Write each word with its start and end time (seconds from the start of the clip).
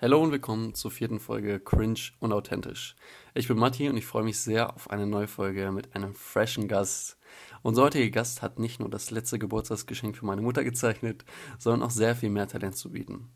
Hallo 0.00 0.22
und 0.22 0.30
willkommen 0.30 0.74
zur 0.74 0.92
vierten 0.92 1.18
Folge 1.18 1.58
Cringe 1.58 1.98
und 2.20 2.32
Authentisch. 2.32 2.94
Ich 3.34 3.48
bin 3.48 3.58
Matti 3.58 3.88
und 3.88 3.96
ich 3.96 4.06
freue 4.06 4.22
mich 4.22 4.38
sehr 4.38 4.72
auf 4.72 4.90
eine 4.90 5.08
neue 5.08 5.26
Folge 5.26 5.72
mit 5.72 5.96
einem 5.96 6.14
freshen 6.14 6.68
Gast. 6.68 7.18
Unser 7.62 7.82
heutiger 7.82 8.08
Gast 8.10 8.40
hat 8.40 8.60
nicht 8.60 8.78
nur 8.78 8.88
das 8.88 9.10
letzte 9.10 9.40
Geburtstagsgeschenk 9.40 10.16
für 10.16 10.24
meine 10.24 10.40
Mutter 10.40 10.62
gezeichnet, 10.62 11.24
sondern 11.58 11.82
auch 11.82 11.90
sehr 11.90 12.14
viel 12.14 12.30
mehr 12.30 12.46
Talent 12.46 12.76
zu 12.76 12.92
bieten. 12.92 13.28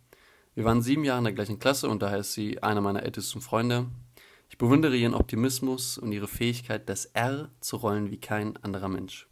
Wir 0.55 0.63
waren 0.63 0.83
sieben 0.83 1.03
Jahre 1.03 1.19
in 1.19 1.25
der 1.25 1.33
gleichen 1.33 1.59
Klasse 1.59 1.89
und 1.89 2.01
daher 2.01 2.19
ist 2.19 2.33
sie 2.33 2.63
einer 2.63 2.81
meiner 2.81 3.03
ältesten 3.03 3.41
Freunde. 3.41 3.87
Ich 4.49 4.57
bewundere 4.57 4.95
ihren 4.95 5.15
Optimismus 5.15 5.99
und 5.99 6.13
ihre 6.13 6.29
Fähigkeit, 6.29 6.89
das 6.89 7.07
R 7.07 7.51
zu 7.59 7.75
rollen 7.79 8.13
wie 8.13 8.21
kein 8.21 8.57
anderer 8.59 8.89
Mensch. 8.89 9.27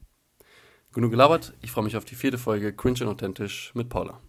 Genug 0.92 1.12
gelabert, 1.12 1.54
ich 1.62 1.70
freue 1.70 1.84
mich 1.84 1.96
auf 1.96 2.04
die 2.04 2.16
vierte 2.16 2.38
Folge 2.38 2.72
Cringe 2.72 3.02
und 3.02 3.08
Authentisch 3.08 3.70
mit 3.76 3.88
Paula. 3.88 4.20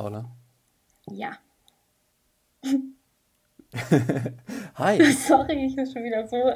Paula? 0.00 0.24
Ja. 1.10 1.32
Hi. 4.76 5.12
Sorry, 5.12 5.66
ich 5.66 5.76
bin 5.76 5.84
schon 5.84 6.04
wieder 6.04 6.26
so. 6.26 6.54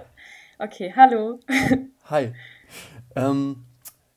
Okay, 0.58 0.90
hallo. 0.96 1.40
Hi. 2.08 2.32
Ähm, 3.14 3.66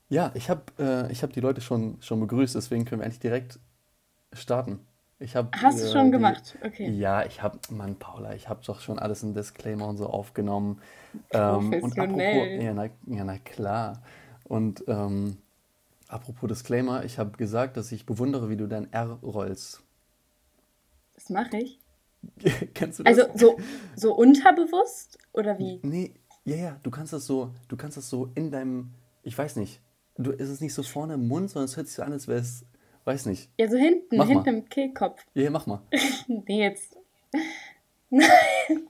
ja, 0.07 0.31
ich 0.33 0.49
habe 0.49 0.63
äh, 0.77 1.13
hab 1.13 1.33
die 1.33 1.41
Leute 1.41 1.59
schon, 1.59 2.01
schon 2.01 2.21
begrüßt, 2.21 2.55
deswegen 2.55 2.85
können 2.85 3.01
wir 3.01 3.05
eigentlich 3.05 3.19
direkt 3.19 3.59
starten. 4.31 4.79
Ich 5.19 5.35
hab, 5.35 5.53
Hast 5.57 5.81
du 5.81 5.87
äh, 5.87 5.91
schon 5.91 6.05
die, 6.05 6.11
gemacht? 6.11 6.57
Okay. 6.63 6.89
Ja, 6.89 7.25
ich 7.25 7.43
habe, 7.43 7.59
Mann, 7.69 7.99
Paula, 7.99 8.33
ich 8.33 8.47
habe 8.47 8.61
doch 8.65 8.79
schon 8.79 8.97
alles 8.97 9.23
in 9.23 9.33
Disclaimer 9.33 9.89
und 9.89 9.97
so 9.97 10.07
aufgenommen. 10.07 10.81
Ähm, 11.31 11.73
und 11.73 11.99
apropos, 11.99 12.17
Professionell. 12.21 12.63
ja, 12.63 12.73
na, 12.73 12.85
ja, 13.07 13.25
na 13.25 13.37
klar. 13.39 14.01
Und 14.45 14.85
ähm, 14.87 15.39
apropos 16.07 16.47
Disclaimer, 16.47 17.03
ich 17.05 17.17
habe 17.19 17.37
gesagt, 17.37 17.77
dass 17.77 17.91
ich 17.91 18.05
bewundere, 18.05 18.49
wie 18.49 18.57
du 18.57 18.67
dein 18.67 18.91
R 18.93 19.19
rollst. 19.23 19.83
Das 21.15 21.29
mache 21.29 21.57
ich. 21.57 21.79
Kennst 22.73 22.99
du 22.99 23.03
das? 23.03 23.17
Also 23.19 23.31
so, 23.37 23.57
so 23.95 24.15
unterbewusst 24.15 25.17
oder 25.33 25.57
wie? 25.59 25.79
Nee, 25.83 26.13
ja, 26.45 26.55
ja, 26.55 26.79
du 26.83 26.91
kannst 26.91 27.13
das 27.13 27.25
so, 27.25 27.51
du 27.67 27.77
kannst 27.77 27.97
das 27.97 28.09
so 28.09 28.31
in 28.35 28.51
deinem, 28.51 28.93
ich 29.23 29.37
weiß 29.37 29.55
nicht, 29.57 29.81
du, 30.17 30.31
ist 30.31 30.49
es 30.49 30.61
nicht 30.61 30.73
so 30.73 30.83
vorne 30.83 31.15
im 31.15 31.27
Mund, 31.27 31.49
sondern 31.49 31.65
es 31.65 31.77
hört 31.77 31.87
sich 31.87 31.95
so 31.95 32.03
an, 32.03 32.11
als 32.13 32.27
wäre 32.27 32.39
es, 32.39 32.65
weiß 33.05 33.25
nicht. 33.27 33.49
Ja, 33.59 33.69
so 33.69 33.77
hinten, 33.77 34.17
Mach 34.17 34.27
hinten 34.27 34.45
mal. 34.51 34.57
im 34.59 34.69
Kehlkopf. 34.69 35.23
Ja, 35.33 35.43
ja, 35.43 35.49
mach 35.49 35.65
mal. 35.67 35.81
Nee, 36.27 36.61
jetzt. 36.63 36.97
Nein. 38.09 38.27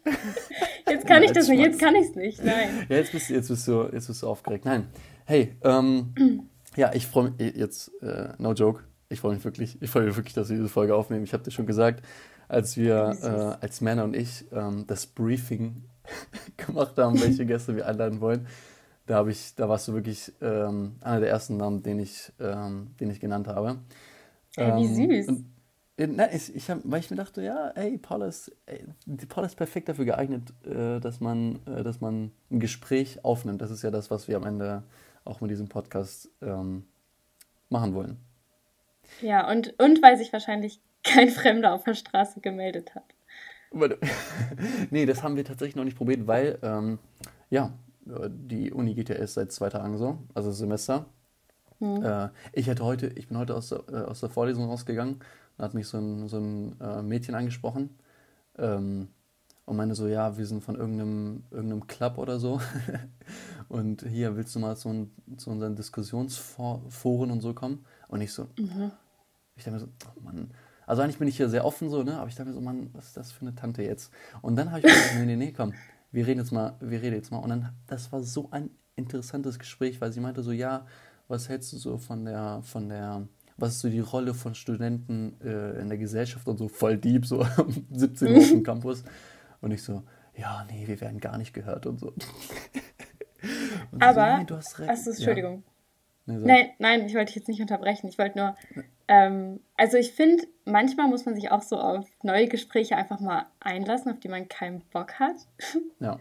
Jetzt 0.89 1.05
kann 1.05 1.22
ich 1.23 1.31
das 1.33 1.49
nicht, 1.49 1.59
jetzt 1.59 1.80
kann 1.80 1.95
ich 1.95 2.08
es 2.09 2.16
nicht. 2.16 2.44
Nein. 2.44 2.86
Ja, 2.88 2.95
jetzt 2.97 3.11
bist, 3.11 3.30
du- 3.30 3.33
jetzt 3.33 3.49
bist 3.49 3.67
du, 3.67 3.89
jetzt 3.92 4.08
bist 4.08 4.23
du 4.23 4.27
aufgeregt. 4.27 4.64
Nein, 4.64 4.88
hey, 5.25 5.58
ähm, 5.64 6.14
ja, 6.78 6.94
ich 6.94 7.08
freue 7.08 7.31
mich 7.31 7.56
jetzt, 7.56 7.92
äh, 8.02 8.30
no 8.38 8.53
joke, 8.53 8.83
ich 9.09 9.20
freue 9.22 9.36
mich 9.36 9.44
wirklich, 9.45 9.81
ich 9.81 9.89
freue 9.89 10.06
mich 10.06 10.16
wirklich, 10.16 10.33
dass 10.33 10.50
wir 10.50 10.58
diese 10.58 10.70
Folge 10.70 10.95
aufnehmen. 10.95 11.23
Ich 11.23 11.33
habe 11.33 11.44
dir 11.44 11.52
schon 11.52 11.66
gesagt, 11.66 12.06
als 12.47 12.78
wir, 12.78 13.17
äh, 13.22 13.64
als 13.64 13.81
Männer 13.81 14.03
und 14.06 14.16
ich 14.16 14.45
ähm, 14.52 14.86
das 14.88 15.08
Briefing 15.08 15.83
gemacht 16.58 16.98
haben, 16.98 17.20
welche 17.22 17.45
Gäste 17.45 17.75
wir 17.75 17.88
einladen 17.88 18.22
wollen, 18.22 18.48
da 19.05 19.16
habe 19.16 19.31
ich, 19.31 19.55
da 19.55 19.70
warst 19.70 19.88
du 19.88 19.94
wirklich 19.94 20.33
ähm, 20.42 20.98
einer 21.02 21.22
der 21.22 21.30
ersten 21.30 21.58
Namen, 21.58 21.83
den 21.83 22.00
ich, 22.00 22.33
ähm, 22.39 22.95
den 23.00 23.09
ich 23.09 23.20
genannt 23.20 23.48
habe. 23.48 23.80
Ey, 24.58 24.75
wie 24.75 24.86
Ähm, 24.86 24.94
süß. 24.94 25.28
und, 25.28 25.45
äh, 25.98 26.08
nein, 26.08 26.30
ich, 26.33 26.55
ich 26.55 26.70
hab, 26.70 26.80
weil 26.83 27.00
ich 27.00 27.09
mir 27.09 27.17
dachte, 27.17 27.42
ja, 27.44 27.70
ey, 27.75 27.98
Paula 27.98 28.28
ist, 28.28 28.52
ey, 28.66 28.86
Paula 29.30 29.48
ist 29.48 29.55
perfekt 29.55 29.89
dafür 29.89 30.05
geeignet, 30.05 30.53
äh, 30.66 31.00
dass 31.00 31.20
man, 31.22 31.59
äh, 31.66 31.83
dass 31.83 32.02
man 32.02 32.31
ein 32.52 32.59
Gespräch 32.59 33.23
aufnimmt. 33.25 33.61
Das 33.61 33.72
ist 33.72 33.83
ja 33.83 33.92
das, 33.92 34.11
was 34.11 34.28
wir 34.28 34.38
am 34.38 34.45
Ende 34.45 34.83
auch 35.28 35.42
mit 35.42 35.52
diesem 35.52 35.67
Podcast 35.67 36.30
ähm, 36.42 36.86
machen 37.70 37.94
wollen. 37.94 38.17
Ja, 39.22 39.50
und, 39.50 39.80
und 39.80 40.02
weil 40.02 40.17
sich 40.17 40.33
wahrscheinlich 40.33 40.80
kein 41.03 41.30
Fremder 41.30 41.73
auf 41.73 41.83
der 41.83 41.94
Straße 41.94 42.42
gemeldet 42.42 42.95
hat. 42.95 43.03
Nee, 44.92 45.05
das 45.05 45.23
haben 45.23 45.36
wir 45.36 45.44
tatsächlich 45.44 45.75
noch 45.75 45.83
nicht 45.83 45.98
probiert, 45.98 46.25
weil, 46.25 46.58
ähm, 46.61 47.00
ja, 47.50 47.73
die 48.05 48.71
Uni 48.71 48.93
geht 48.93 49.10
ja 49.10 49.15
erst 49.15 49.33
seit 49.33 49.52
zwei 49.52 49.70
Tagen 49.70 49.98
so, 49.98 50.20
also 50.33 50.52
Semester. 50.52 51.05
Hm. 51.80 52.02
Äh, 52.02 52.30
ich 52.54 52.70
hatte 52.70 52.86
heute, 52.86 53.08
ich 53.15 53.27
bin 53.27 53.38
heute 53.38 53.55
aus 53.55 53.70
der, 53.70 53.83
äh, 53.92 54.05
aus 54.05 54.21
der 54.21 54.30
Vorlesung 54.30 54.65
rausgegangen, 54.65 55.20
da 55.58 55.65
hat 55.65 55.73
mich 55.73 55.88
so 55.88 55.98
ein, 55.98 56.30
so 56.30 56.38
ein 56.38 56.80
äh, 56.80 57.02
Mädchen 57.02 57.36
angesprochen 57.36 57.89
ähm, 58.58 59.09
und 59.67 59.76
meinte 59.76 59.94
so, 59.95 60.08
ja, 60.08 60.38
wir 60.38 60.45
sind 60.48 60.64
von 60.64 60.76
irgendeinem, 60.76 61.44
irgendeinem 61.52 61.86
Club 61.88 62.17
oder 62.17 62.39
so 62.39 62.60
und 63.70 64.02
hier 64.04 64.36
willst 64.36 64.55
du 64.55 64.60
mal 64.60 64.76
zu, 64.78 64.89
un- 64.89 65.11
zu 65.38 65.50
unseren 65.52 65.76
Diskussionsforen 65.76 67.32
und 67.32 67.42
so 67.42 67.54
kommen? 67.54 67.86
Und 68.08 68.22
ich 68.22 68.33
so, 68.33 68.48
Mhm. 68.58 68.92
ich 69.56 69.64
dachte 69.64 69.72
mir 69.72 69.80
so, 69.80 69.88
oh 70.06 70.22
Mann. 70.22 70.52
Also 70.86 71.02
eigentlich 71.02 71.17
bin 71.20 71.27
ich 71.27 71.36
hier 71.36 71.50
sehr 71.50 71.66
offen 71.66 71.89
so, 71.89 72.04
ne? 72.04 72.17
Aber 72.17 72.30
ich 72.30 72.36
dachte 72.36 72.50
mir 72.50 72.56
so, 72.56 72.61
Mann, 72.61 72.89
was 72.94 73.08
ist 73.08 73.17
das 73.17 73.32
für 73.32 73.42
eine 73.42 73.56
Tante 73.56 73.83
jetzt? 73.83 74.11
Und 74.42 74.56
dann 74.56 74.70
habe 74.72 74.80
ich 74.80 74.86
mir 74.86 74.92
gedacht, 74.94 75.11
nee, 75.17 75.26
nee, 75.26 75.36
nee, 75.36 75.52
komm, 75.52 75.73
wir 76.11 76.26
reden 76.26 76.39
jetzt 76.39 76.52
mal, 76.52 76.76
wir 76.80 77.02
reden 77.02 77.16
jetzt 77.16 77.32
mal. 77.32 77.39
Und 77.39 77.50
dann, 77.50 77.70
das 77.88 78.11
war 78.14 78.23
so 78.23 78.48
ein 78.52 78.70
interessantes 78.95 79.60
Gespräch, 79.60 80.00
weil 80.00 80.14
sie 80.14 80.22
meinte 80.22 80.44
so, 80.44 80.52
ja, 80.54 80.86
was 81.27 81.50
hältst 81.50 81.73
du 81.73 81.77
so 81.77 81.98
von 81.98 82.23
der, 82.23 82.61
von 82.64 82.88
der, 82.88 83.27
was 83.58 83.73
ist 83.73 83.82
so 83.82 83.89
die 83.89 84.00
Rolle 84.00 84.33
von 84.33 84.56
Studenten 84.56 85.36
äh, 85.42 85.82
in 85.82 85.89
der 85.89 85.98
Gesellschaft 85.98 86.48
und 86.48 86.58
so 86.58 86.70
voll 86.70 86.98
deep, 86.98 87.26
so 87.26 87.39
um 87.58 87.86
17 87.92 88.32
Uhr 88.32 88.38
auf 88.39 88.48
dem 88.50 88.64
Campus. 88.64 89.04
Und 89.62 89.72
ich 89.72 89.84
so, 89.84 90.04
ja, 90.36 90.66
nee, 90.70 90.88
wir 90.88 91.00
werden 91.02 91.20
gar 91.20 91.38
nicht 91.38 91.54
gehört 91.54 91.86
und 91.86 92.00
so. 92.00 92.08
Und 93.92 94.00
sie 94.00 94.00
so, 94.00 94.00
Aber, 94.00 94.26
nein, 94.26 94.45
du 94.48 94.56
hast 94.56 94.80
recht. 94.80 94.90
achso, 94.90 95.12
Ja. 95.12 95.16
Entschuldigung. 95.16 95.64
Nee, 96.26 96.38
sag. 96.40 96.48
Nein, 96.48 96.70
nein, 96.80 97.06
ich 97.06 97.14
wollte 97.14 97.28
dich 97.28 97.36
jetzt 97.36 97.48
nicht 97.48 97.62
unterbrechen. 97.62 98.08
Ich 98.10 98.18
wollte 98.18 98.38
nur, 98.38 98.58
ähm, 99.08 99.62
also 99.78 99.98
ich 99.98 100.12
finde, 100.12 100.44
manchmal 100.66 101.08
muss 101.08 101.26
man 101.26 101.36
sich 101.36 101.52
auch 101.52 101.62
so 101.62 101.78
auf 101.78 102.06
neue 102.23 102.48
Gespräche 102.48 102.98
einfach 102.98 103.20
mal 103.20 103.45
einlassen, 103.60 104.12
auf 104.12 104.20
die 104.20 104.28
man 104.28 104.48
keinen 104.50 104.82
Bock 104.92 105.20
hat. 105.20 105.36
Ja. 106.00 106.20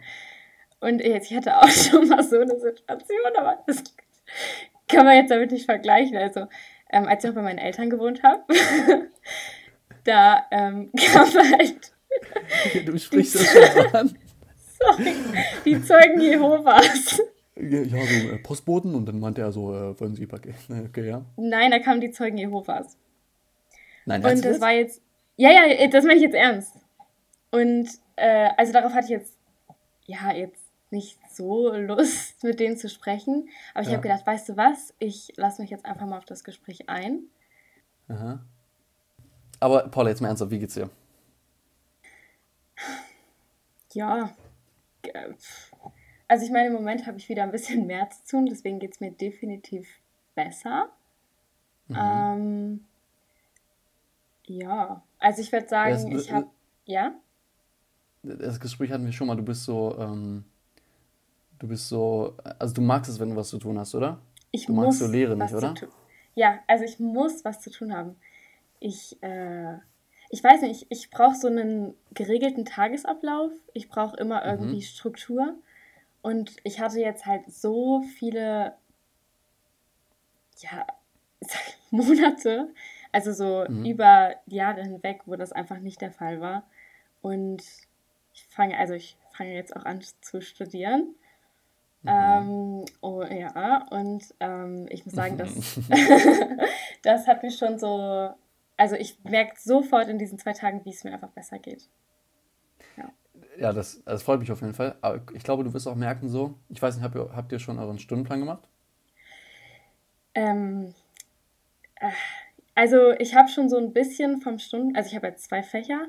Und 0.81 1.01
jetzt, 1.03 1.31
ich 1.31 1.37
hatte 1.37 1.57
auch 1.57 1.69
schon 1.71 2.07
mal 2.09 2.23
so 2.23 2.39
eine 2.39 2.59
Situation, 2.61 3.33
aber 3.39 3.63
das 3.67 3.83
kann 4.89 5.05
man 5.07 5.17
jetzt 5.17 5.31
damit 5.31 5.51
nicht 5.51 5.65
vergleichen. 5.65 6.17
Also, 6.17 6.47
ähm, 6.91 7.07
als 7.09 7.25
ich 7.25 7.29
noch 7.29 7.35
bei 7.35 7.43
meinen 7.43 7.59
Eltern 7.59 7.91
gewohnt 7.91 8.23
habe, 8.23 8.45
da 10.05 10.47
ähm, 10.51 10.91
kam 11.13 11.27
halt, 11.35 11.93
Du 12.85 12.99
sprichst 12.99 13.35
das 13.37 13.47
schon 13.47 13.83
so 13.83 13.99
an. 13.99 14.19
sorry, 14.79 15.15
die 15.65 15.83
Zeugen 15.83 16.21
Jehovas. 16.21 17.21
Ja, 17.57 17.81
ja, 17.81 18.07
so 18.07 18.31
äh, 18.31 18.39
Postboten 18.39 18.95
und 18.95 19.07
dann 19.07 19.19
meinte 19.19 19.41
er 19.41 19.51
so, 19.53 19.75
äh, 19.75 19.99
wollen 19.99 20.15
Sie 20.15 20.27
Paket? 20.27 20.55
Okay, 20.89 21.09
ja. 21.09 21.25
Nein, 21.37 21.71
da 21.71 21.79
kamen 21.79 22.01
die 22.01 22.11
Zeugen 22.11 22.37
Jehovas. 22.39 22.97
Nein, 24.05 24.25
Und 24.25 24.45
das 24.45 24.61
war 24.61 24.73
jetzt, 24.73 25.01
ja, 25.37 25.51
ja, 25.51 25.87
das 25.89 26.05
meine 26.05 26.17
ich 26.17 26.23
jetzt 26.23 26.35
ernst. 26.35 26.75
Und 27.51 27.89
äh, 28.17 28.51
also 28.57 28.73
darauf 28.73 28.93
hatte 28.93 29.05
ich 29.07 29.11
jetzt, 29.11 29.39
ja, 30.07 30.33
jetzt 30.33 30.63
nicht 30.91 31.19
so 31.33 31.73
Lust, 31.75 32.43
mit 32.45 32.61
denen 32.61 32.77
zu 32.77 32.89
sprechen. 32.89 33.49
Aber 33.75 33.83
ich 33.83 33.89
Ja. 33.89 33.95
habe 33.95 34.03
gedacht, 34.03 34.27
weißt 34.27 34.51
du 34.51 34.57
was, 34.57 34.95
ich 34.99 35.33
lasse 35.37 35.61
mich 35.63 35.71
jetzt 35.71 35.85
einfach 35.87 36.07
mal 36.07 36.19
auf 36.19 36.25
das 36.27 36.45
Gespräch 36.45 36.89
ein. 36.89 37.25
Aha. 38.09 38.45
Aber 39.61 39.89
Paula, 39.89 40.11
jetzt 40.11 40.21
mal 40.21 40.29
ernsthaft, 40.29 40.51
wie 40.51 40.59
geht's 40.59 40.75
dir? 40.75 40.91
Ja, 43.97 44.37
also 46.29 46.45
ich 46.45 46.51
meine, 46.51 46.67
im 46.67 46.75
Moment 46.75 47.07
habe 47.07 47.17
ich 47.19 47.29
wieder 47.31 47.45
ein 47.45 47.51
bisschen 47.51 47.87
mehr 47.93 48.11
zu 48.11 48.27
tun, 48.31 48.47
deswegen 48.47 48.79
geht 48.79 48.93
es 48.93 49.01
mir 49.01 49.11
definitiv 49.11 49.89
besser. 50.35 50.91
Mhm. 51.89 51.97
Ähm, 51.99 52.85
ja, 54.47 55.03
also 55.19 55.41
ich 55.41 55.51
würde 55.51 55.69
sagen, 55.69 56.11
Das- 56.11 56.21
ich 56.25 56.31
habe, 56.33 56.49
ja, 56.85 57.15
Das 58.23 58.59
Gespräch 58.61 58.91
hatten 58.91 59.05
wir 59.07 59.13
schon 59.13 59.29
mal, 59.29 59.37
du 59.37 59.45
bist 59.45 59.65
so, 59.65 59.97
ähm, 59.99 60.45
du 61.59 61.69
bist 61.69 61.89
so, 61.89 62.37
also 62.59 62.75
du 62.75 62.81
magst 62.83 63.11
es, 63.11 63.19
wenn 63.21 63.31
du 63.31 63.37
was 63.37 63.49
zu 63.49 63.59
tun 63.59 63.79
hast, 63.79 63.95
oder? 63.95 64.21
ich 64.51 64.67
Du 64.67 64.73
magst 64.75 64.99
so 64.99 65.07
Lehre 65.07 65.37
nicht, 65.37 65.55
oder? 65.55 65.75
Ja, 66.35 66.59
also 66.67 66.85
ich 66.85 66.99
muss 66.99 67.45
was 67.45 67.61
zu 67.61 67.71
tun 67.71 67.95
haben. 67.95 68.17
Ich, 68.81 69.17
äh, 69.23 69.79
ich 70.31 70.43
weiß 70.43 70.63
nicht, 70.63 70.83
ich, 70.83 70.91
ich 70.91 71.11
brauche 71.11 71.35
so 71.37 71.47
einen 71.49 71.95
geregelten 72.13 72.65
Tagesablauf. 72.65 73.53
Ich 73.75 73.89
brauche 73.89 74.17
immer 74.17 74.41
Mhm. 74.45 74.51
irgendwie 74.51 74.83
Struktur. 74.83 75.55
Und 76.23 76.57
ich 76.65 76.81
hatte 76.81 77.01
jetzt 77.01 77.27
halt 77.27 77.51
so 77.53 78.03
viele, 78.19 78.75
ja, 80.59 80.87
Monate, 81.91 82.69
also 83.13 83.33
so 83.33 83.65
Mhm. 83.69 83.85
über 83.87 84.35
Jahre 84.47 84.83
hinweg, 84.83 85.23
wo 85.27 85.37
das 85.37 85.53
einfach 85.53 85.79
nicht 85.79 86.01
der 86.01 86.11
Fall 86.13 86.41
war. 86.41 86.65
Und 87.23 87.63
ich 88.35 88.45
fange, 88.49 88.77
also 88.79 88.95
ich 88.95 89.17
fange 89.33 89.55
jetzt 89.55 89.75
auch 89.77 89.85
an 89.85 90.01
zu 90.21 90.41
studieren. 90.41 91.15
Mhm. 92.03 92.09
Ähm, 92.11 92.85
oh 93.01 93.23
ja, 93.23 93.87
und 93.91 94.23
ähm, 94.41 94.87
ich 94.91 95.05
muss 95.05 95.15
sagen, 95.15 95.37
das, 95.39 95.79
das 97.03 97.27
hat 97.27 97.43
mich 97.43 97.57
schon 97.57 97.79
so, 97.79 98.31
also 98.77 98.97
ich 98.97 99.23
merke 99.25 99.55
sofort 99.59 100.09
in 100.09 100.19
diesen 100.19 100.39
zwei 100.39 100.53
Tagen, 100.53 100.85
wie 100.85 100.91
es 100.91 101.05
mir 101.05 101.13
einfach 101.13 101.31
besser 101.31 101.59
geht. 101.59 101.89
Ja, 103.59 103.73
das, 103.73 104.03
das 104.05 104.23
freut 104.23 104.41
mich 104.41 104.53
auf 104.53 104.61
jeden 104.61 104.75
Fall. 104.75 104.97
Aber 105.01 105.23
ich 105.35 105.43
glaube, 105.43 105.65
du 105.65 105.73
wirst 105.73 105.89
auch 105.89 105.95
merken 105.95 106.29
so, 106.29 106.59
ich 106.69 106.81
weiß 106.81 106.97
nicht, 106.97 107.05
habt 107.05 107.15
ihr, 107.15 107.31
habt 107.35 107.53
ihr 107.53 107.59
schon 107.59 107.79
euren 107.79 107.99
Stundenplan 107.99 108.41
gemacht? 108.41 108.69
Ähm, 110.35 110.95
äh, 111.97 112.11
Also 112.77 113.13
ich 113.13 113.35
habe 113.35 113.49
schon 113.49 113.71
so 113.71 113.79
ein 113.79 113.95
bisschen 113.95 114.43
vom 114.43 114.59
Stunden, 114.59 114.95
also 114.97 115.09
ich 115.09 115.17
habe 115.17 115.27
jetzt 115.29 115.45
zwei 115.45 115.63
Fächer 115.63 116.09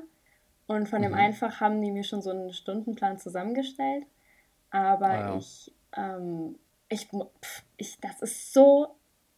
und 0.66 0.86
von 0.86 1.00
dem 1.00 1.12
mhm. 1.12 1.18
Einfach 1.18 1.60
haben 1.60 1.80
die 1.80 1.90
mir 1.90 2.04
schon 2.04 2.20
so 2.20 2.30
einen 2.30 2.52
Stundenplan 2.52 3.18
zusammengestellt. 3.18 4.04
Aber 4.70 5.08
ah, 5.08 5.20
ja. 5.20 5.36
ich, 5.38 5.74
ähm, 5.96 6.58
ich, 6.90 7.06
pf, 7.06 7.62
ich, 7.78 7.98
das 8.00 8.20
ist 8.20 8.52
so 8.52 8.94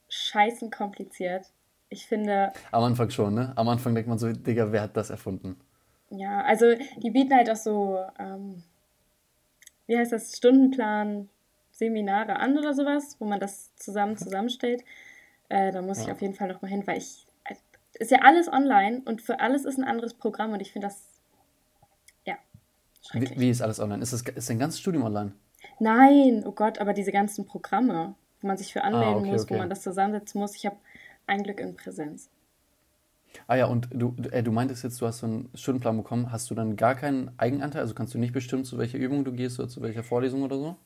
scheißen 0.09 0.73
kompliziert. 0.73 1.47
Ich 1.91 2.07
finde. 2.07 2.53
Am 2.71 2.85
Anfang 2.85 3.11
schon, 3.11 3.35
ne? 3.35 3.53
Am 3.57 3.69
Anfang 3.69 3.95
denkt 3.95 4.09
man 4.09 4.19
so, 4.19 4.33
Digga, 4.33 4.71
wer 4.71 4.83
hat 4.83 4.97
das 4.97 5.11
erfunden? 5.11 5.57
Ja, 6.11 6.41
also 6.43 6.67
die 7.03 7.11
bieten 7.11 7.35
halt 7.35 7.51
auch 7.51 7.57
so, 7.57 7.99
ähm, 8.19 8.63
wie 9.87 9.97
heißt 9.97 10.13
das, 10.13 10.37
Stundenplan, 10.37 11.29
Seminare 11.73 12.37
an 12.37 12.57
oder 12.57 12.75
sowas, 12.75 13.17
wo 13.19 13.25
man 13.25 13.41
das 13.41 13.75
zusammen 13.75 14.17
zusammenstellt. 14.17 14.85
Äh, 15.49 15.73
da 15.73 15.83
muss 15.83 15.99
ja. 15.99 16.05
ich 16.05 16.13
auf 16.13 16.23
jeden 16.23 16.35
Fall 16.35 16.49
nochmal 16.49 16.71
hin, 16.71 16.87
weil 16.87 16.99
ich. 16.99 17.27
Äh, 17.45 17.55
ist 17.99 18.13
ja 18.13 18.21
alles 18.23 18.49
online 18.49 19.03
und 19.05 19.21
für 19.21 19.41
alles 19.41 19.65
ist 19.65 19.79
ein 19.79 19.85
anderes 19.85 20.15
Programm 20.15 20.53
und 20.53 20.61
ich 20.61 20.73
finde 20.73 20.87
das. 20.87 21.03
Ja. 22.25 22.37
Wie, 23.13 23.29
wie, 23.37 23.51
ist 23.51 23.63
alles 23.63 23.81
online? 23.81 24.03
Ist, 24.03 24.13
das, 24.13 24.23
ist 24.23 24.49
dein 24.49 24.61
ganzes 24.61 24.81
Studium 24.81 25.05
online? 25.05 25.33
Nein, 25.81 26.45
oh 26.47 26.53
Gott, 26.53 26.79
aber 26.79 26.93
diese 26.93 27.11
ganzen 27.11 27.47
Programme, 27.47 28.15
wo 28.41 28.47
man 28.47 28.57
sich 28.57 28.73
für 28.73 28.85
anmelden 28.85 29.15
ah, 29.15 29.19
okay, 29.19 29.31
muss, 29.33 29.43
okay. 29.43 29.55
wo 29.55 29.59
man 29.59 29.69
das 29.69 29.83
zusammensetzen 29.83 30.41
muss. 30.41 30.55
Ich 30.55 30.67
habe 30.67 30.77
ein 31.31 31.43
Glück 31.43 31.61
in 31.61 31.77
Präsenz. 31.77 32.29
Ah 33.47 33.55
ja, 33.55 33.67
und 33.67 33.89
du, 33.93 34.17
äh, 34.33 34.43
du 34.43 34.51
meintest 34.51 34.83
jetzt, 34.83 35.01
du 35.01 35.07
hast 35.07 35.19
so 35.19 35.27
einen 35.27 35.51
Stundenplan 35.55 35.97
bekommen. 35.97 36.33
Hast 36.33 36.51
du 36.51 36.55
dann 36.55 36.77
gar 36.77 36.97
keinen 36.97 37.31
Eigenanteil? 37.39 37.83
Also 37.83 37.95
kannst 37.95 38.13
du 38.13 38.19
nicht 38.19 38.33
bestimmen, 38.33 38.65
zu 38.65 38.77
welcher 38.77 38.99
Übung 38.99 39.25
du 39.25 39.33
gehst 39.33 39.59
oder 39.61 39.69
zu 39.69 39.81
welcher 39.83 40.03
Vorlesung 40.03 40.43
oder 40.43 40.57
so? 40.57 40.77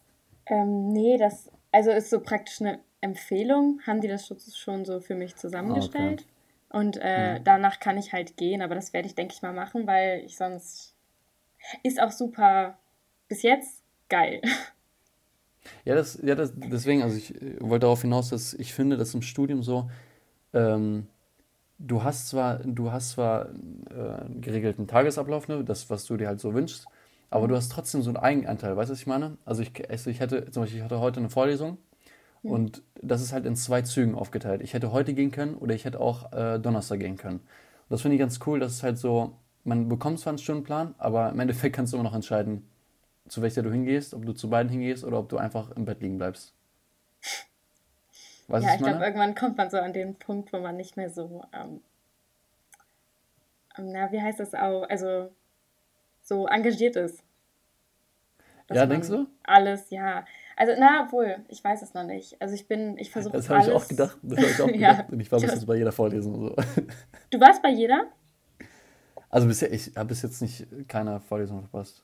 Ähm, 0.46 0.92
nee, 0.92 1.16
das 1.16 1.50
also 1.72 1.90
ist 1.90 2.10
so 2.10 2.20
praktisch 2.20 2.60
eine 2.60 2.80
Empfehlung. 3.00 3.80
Haben 3.86 4.02
die 4.02 4.08
das 4.08 4.30
schon 4.54 4.84
so 4.84 5.00
für 5.00 5.14
mich 5.14 5.36
zusammengestellt? 5.36 6.20
Ah, 6.20 6.74
okay. 6.74 6.78
Und 6.78 6.98
äh, 7.00 7.38
mhm. 7.38 7.44
danach 7.44 7.80
kann 7.80 7.96
ich 7.96 8.12
halt 8.12 8.36
gehen, 8.36 8.60
aber 8.60 8.74
das 8.74 8.92
werde 8.92 9.08
ich, 9.08 9.14
denke 9.14 9.32
ich 9.34 9.42
mal, 9.42 9.54
machen, 9.54 9.86
weil 9.86 10.22
ich 10.24 10.36
sonst 10.36 10.94
ist 11.82 12.00
auch 12.00 12.12
super 12.12 12.76
bis 13.28 13.42
jetzt 13.42 13.82
geil. 14.08 14.42
Ja, 15.84 15.94
das, 15.94 16.18
ja 16.22 16.34
das, 16.34 16.52
deswegen, 16.54 17.02
also 17.02 17.16
ich 17.16 17.34
äh, 17.40 17.56
wollte 17.60 17.84
darauf 17.84 18.02
hinaus, 18.02 18.28
dass 18.28 18.54
ich 18.54 18.74
finde, 18.74 18.96
dass 18.96 19.14
im 19.14 19.22
Studium 19.22 19.62
so, 19.62 19.88
ähm, 20.54 21.06
du 21.78 22.02
hast 22.02 22.28
zwar, 22.28 22.58
du 22.58 22.92
hast 22.92 23.10
zwar 23.10 23.46
äh, 23.46 24.22
einen 24.24 24.40
geregelten 24.40 24.86
Tagesablauf, 24.86 25.48
ne, 25.48 25.64
das, 25.64 25.90
was 25.90 26.06
du 26.06 26.16
dir 26.16 26.28
halt 26.28 26.40
so 26.40 26.54
wünschst, 26.54 26.86
aber 27.30 27.48
du 27.48 27.56
hast 27.56 27.70
trotzdem 27.70 28.02
so 28.02 28.10
einen 28.10 28.16
Eigenanteil, 28.16 28.76
weißt 28.76 28.88
du, 28.88 28.92
was 28.92 29.00
ich 29.00 29.06
meine? 29.06 29.36
Also 29.44 29.62
ich, 29.62 29.90
also 29.90 30.10
ich 30.10 30.20
hatte, 30.20 30.50
zum 30.50 30.62
Beispiel, 30.62 30.78
ich 30.78 30.84
hatte 30.84 31.00
heute 31.00 31.20
eine 31.20 31.30
Vorlesung 31.30 31.78
mhm. 32.42 32.50
und 32.50 32.82
das 33.02 33.22
ist 33.22 33.32
halt 33.32 33.44
in 33.44 33.56
zwei 33.56 33.82
Zügen 33.82 34.14
aufgeteilt. 34.14 34.62
Ich 34.62 34.72
hätte 34.72 34.92
heute 34.92 35.14
gehen 35.14 35.30
können 35.30 35.54
oder 35.54 35.74
ich 35.74 35.84
hätte 35.84 36.00
auch 36.00 36.32
äh, 36.32 36.58
Donnerstag 36.58 37.00
gehen 37.00 37.16
können. 37.16 37.38
Und 37.38 37.90
das 37.90 38.02
finde 38.02 38.14
ich 38.14 38.20
ganz 38.20 38.38
cool, 38.46 38.60
dass 38.60 38.72
es 38.72 38.82
halt 38.82 38.98
so, 38.98 39.32
man 39.64 39.88
bekommt 39.88 40.20
zwar 40.20 40.30
einen 40.30 40.38
Stundenplan, 40.38 40.94
aber 40.98 41.30
im 41.30 41.40
Endeffekt 41.40 41.74
kannst 41.76 41.92
du 41.92 41.96
immer 41.96 42.04
noch 42.04 42.14
entscheiden, 42.14 42.68
zu 43.28 43.42
welcher 43.42 43.62
du 43.62 43.70
hingehst, 43.70 44.14
ob 44.14 44.24
du 44.24 44.32
zu 44.32 44.48
beiden 44.48 44.70
hingehst 44.70 45.04
oder 45.04 45.18
ob 45.18 45.28
du 45.28 45.38
einfach 45.38 45.70
im 45.72 45.86
Bett 45.86 46.00
liegen 46.02 46.18
bleibst. 46.18 46.54
Weißt 48.48 48.66
ja, 48.66 48.74
ich 48.74 48.82
glaube, 48.82 49.04
irgendwann 49.04 49.34
kommt 49.34 49.56
man 49.56 49.70
so 49.70 49.78
an 49.78 49.92
den 49.92 50.16
Punkt, 50.16 50.52
wo 50.52 50.58
man 50.58 50.76
nicht 50.76 50.96
mehr 50.96 51.08
so, 51.08 51.44
ähm, 51.52 51.80
ähm, 53.78 53.92
na, 53.92 54.12
wie 54.12 54.20
heißt 54.20 54.38
das 54.38 54.54
auch, 54.54 54.82
also 54.88 55.30
so 56.22 56.46
engagiert 56.46 56.96
ist. 56.96 57.22
Ja, 58.70 58.86
denkst 58.86 59.08
du? 59.08 59.26
Alles, 59.42 59.90
ja. 59.90 60.24
Also, 60.56 60.72
na, 60.78 61.10
wohl, 61.10 61.36
ich 61.48 61.62
weiß 61.62 61.82
es 61.82 61.94
noch 61.94 62.04
nicht. 62.04 62.40
Also, 62.40 62.54
ich 62.54 62.66
bin, 62.66 62.96
ich 62.98 63.10
versuche 63.10 63.36
Das 63.36 63.48
habe 63.50 63.62
ich 63.62 63.70
auch 63.70 63.86
gedacht. 63.86 64.18
Das 64.22 64.38
habe 64.38 64.48
ich 64.48 64.60
auch 64.60 64.66
gedacht. 64.66 64.80
ja. 64.80 65.06
Und 65.10 65.20
ich 65.20 65.30
war 65.30 65.40
bis 65.40 65.50
jetzt 65.50 65.66
bei 65.66 65.76
jeder 65.76 65.92
Vorlesung 65.92 66.34
so. 66.34 66.56
Du 67.30 67.40
warst 67.40 67.62
bei 67.62 67.70
jeder? 67.70 68.06
Also, 69.28 69.46
bisher, 69.46 69.72
ich 69.72 69.96
habe 69.96 70.08
bis 70.08 70.22
jetzt 70.22 70.40
nicht 70.40 70.66
keine 70.88 71.20
Vorlesung 71.20 71.60
verpasst. 71.60 72.02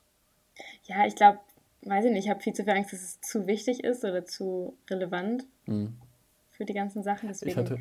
Ja, 0.83 1.05
ich 1.07 1.15
glaube, 1.15 1.39
weiß 1.83 2.05
ich 2.05 2.11
nicht, 2.11 2.25
ich 2.25 2.29
habe 2.29 2.41
viel 2.41 2.53
zu 2.53 2.63
viel 2.63 2.73
Angst, 2.73 2.93
dass 2.93 3.01
es 3.01 3.21
zu 3.21 3.47
wichtig 3.47 3.83
ist 3.83 4.03
oder 4.03 4.25
zu 4.25 4.77
relevant. 4.89 5.45
Mhm 5.65 5.97
für 6.61 6.65
die 6.65 6.73
ganzen 6.73 7.01
Sachen. 7.01 7.27
Deswegen, 7.27 7.49
ich 7.49 7.57
hatte, 7.57 7.79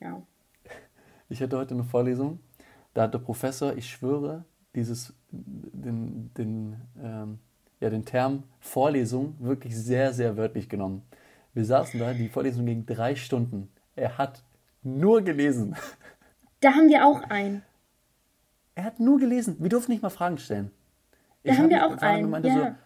ja. 0.00 0.22
ich 1.28 1.42
hatte 1.42 1.58
heute 1.58 1.74
eine 1.74 1.84
Vorlesung, 1.84 2.38
da 2.94 3.02
hat 3.02 3.12
der 3.12 3.18
Professor, 3.18 3.76
ich 3.76 3.90
schwöre, 3.90 4.46
dieses, 4.74 5.12
den, 5.30 6.32
den, 6.32 6.80
ähm, 7.02 7.38
ja, 7.80 7.90
den 7.90 8.06
Term 8.06 8.44
Vorlesung 8.60 9.36
wirklich 9.40 9.76
sehr, 9.76 10.14
sehr 10.14 10.38
wörtlich 10.38 10.70
genommen. 10.70 11.02
Wir 11.52 11.66
saßen 11.66 12.00
da, 12.00 12.14
die 12.14 12.30
Vorlesung 12.30 12.64
ging 12.64 12.86
drei 12.86 13.14
Stunden. 13.14 13.68
Er 13.94 14.16
hat 14.16 14.42
nur 14.82 15.22
gelesen. 15.22 15.76
Da 16.60 16.72
haben 16.72 16.88
wir 16.88 17.04
auch 17.04 17.20
einen. 17.28 17.60
Er 18.74 18.84
hat 18.84 18.98
nur 18.98 19.18
gelesen. 19.18 19.56
Wir 19.58 19.68
durften 19.68 19.92
nicht 19.92 20.02
mal 20.02 20.08
Fragen 20.08 20.38
stellen. 20.38 20.70
Da 21.42 21.52
ich 21.52 21.58
haben 21.58 21.68
wir 21.68 21.86
auch 21.86 21.98
einen. 21.98 22.30
Meinte 22.30 22.48
ja. 22.48 22.76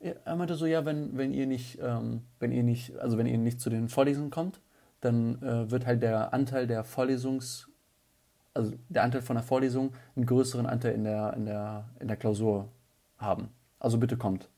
so, 0.00 0.08
er 0.24 0.36
meinte 0.36 0.54
so, 0.54 0.64
ja, 0.64 0.86
wenn, 0.86 1.18
wenn 1.18 1.34
ihr 1.34 1.46
nicht, 1.46 1.78
ähm, 1.82 2.22
wenn 2.40 2.50
ihr 2.50 2.62
nicht, 2.62 2.96
also 2.96 3.18
wenn 3.18 3.26
ihr 3.26 3.36
nicht 3.36 3.60
zu 3.60 3.68
den 3.68 3.90
Vorlesungen 3.90 4.30
kommt, 4.30 4.58
dann 5.00 5.42
äh, 5.42 5.70
wird 5.70 5.86
halt 5.86 6.02
der 6.02 6.32
Anteil 6.32 6.66
der 6.66 6.84
Vorlesungs, 6.84 7.68
also 8.54 8.72
der 8.88 9.02
Anteil 9.02 9.22
von 9.22 9.36
der 9.36 9.42
Vorlesung 9.42 9.92
einen 10.14 10.26
größeren 10.26 10.66
Anteil 10.66 10.94
in 10.94 11.04
der, 11.04 11.34
in 11.34 11.46
der, 11.46 11.88
in 12.00 12.08
der 12.08 12.16
Klausur 12.16 12.68
haben. 13.18 13.50
Also 13.78 13.98
bitte 13.98 14.16
kommt. 14.16 14.48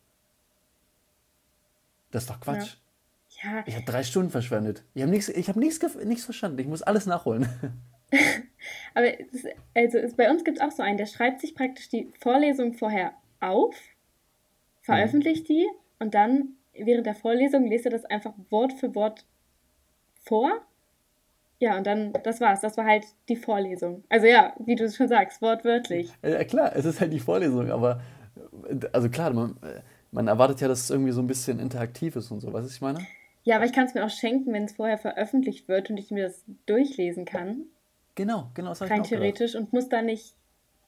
Das 2.11 2.23
ist 2.23 2.31
doch 2.31 2.41
Quatsch. 2.41 2.77
Ja. 3.43 3.57
ja. 3.57 3.65
Ich 3.67 3.75
habe 3.75 3.85
drei 3.85 4.03
Stunden 4.03 4.31
verschwendet. 4.31 4.85
Ich 4.95 5.03
habe 5.03 5.11
nichts 5.11 5.29
hab 5.29 5.57
nichts, 5.57 5.81
nichts 6.05 6.25
verstanden. 6.25 6.59
Ich 6.59 6.67
muss 6.67 6.83
alles 6.83 7.07
nachholen. 7.07 7.49
Aber 8.95 9.07
das, 9.11 9.43
also 9.75 9.99
ist, 9.99 10.17
bei 10.17 10.31
uns 10.31 10.45
gibt 10.45 10.59
es 10.59 10.65
auch 10.65 10.71
so 10.71 10.83
einen, 10.83 10.97
der 10.97 11.07
schreibt 11.07 11.41
sich 11.41 11.55
praktisch 11.55 11.89
die 11.89 12.11
Vorlesung 12.21 12.73
vorher 12.73 13.13
auf, 13.41 13.77
veröffentlicht 14.83 15.49
mhm. 15.49 15.53
die 15.53 15.69
und 15.99 16.15
dann 16.15 16.57
während 16.73 17.07
der 17.07 17.15
Vorlesung 17.15 17.67
lest 17.67 17.85
er 17.85 17.91
das 17.91 18.05
einfach 18.05 18.33
Wort 18.51 18.73
für 18.73 18.95
Wort 18.95 19.27
vor. 20.29 20.61
Ja, 21.61 21.77
und 21.77 21.87
dann, 21.87 22.13
das 22.23 22.41
war's. 22.41 22.61
Das 22.61 22.77
war 22.77 22.85
halt 22.85 23.05
die 23.29 23.37
Vorlesung. 23.37 24.05
Also 24.09 24.27
ja, 24.27 24.53
wie 24.59 24.77
du 24.77 24.85
es 24.85 24.97
schon 24.97 25.09
sagst, 25.09 25.43
wortwörtlich. 25.43 26.13
Ja, 26.23 26.45
klar, 26.45 26.73
es 26.77 26.85
ist 26.85 27.01
halt 27.01 27.13
die 27.13 27.19
Vorlesung, 27.19 27.71
aber 27.71 28.01
also 28.93 29.09
klar, 29.09 29.33
man, 29.33 29.57
man 30.13 30.29
erwartet 30.29 30.61
ja, 30.61 30.69
dass 30.69 30.81
es 30.81 30.91
irgendwie 30.91 31.13
so 31.13 31.21
ein 31.21 31.27
bisschen 31.27 31.59
interaktiv 31.59 32.15
ist 32.17 32.31
und 32.31 32.41
so, 32.41 32.53
was 32.53 32.71
ich 32.71 32.81
meine? 32.81 33.01
Ja, 33.43 33.57
aber 33.57 33.65
ich 33.65 33.73
kann 33.73 33.87
es 33.87 33.95
mir 33.95 34.05
auch 34.05 34.11
schenken, 34.11 34.53
wenn 34.53 34.65
es 34.65 34.75
vorher 34.75 34.99
veröffentlicht 34.99 35.69
wird 35.69 35.91
und 35.91 35.97
ich 35.97 36.11
mir 36.11 36.25
das 36.25 36.45
durchlesen 36.67 37.25
kann. 37.25 37.63
Genau, 38.15 38.51
genau. 38.55 38.71
Das 38.71 38.83
Rein 38.83 39.03
theoretisch 39.03 39.53
gedacht. 39.53 39.69
und 39.69 39.73
muss 39.73 39.89
da 39.89 40.03
nicht, 40.03 40.35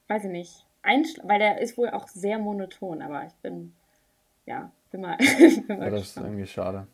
weiß 0.07 0.25
ich 0.25 0.31
nicht, 0.31 0.65
einschlafen, 0.83 1.29
weil 1.29 1.39
der 1.39 1.59
ist 1.59 1.77
wohl 1.77 1.89
auch 1.89 2.07
sehr 2.07 2.39
monoton, 2.39 3.01
aber 3.01 3.25
ich 3.25 3.33
bin, 3.41 3.73
ja, 4.45 4.71
bin 4.91 5.01
mal. 5.01 5.17
bin 5.67 5.77
mal 5.77 5.85
ja, 5.85 5.89
das 5.89 6.01
ist 6.01 6.17
irgendwie 6.17 6.45
schade. 6.45 6.87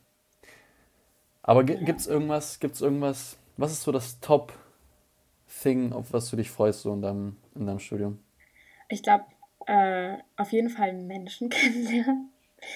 Aber 1.48 1.64
gibt 1.64 2.02
es 2.02 2.08
irgendwas, 2.08 2.60
gibt's 2.60 2.82
irgendwas, 2.82 3.38
was 3.56 3.72
ist 3.72 3.84
so 3.84 3.94
das 3.94 4.20
Top-Thing, 4.20 5.94
auf 5.94 6.12
was 6.12 6.30
du 6.30 6.36
dich 6.36 6.52
freust 6.52 6.82
so 6.82 6.94
in 6.94 7.02
deinem, 7.02 7.38
in 7.56 7.66
deinem 7.66 7.80
Studium? 7.80 8.20
Ich 8.90 9.02
glaube, 9.02 9.24
äh, 9.66 10.18
auf 10.36 10.52
jeden 10.52 10.70
Fall 10.70 10.92
Menschen 10.92 11.50
kennenlernen. 11.50 12.32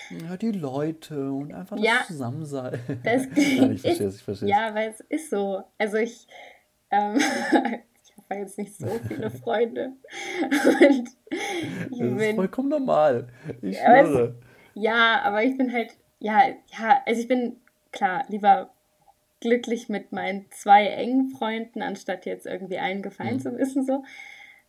Ja, 0.10 0.38
die 0.38 0.52
Leute 0.52 1.34
und 1.34 1.54
einfach 1.54 1.76
das 1.76 1.86
ja, 1.86 2.00
Zusammensein. 2.08 2.80
Das 3.04 3.24
Nein, 3.36 3.74
ich 3.74 3.82
verstehe 3.82 4.08
es, 4.08 4.16
ich 4.16 4.24
verstehe 4.24 4.48
Ja, 4.48 4.74
weil 4.74 4.90
es 4.90 5.02
ist 5.02 5.30
so. 5.30 5.64
Also 5.78 5.98
ich, 5.98 6.28
ähm, 6.92 7.18
ich 7.18 8.18
habe 8.18 8.40
jetzt 8.40 8.58
nicht 8.58 8.74
so 8.74 8.88
viele 9.06 9.30
Freunde. 9.32 9.92
Und 10.42 11.10
ich 11.30 11.90
das 11.90 11.98
bin, 12.00 12.18
ist 12.20 12.36
vollkommen 12.36 12.70
normal. 12.70 13.28
Ich 13.62 13.78
schwöre. 13.78 14.36
Ja, 14.76 15.24
aber 15.24 15.44
ich 15.44 15.58
bin 15.58 15.74
halt, 15.74 15.98
ja, 16.20 16.42
ja, 16.68 17.02
also 17.06 17.20
ich 17.20 17.28
bin 17.28 17.58
klar, 17.92 18.26
lieber 18.28 18.72
glücklich 19.42 19.90
mit 19.90 20.12
meinen 20.12 20.50
zwei 20.52 20.88
engen 20.88 21.30
Freunden, 21.30 21.82
anstatt 21.82 22.26
jetzt 22.26 22.46
irgendwie 22.46 22.78
einen 22.78 23.02
gefallen 23.02 23.36
mhm. 23.36 23.40
zu 23.40 23.58
wissen. 23.58 23.86
So. 23.86 24.04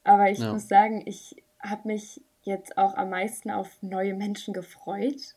Aber 0.02 0.30
ich 0.30 0.38
ja. 0.38 0.52
muss 0.52 0.66
sagen, 0.68 1.02
ich 1.06 1.36
habe 1.60 1.88
mich 1.88 2.22
jetzt 2.42 2.76
auch 2.76 2.94
am 2.94 3.10
meisten 3.10 3.50
auf 3.50 3.82
neue 3.82 4.14
Menschen 4.14 4.52
gefreut. 4.52 5.36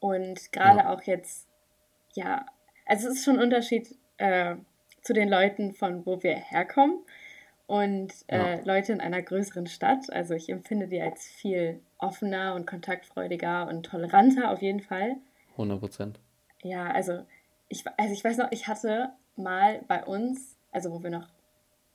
Und 0.00 0.52
gerade 0.52 0.80
ja. 0.80 0.92
auch 0.92 1.02
jetzt, 1.02 1.48
ja, 2.12 2.44
also 2.84 3.08
es 3.08 3.14
ist 3.14 3.24
schon 3.24 3.36
ein 3.36 3.44
Unterschied 3.44 3.96
äh, 4.18 4.56
zu 5.00 5.14
den 5.14 5.28
Leuten, 5.28 5.72
von 5.72 6.04
wo 6.04 6.22
wir 6.22 6.34
herkommen. 6.34 6.98
Und 7.66 8.12
äh, 8.26 8.56
ja. 8.56 8.60
Leute 8.64 8.92
in 8.92 9.00
einer 9.00 9.22
größeren 9.22 9.66
Stadt. 9.66 10.12
Also 10.12 10.34
ich 10.34 10.50
empfinde 10.50 10.86
die 10.86 11.00
als 11.00 11.26
viel 11.26 11.80
offener 11.96 12.54
und 12.54 12.66
kontaktfreudiger 12.66 13.68
und 13.68 13.86
toleranter 13.86 14.50
auf 14.50 14.60
jeden 14.60 14.80
Fall. 14.80 15.16
100 15.52 15.80
Prozent. 15.80 16.20
Ja, 16.64 16.90
also 16.90 17.24
ich, 17.68 17.84
also 17.98 18.12
ich 18.12 18.24
weiß 18.24 18.38
noch, 18.38 18.50
ich 18.50 18.66
hatte 18.66 19.12
mal 19.36 19.82
bei 19.86 20.02
uns, 20.02 20.56
also 20.72 20.90
wo 20.90 21.02
wir 21.02 21.10
noch 21.10 21.28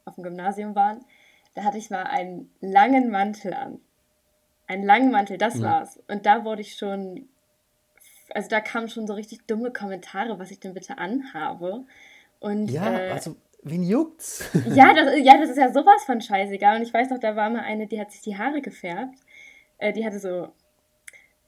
auf 0.05 0.15
dem 0.15 0.23
Gymnasium 0.23 0.75
waren, 0.75 1.03
da 1.55 1.63
hatte 1.63 1.79
ich 1.79 1.89
mal 1.89 2.03
einen 2.03 2.51
langen 2.61 3.09
Mantel 3.09 3.53
an. 3.53 3.81
Einen 4.67 4.83
langen 4.83 5.09
Mantel, 5.09 5.39
das 5.39 5.55
ja. 5.55 5.63
war's. 5.63 5.99
Und 6.07 6.27
da 6.27 6.45
wurde 6.45 6.61
ich 6.61 6.75
schon, 6.75 7.27
also 8.29 8.47
da 8.47 8.61
kamen 8.61 8.89
schon 8.89 9.07
so 9.07 9.13
richtig 9.15 9.47
dumme 9.47 9.73
Kommentare, 9.73 10.37
was 10.37 10.51
ich 10.51 10.59
denn 10.59 10.75
bitte 10.75 10.99
anhabe. 10.99 11.85
Und, 12.39 12.69
ja, 12.69 12.91
äh, 12.91 13.11
also 13.11 13.35
wen 13.63 13.81
juckt's? 13.81 14.51
ja, 14.75 14.93
das, 14.93 15.17
ja, 15.17 15.37
das 15.39 15.49
ist 15.49 15.57
ja 15.57 15.73
sowas 15.73 16.03
von 16.05 16.21
scheißegal. 16.21 16.77
Und 16.77 16.83
ich 16.83 16.93
weiß 16.93 17.09
noch, 17.09 17.19
da 17.19 17.35
war 17.35 17.49
mal 17.49 17.61
eine, 17.61 17.87
die 17.87 17.99
hat 17.99 18.11
sich 18.11 18.21
die 18.21 18.37
Haare 18.37 18.61
gefärbt. 18.61 19.17
Äh, 19.79 19.93
die 19.93 20.05
hatte 20.05 20.19
so, 20.19 20.49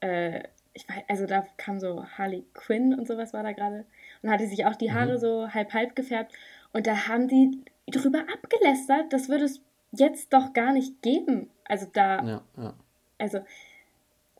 äh, 0.00 0.42
ich 0.74 0.88
weiß, 0.88 1.02
also 1.08 1.26
da 1.26 1.44
kam 1.56 1.78
so 1.80 2.04
Harley 2.04 2.44
Quinn 2.54 2.94
und 2.98 3.06
sowas 3.06 3.32
war 3.32 3.42
da 3.42 3.52
gerade. 3.52 3.84
Und 4.22 4.30
hatte 4.30 4.46
sich 4.46 4.64
auch 4.66 4.76
die 4.76 4.88
mhm. 4.88 4.94
Haare 4.94 5.14
mhm. 5.14 5.18
so 5.18 5.48
halb-halb 5.48 5.96
gefärbt. 5.96 6.32
Und 6.72 6.86
da 6.86 7.08
haben 7.08 7.28
die 7.28 7.62
drüber 7.90 8.20
abgelästert, 8.32 9.12
das 9.12 9.28
würde 9.28 9.44
es 9.44 9.60
jetzt 9.90 10.32
doch 10.32 10.52
gar 10.52 10.72
nicht 10.72 11.02
geben. 11.02 11.50
Also 11.64 11.86
da, 11.92 12.24
ja, 12.24 12.42
ja. 12.56 12.74
also 13.18 13.40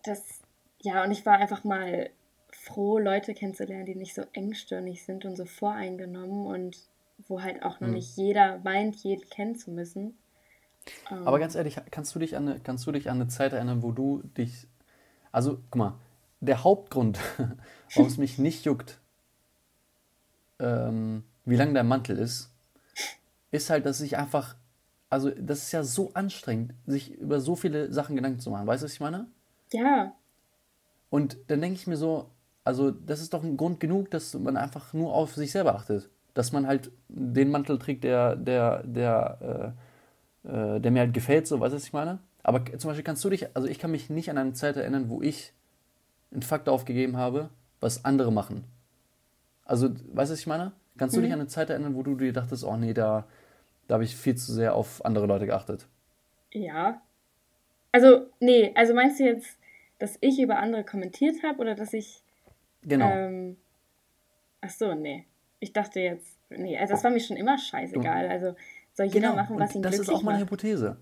das, 0.04 0.40
ja, 0.80 1.04
und 1.04 1.10
ich 1.10 1.26
war 1.26 1.38
einfach 1.38 1.64
mal 1.64 2.10
froh, 2.50 2.98
Leute 2.98 3.34
kennenzulernen, 3.34 3.86
die 3.86 3.94
nicht 3.94 4.14
so 4.14 4.22
engstirnig 4.32 5.04
sind 5.04 5.24
und 5.24 5.36
so 5.36 5.44
voreingenommen 5.44 6.46
und 6.46 6.78
wo 7.28 7.42
halt 7.42 7.62
auch 7.62 7.80
noch 7.80 7.88
mhm. 7.88 7.94
nicht 7.94 8.16
jeder 8.16 8.60
meint, 8.64 8.96
jeden 8.96 9.28
kennen 9.28 9.56
zu 9.56 9.70
müssen. 9.70 10.16
Aber 11.10 11.36
ähm. 11.36 11.40
ganz 11.40 11.54
ehrlich, 11.54 11.76
kannst 11.90 12.14
du 12.14 12.18
dich 12.18 12.36
an 12.36 12.48
eine, 12.48 12.60
kannst 12.60 12.86
du 12.86 12.92
dich 12.92 13.10
an 13.10 13.20
eine 13.20 13.28
Zeit 13.28 13.52
erinnern, 13.52 13.82
wo 13.82 13.92
du 13.92 14.22
dich, 14.36 14.66
also 15.30 15.58
guck 15.70 15.76
mal, 15.76 15.94
der 16.42 16.64
Hauptgrund, 16.64 17.18
warum 17.94 18.08
es 18.08 18.18
mich 18.18 18.38
nicht 18.38 18.64
juckt, 18.64 19.00
ähm, 20.58 21.22
wie 21.44 21.56
lang 21.56 21.72
der 21.72 21.84
Mantel 21.84 22.18
ist, 22.18 22.52
ist 23.50 23.70
halt, 23.70 23.87
dass 23.87 24.00
ich 24.00 24.18
einfach, 24.18 24.56
also 25.08 25.30
das 25.30 25.62
ist 25.62 25.72
ja 25.72 25.84
so 25.84 26.12
anstrengend, 26.14 26.75
sich 26.87 27.14
über 27.14 27.40
so 27.40 27.54
viele 27.54 27.92
Sachen 27.92 28.16
Gedanken 28.16 28.40
zu 28.40 28.50
machen. 28.50 28.66
Weißt 28.66 28.82
du, 28.82 28.87
was 28.87 28.92
ich 28.92 29.00
meine? 29.00 29.26
Ja. 29.72 30.14
Und 31.11 31.38
dann 31.46 31.61
denke 31.61 31.76
ich 31.76 31.87
mir 31.87 31.96
so, 31.96 32.30
also 32.64 32.90
das 32.90 33.20
ist 33.20 33.32
doch 33.34 33.44
ein 33.44 33.56
Grund 33.56 33.78
genug, 33.78 34.11
dass 34.11 34.34
man 34.34 34.56
einfach 34.56 34.92
nur 34.92 35.14
auf 35.14 35.34
sich 35.34 35.52
selber 35.52 35.75
achtet. 35.75 36.11
Dass 36.34 36.50
man 36.50 36.66
halt 36.66 36.90
den 37.08 37.50
Mantel 37.50 37.78
trägt, 37.78 38.04
der, 38.04 38.34
der, 38.34 38.82
der, 38.84 39.75
äh, 40.44 40.49
äh, 40.49 40.80
der 40.80 40.90
mir 40.90 41.00
halt 41.00 41.14
gefällt, 41.14 41.46
so, 41.46 41.61
weißt 41.61 41.72
du, 41.72 41.76
was 41.76 41.84
ich 41.84 41.92
meine? 41.92 42.18
Aber 42.42 42.64
zum 42.64 42.88
Beispiel 42.88 43.04
kannst 43.04 43.22
du 43.25 43.30
dich, 43.30 43.54
also 43.54 43.68
ich 43.68 43.78
kann 43.78 43.92
mich 43.92 44.11
nicht 44.11 44.30
an 44.30 44.38
eine 44.38 44.54
Zeit 44.54 44.76
erinnern, 44.76 45.08
wo 45.08 45.22
ich 45.22 45.52
einen 46.32 46.42
Fakt 46.42 46.68
aufgegeben 46.68 47.16
habe, 47.16 47.50
was 47.80 48.04
andere 48.04 48.32
machen. 48.32 48.64
Also, 49.64 49.90
weißt 49.90 50.30
du, 50.30 50.34
was 50.34 50.40
ich 50.40 50.46
meine? 50.46 50.72
Kannst 50.98 51.16
du 51.16 51.20
mhm. 51.20 51.24
dich 51.24 51.32
an 51.32 51.40
eine 51.40 51.48
Zeit 51.48 51.70
erinnern, 51.70 51.94
wo 51.94 52.02
du 52.02 52.14
dir 52.14 52.32
dachtest, 52.32 52.64
oh 52.64 52.76
nee, 52.76 52.94
da, 52.94 53.26
da 53.88 53.94
habe 53.94 54.04
ich 54.04 54.16
viel 54.16 54.34
zu 54.34 54.52
sehr 54.52 54.74
auf 54.74 55.04
andere 55.04 55.26
Leute 55.26 55.46
geachtet? 55.46 55.86
Ja. 56.52 57.00
Also, 57.92 58.26
nee, 58.40 58.72
also 58.74 58.94
meinst 58.94 59.20
du 59.20 59.24
jetzt, 59.24 59.58
dass 59.98 60.18
ich 60.20 60.40
über 60.40 60.58
andere 60.58 60.84
kommentiert 60.84 61.42
habe 61.42 61.58
oder 61.58 61.74
dass 61.74 61.92
ich. 61.92 62.22
Genau. 62.82 63.10
Ähm, 63.10 63.56
ach 64.60 64.70
so, 64.70 64.94
nee. 64.94 65.26
Ich 65.60 65.72
dachte 65.72 66.00
jetzt, 66.00 66.26
nee, 66.50 66.76
also 66.76 66.94
das 66.94 67.04
war 67.04 67.10
mir 67.10 67.20
schon 67.20 67.36
immer 67.36 67.56
scheißegal. 67.56 68.28
Also 68.28 68.56
soll 68.94 69.06
jeder 69.06 69.30
genau. 69.30 69.36
machen, 69.36 69.58
was 69.58 69.74
ihn 69.74 69.82
glücklich 69.82 70.00
macht. 70.00 70.08
Das 70.08 70.14
ist 70.14 70.14
auch 70.14 70.22
meine 70.22 70.40
Hypothese. 70.40 70.96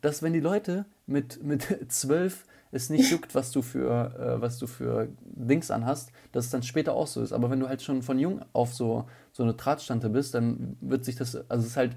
Dass 0.00 0.22
wenn 0.22 0.32
die 0.32 0.40
Leute 0.40 0.86
mit, 1.06 1.42
mit 1.42 1.68
zwölf 1.92 2.44
es 2.72 2.90
nicht 2.90 3.10
juckt, 3.10 3.34
was 3.34 3.50
du 3.50 3.62
für, 3.62 4.14
äh, 4.18 4.40
was 4.40 4.58
du 4.58 4.66
für 4.66 5.08
Dings 5.22 5.70
anhast, 5.70 6.12
dass 6.32 6.46
es 6.46 6.50
dann 6.50 6.62
später 6.62 6.94
auch 6.94 7.06
so 7.06 7.22
ist. 7.22 7.32
Aber 7.32 7.50
wenn 7.50 7.60
du 7.60 7.68
halt 7.68 7.82
schon 7.82 8.02
von 8.02 8.18
jung 8.18 8.44
auf 8.52 8.72
so, 8.72 9.08
so 9.32 9.42
eine 9.42 9.54
Drahtstante 9.54 10.08
bist, 10.08 10.34
dann 10.34 10.76
wird 10.80 11.04
sich 11.04 11.16
das, 11.16 11.36
also 11.48 11.62
es 11.62 11.72
ist 11.72 11.76
halt, 11.76 11.96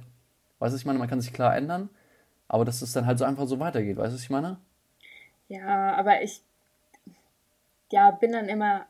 weißt 0.60 0.74
du, 0.74 0.78
ich 0.78 0.86
meine, 0.86 1.00
man 1.00 1.08
kann 1.08 1.22
sich 1.22 1.34
klar 1.34 1.56
ändern, 1.56 1.90
aber 2.48 2.66
dass 2.66 2.82
es 2.82 2.94
dann 2.94 3.06
halt 3.06 3.20
so 3.20 3.26
einfach 3.26 3.48
so 3.48 3.60
weitergeht, 3.60 3.98
weißt 3.98 4.12
du, 4.12 4.16
was 4.16 4.24
ich 4.24 4.30
meine? 4.30 4.58
Ja, 5.48 5.96
aber 5.96 6.24
ich 6.24 6.42
ja, 7.92 8.10
bin 8.12 8.32
dann 8.32 8.50
immer 8.50 8.88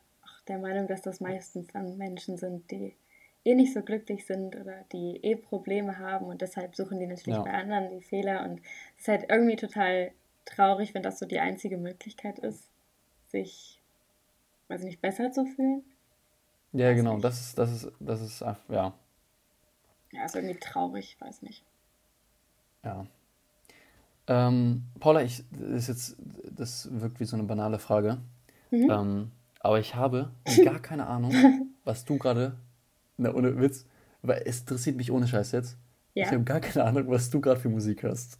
der 0.47 0.59
Meinung, 0.59 0.87
dass 0.87 1.01
das 1.01 1.19
meistens 1.19 1.67
dann 1.67 1.97
Menschen 1.97 2.37
sind, 2.37 2.71
die 2.71 2.95
eh 3.45 3.55
nicht 3.55 3.73
so 3.73 3.81
glücklich 3.81 4.25
sind 4.25 4.55
oder 4.55 4.85
die 4.93 5.19
eh 5.23 5.35
Probleme 5.35 5.99
haben 5.99 6.27
und 6.27 6.41
deshalb 6.41 6.75
suchen 6.75 6.99
die 6.99 7.07
natürlich 7.07 7.37
ja. 7.37 7.43
bei 7.43 7.51
anderen 7.51 7.89
die 7.91 8.01
Fehler 8.01 8.45
und 8.45 8.61
es 8.95 9.01
ist 9.01 9.07
halt 9.09 9.25
irgendwie 9.29 9.57
total 9.57 10.11
traurig, 10.45 10.93
wenn 10.93 11.03
das 11.03 11.19
so 11.19 11.25
die 11.25 11.39
einzige 11.39 11.77
Möglichkeit 11.77 12.39
ist, 12.39 12.69
sich, 13.27 13.81
weiß 14.67 14.81
ich 14.81 14.87
nicht, 14.87 15.01
besser 15.01 15.31
zu 15.31 15.45
fühlen. 15.45 15.83
Ja, 16.71 16.89
weiß 16.89 16.97
genau, 16.97 17.13
nicht. 17.13 17.23
das 17.23 17.39
ist, 17.39 17.57
das 17.57 17.71
ist, 17.71 17.91
das 17.99 18.21
ist, 18.21 18.41
ja. 18.41 18.93
Ja, 20.11 20.25
ist 20.25 20.35
irgendwie 20.35 20.59
traurig, 20.59 21.17
weiß 21.19 21.41
nicht. 21.41 21.63
Ja. 22.83 23.05
Ähm, 24.27 24.83
Paula, 24.99 25.21
ich, 25.21 25.43
das 25.51 25.69
ist 25.69 25.87
jetzt, 25.87 26.17
das 26.49 26.89
wirkt 26.91 27.19
wie 27.19 27.25
so 27.25 27.35
eine 27.35 27.43
banale 27.43 27.79
Frage. 27.79 28.19
Mhm. 28.71 28.89
Ähm, 28.89 29.31
aber 29.59 29.79
ich 29.79 29.95
habe 29.95 30.31
gar 30.63 30.79
keine 30.79 31.07
Ahnung, 31.07 31.33
was 31.83 32.05
du 32.05 32.17
gerade, 32.17 32.57
na, 33.17 33.33
ohne 33.33 33.59
Witz, 33.59 33.85
weil 34.21 34.43
es 34.45 34.61
interessiert 34.61 34.95
mich 34.95 35.11
ohne 35.11 35.27
Scheiß 35.27 35.51
jetzt. 35.51 35.77
Ja. 36.13 36.25
Ich 36.25 36.31
habe 36.31 36.43
gar 36.43 36.59
keine 36.59 36.85
Ahnung, 36.85 37.09
was 37.09 37.29
du 37.29 37.41
gerade 37.41 37.59
für 37.59 37.69
Musik 37.69 38.03
hörst. 38.03 38.37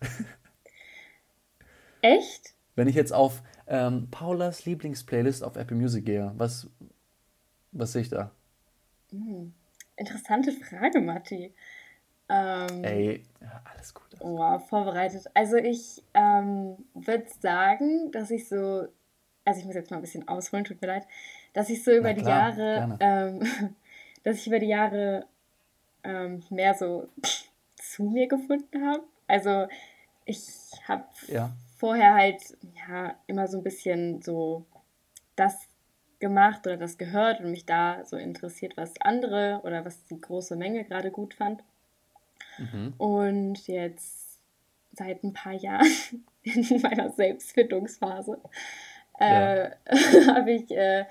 Echt? 2.04 2.54
Wenn 2.76 2.90
ich 2.90 2.96
jetzt 2.96 3.14
auf 3.14 3.42
ähm, 3.66 4.10
Paulas 4.12 4.66
Lieblingsplaylist 4.66 5.42
auf 5.42 5.56
Apple 5.56 5.78
Music 5.78 6.06
gehe, 6.06 6.34
was, 6.36 6.68
was 7.72 7.94
sehe 7.94 8.02
ich 8.02 8.10
da? 8.10 8.32
Hm. 9.12 9.54
Interessante 9.96 10.52
Frage, 10.52 11.00
Matti. 11.00 11.54
Ähm, 12.28 12.84
Ey, 12.84 13.24
ja, 13.40 13.62
alles 13.74 13.94
gut. 13.94 14.08
Alles 14.20 14.22
oh, 14.22 14.60
vorbereitet. 14.68 15.28
Also 15.34 15.56
ich 15.56 16.04
ähm, 16.14 16.76
würde 16.94 17.26
sagen, 17.40 18.12
dass 18.12 18.32
ich 18.32 18.50
so, 18.50 18.88
also 19.46 19.60
ich 19.60 19.66
muss 19.66 19.76
jetzt 19.76 19.90
mal 19.90 19.98
ein 19.98 20.02
bisschen 20.02 20.28
ausholen, 20.28 20.66
tut 20.66 20.82
mir 20.82 20.88
leid, 20.88 21.08
dass 21.54 21.70
ich 21.70 21.86
so 21.86 21.92
über 21.92 22.10
Na 22.10 22.14
die 22.14 22.22
klar, 22.22 22.58
Jahre, 22.58 22.98
ähm, 23.00 23.76
dass 24.24 24.38
ich 24.38 24.48
über 24.48 24.60
die 24.60 24.68
Jahre 24.68 25.26
ähm, 26.04 26.44
mehr 26.50 26.74
so 26.74 27.08
zu 27.78 28.04
mir 28.04 28.28
gefunden 28.28 28.86
habe. 28.86 29.04
Also 29.28 29.68
ich 30.26 30.42
habe 30.86 31.06
ja 31.28 31.54
vorher 31.84 32.14
halt 32.14 32.42
ja 32.88 33.14
immer 33.28 33.50
so 33.50 33.58
ein 33.58 33.64
bisschen 33.64 34.22
so 34.22 34.66
das 35.36 35.68
gemacht 36.20 36.66
oder 36.66 36.78
das 36.78 36.98
gehört 36.98 37.42
und 37.42 37.52
mich 37.52 37.66
da 37.66 38.06
so 38.06 38.16
interessiert, 38.16 38.78
was 38.78 38.94
andere 39.02 39.60
oder 39.66 39.84
was 39.84 40.06
die 40.06 40.22
große 40.22 40.56
Menge 40.56 40.86
gerade 40.86 41.12
gut 41.12 41.34
fand. 41.34 41.62
Mhm. 42.58 42.94
Und 42.98 43.68
jetzt 43.68 44.40
seit 44.94 45.26
ein 45.26 45.34
paar 45.34 45.52
Jahren 45.52 45.86
in 46.44 46.82
meiner 46.82 47.10
Selbstfindungsphase 47.10 48.40
äh, 49.20 49.64
ja. 49.64 49.72
habe 50.36 50.54
ich 50.54 50.72
äh, 50.72 51.04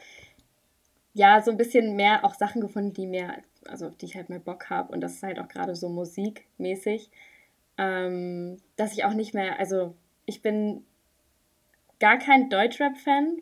ja 1.13 1.43
so 1.43 1.51
ein 1.51 1.59
bisschen 1.59 1.97
mehr 1.97 2.25
auch 2.25 2.33
Sachen 2.33 2.63
gefunden, 2.63 2.95
die 2.95 3.07
mir, 3.07 3.43
also 3.67 3.91
die 3.91 4.07
ich 4.07 4.17
halt 4.17 4.31
mehr 4.31 4.39
Bock 4.39 4.71
habe 4.71 4.91
und 4.95 5.03
das 5.03 5.13
ist 5.13 5.23
halt 5.23 5.39
auch 5.39 5.49
gerade 5.49 5.77
so 5.77 5.91
musikmäßig, 5.91 7.11
ähm, 7.77 8.57
dass 8.77 8.95
ich 8.95 9.05
auch 9.05 9.13
nicht 9.13 9.35
mehr, 9.35 9.59
also 9.59 9.95
ich 10.33 10.43
bin 10.43 10.85
gar 12.01 12.19
kein 12.19 12.49
Deutschrap-Fan. 12.49 13.39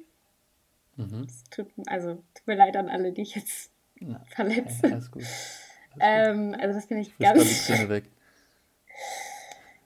Mhm. 0.97 1.27
Tut, 1.51 1.69
also 1.87 2.23
tut 2.35 2.47
mir 2.47 2.57
leid 2.57 2.77
an 2.77 2.89
alle, 2.89 3.13
die 3.13 3.23
ich 3.23 3.37
jetzt 3.37 3.71
Na, 4.01 4.25
verletze. 4.27 4.83
Hey, 4.83 4.93
alles 4.93 5.11
gut. 5.11 5.23
Alles 5.99 6.29
ähm, 6.29 6.57
also 6.59 6.75
das 6.75 6.87
finde 6.87 7.03
ich 7.03 7.17
ganz. 7.19 7.67
Die 7.67 7.89
weg. 7.89 8.05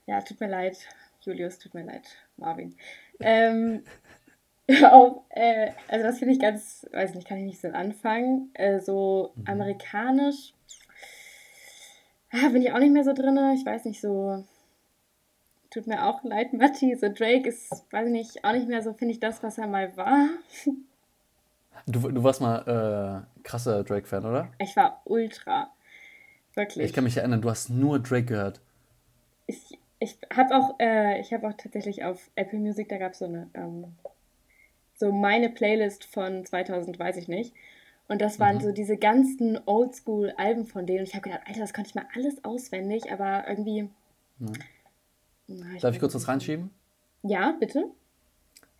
Ja, 0.07 0.21
tut 0.21 0.39
mir 0.39 0.49
leid, 0.49 0.77
Julius, 1.21 1.59
tut 1.59 1.73
mir 1.73 1.83
leid, 1.83 2.07
Marvin. 2.37 2.75
ähm, 3.19 3.83
auch, 4.83 5.23
äh, 5.29 5.71
also 5.87 6.03
das 6.03 6.19
finde 6.19 6.33
ich 6.33 6.39
ganz, 6.39 6.87
weiß 6.91 7.13
nicht, 7.13 7.27
kann 7.27 7.37
ich 7.37 7.45
nicht 7.45 7.61
so 7.61 7.69
anfangen. 7.69 8.49
Äh, 8.55 8.79
so 8.79 9.31
mhm. 9.35 9.47
amerikanisch 9.47 10.53
ah, 12.31 12.49
bin 12.49 12.61
ich 12.61 12.71
auch 12.71 12.79
nicht 12.79 12.93
mehr 12.93 13.03
so 13.03 13.13
drin. 13.13 13.37
Ich 13.55 13.65
weiß 13.65 13.85
nicht, 13.85 14.01
so 14.01 14.43
tut 15.75 15.87
mir 15.87 16.05
auch 16.05 16.23
leid, 16.23 16.53
Matti. 16.53 16.95
So 16.95 17.09
Drake 17.09 17.49
ist, 17.49 17.69
weiß 17.91 18.07
ich 18.07 18.11
nicht, 18.11 18.45
auch 18.45 18.53
nicht 18.53 18.67
mehr 18.67 18.81
so, 18.81 18.93
finde 18.93 19.13
ich, 19.13 19.19
das, 19.19 19.43
was 19.43 19.57
er 19.57 19.67
mal 19.67 19.95
war. 19.97 20.29
Du, 21.85 21.99
du 22.09 22.23
warst 22.23 22.41
mal 22.41 23.27
äh, 23.35 23.43
krasser 23.43 23.83
Drake-Fan, 23.83 24.25
oder? 24.25 24.49
Ich 24.59 24.75
war 24.75 25.01
ultra. 25.03 25.69
Wirklich. 26.55 26.85
Ich 26.85 26.93
kann 26.93 27.03
mich 27.03 27.17
erinnern, 27.17 27.41
du 27.41 27.49
hast 27.49 27.69
nur 27.69 27.99
Drake 27.99 28.25
gehört. 28.25 28.61
Ich, 29.45 29.77
ich 29.99 30.17
habe 30.33 30.55
auch, 30.55 30.79
äh, 30.79 31.19
ich 31.19 31.35
auch 31.35 31.53
tatsächlich 31.57 32.03
auf 32.03 32.31
Apple 32.35 32.57
Music, 32.57 32.89
da 32.89 32.97
gab 32.97 33.11
es 33.11 33.19
so 33.19 33.25
eine, 33.25 33.49
ähm, 33.53 33.93
so 34.95 35.11
meine 35.11 35.49
Playlist 35.49 36.05
von 36.05 36.45
2000, 36.45 36.97
weiß 36.97 37.17
ich 37.17 37.27
nicht. 37.27 37.53
Und 38.07 38.21
das 38.21 38.39
waren 38.39 38.57
mhm. 38.57 38.61
so 38.61 38.71
diese 38.71 38.97
ganzen 38.97 39.59
Oldschool-Alben 39.65 40.65
von 40.65 40.87
denen. 40.87 40.99
Und 40.99 41.09
ich 41.09 41.13
habe 41.13 41.29
gedacht, 41.29 41.41
Alter, 41.45 41.59
das 41.59 41.73
konnte 41.73 41.89
ich 41.89 41.95
mal 41.95 42.07
alles 42.15 42.43
auswendig, 42.45 43.11
aber 43.11 43.47
irgendwie. 43.47 43.89
Mhm. 44.39 44.53
Na, 45.47 45.75
ich 45.75 45.81
Darf 45.81 45.93
ich 45.93 45.99
kurz 45.99 46.15
was 46.15 46.27
reinschieben? 46.27 46.71
Ja, 47.23 47.55
bitte. 47.59 47.85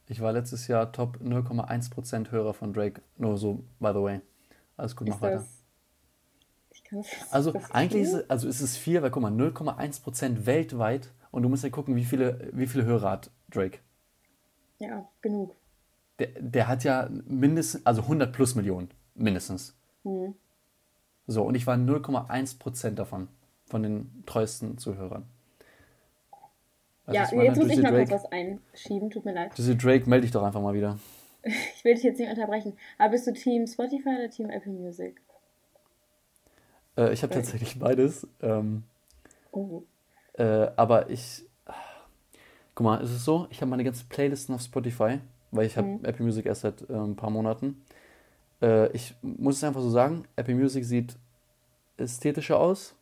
Ich 0.08 0.22
war 0.22 0.34
letztes 0.34 0.68
Jahr 0.68 0.92
Top 0.92 1.18
0,1% 1.18 2.32
Hörer 2.32 2.54
von 2.54 2.74
Drake. 2.74 3.02
Nur 3.18 3.38
so, 3.38 3.64
by 3.80 3.90
the 3.90 4.02
way. 4.02 4.22
Alles 4.78 4.96
gut, 4.96 5.08
mach 5.08 5.22
weiter. 5.22 5.46
also 7.32 7.54
eigentlich 7.72 8.04
ist 8.04 8.14
es, 8.14 8.30
also 8.30 8.48
ist 8.48 8.62
es 8.62 8.78
viel, 8.78 9.02
weil 9.02 9.10
guck 9.10 9.24
mal, 9.24 9.32
0,1% 9.32 10.46
weltweit 10.46 11.12
und 11.32 11.44
du 11.44 11.50
musst 11.50 11.64
ja 11.64 11.70
gucken, 11.70 11.96
wie 11.96 12.06
viele, 12.06 12.50
wie 12.54 12.68
viele 12.68 12.86
Hörer 12.86 13.12
hat 13.12 13.32
Drake. 13.50 13.80
Ja, 14.80 15.08
genug. 15.22 15.56
Der, 16.20 16.28
der 16.40 16.68
hat 16.68 16.84
ja 16.84 17.10
mindestens, 17.26 17.86
also 17.86 18.04
100 18.04 18.32
plus 18.32 18.56
Millionen, 18.56 18.90
mindestens. 19.16 19.76
Mhm. 20.04 20.36
So, 21.28 21.44
und 21.44 21.56
ich 21.56 21.66
war 21.66 21.76
0,1% 21.76 22.92
davon. 22.92 23.28
von 23.66 23.82
den 23.82 24.24
treuesten 24.26 24.78
Zuhörern. 24.78 25.26
Weißt 27.06 27.34
ja, 27.34 27.42
jetzt 27.44 27.58
muss 27.58 27.70
ich 27.70 27.76
die 27.76 27.82
mal 27.82 27.92
kurz 27.92 28.10
Drake, 28.10 28.24
was 28.24 28.32
einschieben, 28.32 29.10
tut 29.12 29.26
mir 29.26 29.34
leid. 29.34 29.52
die 29.58 29.78
Drake 29.78 30.10
melde 30.10 30.24
dich 30.24 30.32
doch 30.32 30.44
einfach 30.44 30.62
mal 30.62 30.74
wieder. 30.74 30.98
Ich 31.44 31.84
will 31.86 31.94
dich 31.94 32.04
jetzt 32.04 32.20
nicht 32.20 32.30
unterbrechen. 32.30 32.74
Aber 32.98 33.12
bist 33.12 33.28
du 33.28 33.34
Team 33.34 33.68
Spotify 33.68 34.10
oder 34.10 34.30
Team 34.30 34.50
Apple 34.50 34.72
Music? 34.72 35.22
Äh, 36.98 37.14
ich 37.14 37.22
habe 37.24 37.34
tatsächlich 37.34 37.78
beides. 37.80 38.28
Ähm, 38.42 38.84
Oh. 39.52 39.84
Äh, 40.34 40.68
aber 40.76 41.10
ich. 41.10 41.44
Guck 42.74 42.84
mal, 42.84 43.02
es 43.02 43.10
ist 43.12 43.24
so, 43.24 43.48
ich 43.52 43.62
habe 43.62 43.70
meine 43.70 43.86
ganzen 43.86 44.10
Playlisten 44.10 44.54
auf 44.54 44.62
Spotify, 44.62 45.20
weil 45.52 45.66
ich 45.66 45.78
habe 45.78 45.88
Mhm. 45.88 46.04
Apple 46.04 46.26
Music 46.26 46.46
erst 46.46 46.62
seit 46.62 46.82
äh, 46.90 46.94
ein 46.94 47.16
paar 47.16 47.30
Monaten. 47.30 47.86
Äh, 48.62 48.92
ich 48.92 49.16
muss 49.22 49.58
es 49.58 49.64
einfach 49.64 49.80
so 49.82 49.90
sagen, 49.90 50.26
Apple 50.36 50.56
Music 50.56 50.84
sieht 50.84 51.16
ästhetischer 51.98 52.60
aus, 52.60 52.94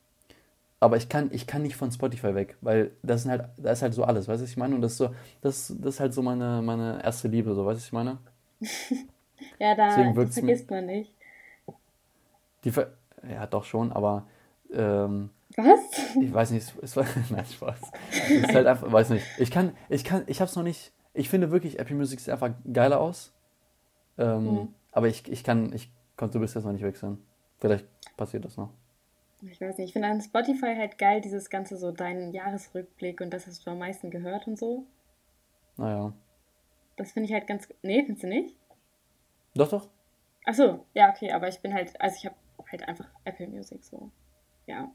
aber 0.84 0.98
ich 0.98 1.10
kann, 1.10 1.30
ich 1.32 1.48
kann 1.48 1.62
nicht 1.64 1.76
von 1.76 1.92
Spotify 1.92 2.36
weg, 2.36 2.58
weil 2.62 2.92
das 3.02 3.24
sind 3.24 3.32
halt, 3.32 3.46
da 3.58 3.72
ist 3.72 3.82
halt 3.82 3.94
so 3.94 4.04
alles, 4.04 4.28
weißt 4.28 4.42
du, 4.42 4.44
was 4.44 4.50
ich 4.52 4.58
meine? 4.58 4.76
Und 4.76 4.82
das 4.82 4.94
ist 4.94 4.98
so, 5.00 5.16
das, 5.42 5.74
das 5.80 5.96
ist 5.96 6.00
halt 6.00 6.14
so 6.14 6.22
meine, 6.22 6.62
meine 6.62 7.02
erste 7.04 7.28
Liebe, 7.28 7.54
so, 7.56 7.66
weißt 7.66 7.78
du, 7.78 7.82
was 7.82 7.86
ich 7.86 7.92
meine? 7.94 8.18
Ja, 9.60 9.76
da 9.76 10.14
vergisst 10.14 10.72
man 10.72 10.86
nicht. 10.86 11.12
Die 12.64 12.72
Ver 12.72 12.94
ja, 13.30 13.46
doch 13.46 13.66
schon, 13.66 13.92
aber 13.92 14.26
ähm, 14.72 15.30
Was? 15.58 15.80
Ich 16.22 16.34
weiß 16.34 16.52
nicht, 16.52 16.74
es 16.82 16.96
war. 16.96 17.06
Nein, 17.30 17.46
Spaß. 17.46 17.80
Es 18.12 18.30
ist 18.30 18.56
halt 18.56 18.68
einfach, 18.68 18.92
weiß 18.92 19.10
nicht. 19.10 19.26
Ich 19.38 19.52
kann, 19.52 19.76
ich 19.90 20.04
kann, 20.04 20.24
ich 20.28 20.40
hab's 20.40 20.56
noch 20.56 20.64
nicht. 20.64 20.92
Ich 21.14 21.30
finde 21.30 21.52
wirklich, 21.52 21.78
Apple 21.80 21.96
Music 21.96 22.20
sieht 22.20 22.30
einfach 22.34 22.52
geiler 22.72 23.00
aus. 23.02 23.34
Ähm, 24.18 24.44
Mhm. 24.46 24.68
Aber 24.92 25.08
ich, 25.08 25.30
ich 25.30 25.44
kann, 25.44 25.74
ich 25.74 25.92
konnte 26.16 26.40
bis 26.40 26.54
jetzt 26.54 26.64
noch 26.64 26.72
nicht 26.72 26.84
wechseln. 26.84 27.18
Vielleicht 27.60 27.86
passiert 28.16 28.46
das 28.46 28.58
noch. 28.58 28.70
Ich 29.50 29.60
weiß 29.60 29.78
nicht, 29.78 29.88
ich 29.88 29.94
finde 29.94 30.08
an 30.08 30.22
Spotify 30.22 30.76
halt 30.76 30.98
geil, 30.98 31.20
dieses 31.22 31.50
ganze 31.50 31.76
so 31.78 31.92
deinen 31.92 32.32
Jahresrückblick 32.32 33.20
und 33.22 33.32
das 33.32 33.46
hast 33.48 33.66
du 33.66 33.72
am 33.72 33.80
meisten 33.80 34.10
gehört 34.10 34.48
und 34.48 34.58
so. 34.58 34.86
Naja. 35.78 36.14
Das 36.96 37.12
finde 37.12 37.28
ich 37.28 37.34
halt 37.34 37.48
ganz. 37.48 37.68
Nee, 37.82 38.04
findest 38.04 38.24
du 38.24 38.28
nicht? 38.28 38.56
Doch, 39.56 39.70
doch. 39.70 39.88
Ach 40.46 40.54
so, 40.54 40.86
ja, 40.94 41.10
okay, 41.10 41.32
aber 41.32 41.48
ich 41.48 41.60
bin 41.60 41.74
halt, 41.74 42.00
also 42.02 42.16
ich 42.18 42.26
habe 42.26 42.36
halt 42.72 42.88
einfach 42.88 43.08
Apple 43.26 43.48
Music 43.48 43.84
so. 43.84 44.12
Ja. 44.68 44.92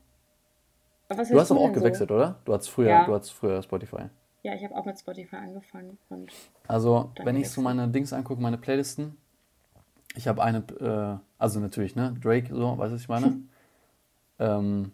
Aber 1.08 1.18
was 1.20 1.28
Du 1.28 1.40
hast 1.40 1.50
aber 1.50 1.60
auch 1.60 1.64
denn 1.66 1.74
so? 1.74 1.80
gewechselt, 1.80 2.10
oder? 2.10 2.40
Du 2.44 2.52
hattest 2.52 2.70
früher, 2.70 2.88
Ja. 2.90 3.06
du 3.06 3.14
hattest 3.14 3.32
früher 3.32 3.62
Spotify. 3.62 4.04
Ja, 4.42 4.54
ich 4.54 4.62
habe 4.64 4.76
auch 4.76 4.84
mit 4.84 4.98
Spotify 4.98 5.36
angefangen 5.36 5.98
und 6.10 6.30
Also, 6.68 7.10
wenn 7.24 7.36
ich 7.36 7.48
so 7.50 7.60
gewechselt. 7.60 7.64
meine 7.64 7.88
Dings 7.88 8.12
angucke, 8.12 8.40
meine 8.40 8.58
Playlisten, 8.58 9.16
ich 10.14 10.28
habe 10.28 10.42
eine, 10.42 10.58
äh, 10.80 11.24
also 11.38 11.60
natürlich, 11.60 11.96
ne, 11.96 12.14
Drake, 12.20 12.54
so, 12.54 12.78
weißt 12.78 12.90
du, 12.90 12.94
was 12.94 13.00
ich 13.02 13.08
meine? 13.08 13.42
ähm, 14.38 14.92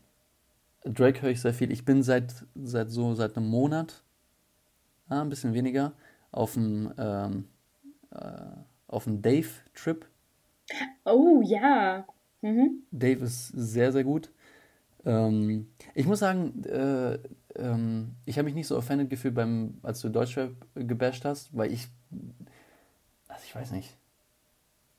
Drake 0.85 1.23
höre 1.23 1.31
ich 1.31 1.41
sehr 1.41 1.55
viel. 1.55 1.73
Ich 1.73 1.85
bin 1.85 2.03
seit, 2.03 2.47
seit 2.55 2.91
so, 2.91 3.15
seit 3.15 3.37
einem 3.37 3.49
Monat, 3.49 4.03
ah, 5.09 5.23
ein 5.23 5.29
bisschen 5.29 5.55
weniger, 5.55 5.93
auf 6.31 6.55
dem, 6.55 6.93
ähm, 6.99 7.49
äh, 8.11 8.43
auf 8.89 9.05
dem 9.05 9.23
Dave-Trip. 9.23 10.07
Oh 11.05 11.41
ja. 11.43 12.07
Mhm. 12.43 12.83
Dave 12.91 13.25
ist 13.25 13.49
sehr, 13.49 13.93
sehr 13.93 14.05
gut. 14.05 14.31
Ähm, 15.05 15.69
ich 15.95 16.07
muss 16.07 16.19
sagen, 16.19 16.63
äh, 16.65 17.19
ähm, 17.57 18.13
ich 18.25 18.39
habe 18.39 18.45
mich 18.45 18.55
nicht 18.55 18.67
so 18.67 18.77
offended 18.77 19.11
gefühlt, 19.11 19.35
beim, 19.35 19.79
als 19.83 20.01
du 20.01 20.09
Deutschrap 20.09 20.53
gebasht 20.75 21.25
hast, 21.25 21.57
weil 21.57 21.73
ich, 21.73 21.89
also 23.29 23.43
ich 23.45 23.55
weiß 23.55 23.73
nicht. 23.73 23.97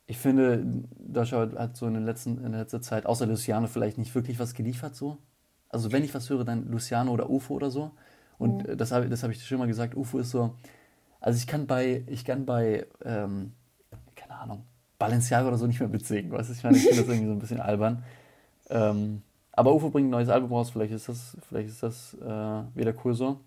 Ich 0.08 0.18
finde, 0.20 0.64
Deutschrap 1.00 1.58
hat 1.58 1.76
so 1.78 1.88
in, 1.88 1.96
den 1.96 2.06
letzten, 2.06 2.38
in 2.44 2.52
der 2.52 2.62
letzten 2.62 2.82
Zeit, 2.82 3.06
außer 3.06 3.26
Luciano, 3.26 3.68
vielleicht 3.68 3.98
nicht 3.98 4.14
wirklich 4.14 4.40
was 4.40 4.54
geliefert 4.54 4.96
so. 4.96 5.18
Also 5.70 5.92
wenn 5.92 6.04
ich 6.04 6.14
was 6.14 6.30
höre, 6.30 6.46
dann 6.46 6.70
Luciano 6.70 7.12
oder 7.12 7.30
UFO 7.30 7.56
oder 7.56 7.72
so. 7.72 7.92
Und 8.38 8.64
Mhm. 8.64 8.70
äh, 8.70 8.78
das 8.78 8.92
habe 8.92 9.10
das 9.10 9.24
hab 9.24 9.32
ich 9.32 9.44
schon 9.46 9.58
mal 9.60 9.68
gesagt, 9.68 9.96
UFO 9.96 10.20
ist 10.20 10.32
so, 10.32 10.56
also 11.22 11.38
ich 11.38 11.48
kann 11.48 11.68
bei, 11.68 12.04
ich 12.08 12.26
kann 12.26 12.46
bei, 12.46 12.86
ähm, 13.04 13.54
keine 14.16 14.36
Ahnung, 14.36 14.64
Balenciaga 15.00 15.48
oder 15.48 15.58
so 15.58 15.68
nicht 15.68 15.80
mehr 15.80 15.90
mitsingen, 15.90 16.32
weißt 16.32 16.50
du? 16.50 16.54
Ich 16.54 16.64
meine, 16.64 16.78
ich 16.78 16.88
finde 16.88 17.04
das 17.04 17.10
irgendwie 17.10 17.28
so 17.28 17.34
ein 17.34 17.40
bisschen 17.40 17.60
albern. 17.62 18.04
Ähm, 18.70 19.22
aber 19.54 19.74
UFO 19.76 19.90
bringt 19.90 20.08
ein 20.08 20.12
neues 20.12 20.30
Album 20.30 20.52
raus, 20.54 20.72
vielleicht 20.72 20.94
ist 20.94 21.10
das, 21.10 21.38
vielleicht 21.50 21.70
ist 21.70 21.84
das 21.84 22.16
äh, 22.16 22.78
wieder 22.78 22.94
cool 23.06 23.14
so. 23.14 23.40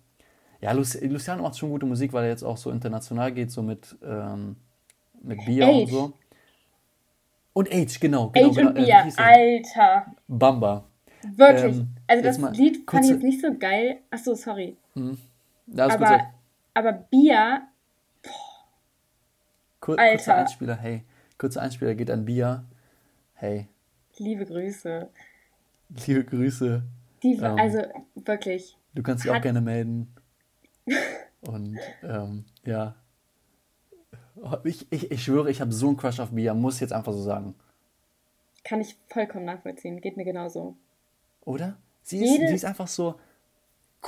Ja, 0.61 0.71
Luci 0.73 1.05
Luciano 1.07 1.43
macht 1.43 1.57
schon 1.57 1.69
gute 1.71 1.85
Musik, 1.85 2.13
weil 2.13 2.23
er 2.25 2.29
jetzt 2.31 2.43
auch 2.43 2.57
so 2.57 2.71
international 2.71 3.31
geht, 3.33 3.51
so 3.51 3.61
mit, 3.63 3.97
ähm, 4.03 4.57
mit 5.23 5.39
und 5.39 5.61
Age. 5.63 5.91
so. 5.91 6.13
Und 7.53 7.73
Age, 7.73 7.99
genau. 7.99 8.29
genau 8.29 8.49
Age 8.49 8.55
genau, 8.55 8.69
und 8.69 8.77
äh, 8.77 8.83
Bier, 8.83 9.07
der? 9.17 9.25
Alter. 9.25 10.05
Bamba. 10.27 10.85
Wirklich. 11.35 11.77
Ähm, 11.77 11.89
also 12.07 12.23
das 12.23 12.37
mal 12.37 12.53
Lied 12.53 12.89
fand 12.89 13.05
ich 13.05 13.11
jetzt 13.11 13.23
nicht 13.23 13.41
so 13.41 13.53
geil. 13.57 13.99
Ach 14.09 14.19
so, 14.19 14.35
sorry. 14.35 14.77
Ist 14.95 15.79
aber, 15.79 15.97
kurzer, 15.97 16.33
aber 16.73 16.91
Bier, 16.93 17.61
kur 19.79 19.95
kurzer 19.95 20.01
Alter. 20.11 20.35
Einspieler, 20.35 20.75
hey. 20.75 21.03
Kurzer 21.37 21.61
Einspieler 21.61 21.95
geht 21.95 22.11
an 22.11 22.25
Bia. 22.25 22.65
Hey, 23.33 23.67
liebe 24.17 24.45
Grüße. 24.45 25.09
liebe 26.05 26.25
Grüße. 26.25 26.83
Die, 27.23 27.37
Ähm. 27.37 27.57
also 27.57 27.79
wirklich. 28.15 28.77
Du 28.93 29.03
kannst 29.03 29.23
dich 29.23 29.31
auch 29.31 29.41
gerne 29.41 29.61
melden. 29.61 30.13
Und 31.41 31.77
ähm, 32.03 32.45
ja. 32.65 32.95
Ich, 34.63 34.87
ich, 34.91 35.11
ich 35.11 35.23
schwöre, 35.23 35.49
ich 35.51 35.61
habe 35.61 35.71
so 35.71 35.87
einen 35.87 35.97
Crush 35.97 36.19
auf 36.19 36.31
Bia, 36.31 36.53
muss 36.53 36.75
ich 36.75 36.81
jetzt 36.81 36.93
einfach 36.93 37.13
so 37.13 37.21
sagen. 37.21 37.55
Kann 38.63 38.81
ich 38.81 38.95
vollkommen 39.07 39.45
nachvollziehen. 39.45 39.99
Geht 40.01 40.17
mir 40.17 40.25
genauso. 40.25 40.75
Oder? 41.45 41.77
Sie 42.03 42.23
ist, 42.23 42.31
Jede- 42.31 42.47
sie 42.47 42.55
ist 42.55 42.65
einfach 42.65 42.87
so 42.87 43.15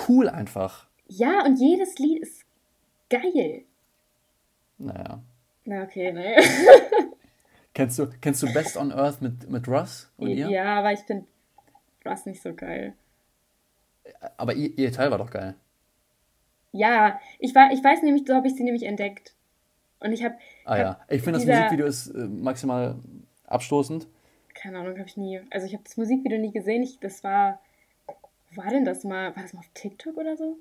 cool 0.07 0.29
einfach. 0.29 0.87
Ja, 1.07 1.43
und 1.45 1.57
jedes 1.57 1.97
Lied 1.99 2.21
ist 2.21 2.45
geil. 3.09 3.63
Naja. 4.77 5.21
Na, 5.65 5.83
okay, 5.83 6.11
ne. 6.11 6.35
Kennst 7.73 7.97
du, 7.99 8.07
kennst 8.19 8.43
du 8.43 8.51
Best 8.53 8.75
on 8.75 8.91
Earth 8.91 9.21
mit, 9.21 9.49
mit 9.49 9.65
Russ 9.67 10.11
und 10.17 10.27
ihr? 10.29 10.49
Ja, 10.49 10.79
aber 10.79 10.91
ich 10.91 10.99
finde 11.01 11.25
was 12.03 12.25
nicht 12.25 12.41
so 12.41 12.53
geil. 12.53 12.93
Aber 14.35 14.53
ihr, 14.53 14.77
ihr 14.77 14.91
Teil 14.91 15.09
war 15.09 15.17
doch 15.19 15.31
geil. 15.31 15.55
Ja, 16.73 17.17
ich, 17.39 17.55
war, 17.55 17.71
ich 17.71 17.81
weiß 17.81 18.01
nämlich, 18.03 18.23
so 18.27 18.33
habe 18.35 18.47
ich 18.47 18.55
sie 18.55 18.63
nämlich 18.63 18.83
entdeckt. 18.83 19.33
Und 20.01 20.11
ich 20.11 20.23
habe, 20.23 20.35
Ah 20.65 20.77
ja. 20.77 20.99
Ich 21.09 21.21
finde 21.21 21.39
das 21.39 21.47
Musikvideo 21.47 21.85
ist 21.85 22.07
äh, 22.07 22.17
maximal 22.27 22.95
abstoßend. 23.47 24.07
keine 24.53 24.79
Ahnung, 24.79 24.97
habe 24.97 25.07
ich 25.07 25.17
nie, 25.17 25.39
also 25.51 25.65
ich 25.65 25.73
habe 25.73 25.83
das 25.83 25.95
Musikvideo 25.97 26.37
nie 26.39 26.51
gesehen. 26.51 26.83
Ich, 26.83 26.99
das 26.99 27.23
war, 27.23 27.59
wo 28.51 28.63
war 28.63 28.69
denn 28.69 28.83
das 28.85 29.03
mal? 29.03 29.35
War 29.35 29.43
das 29.43 29.53
mal 29.53 29.59
auf 29.59 29.69
TikTok 29.73 30.17
oder 30.17 30.35
so? 30.35 30.57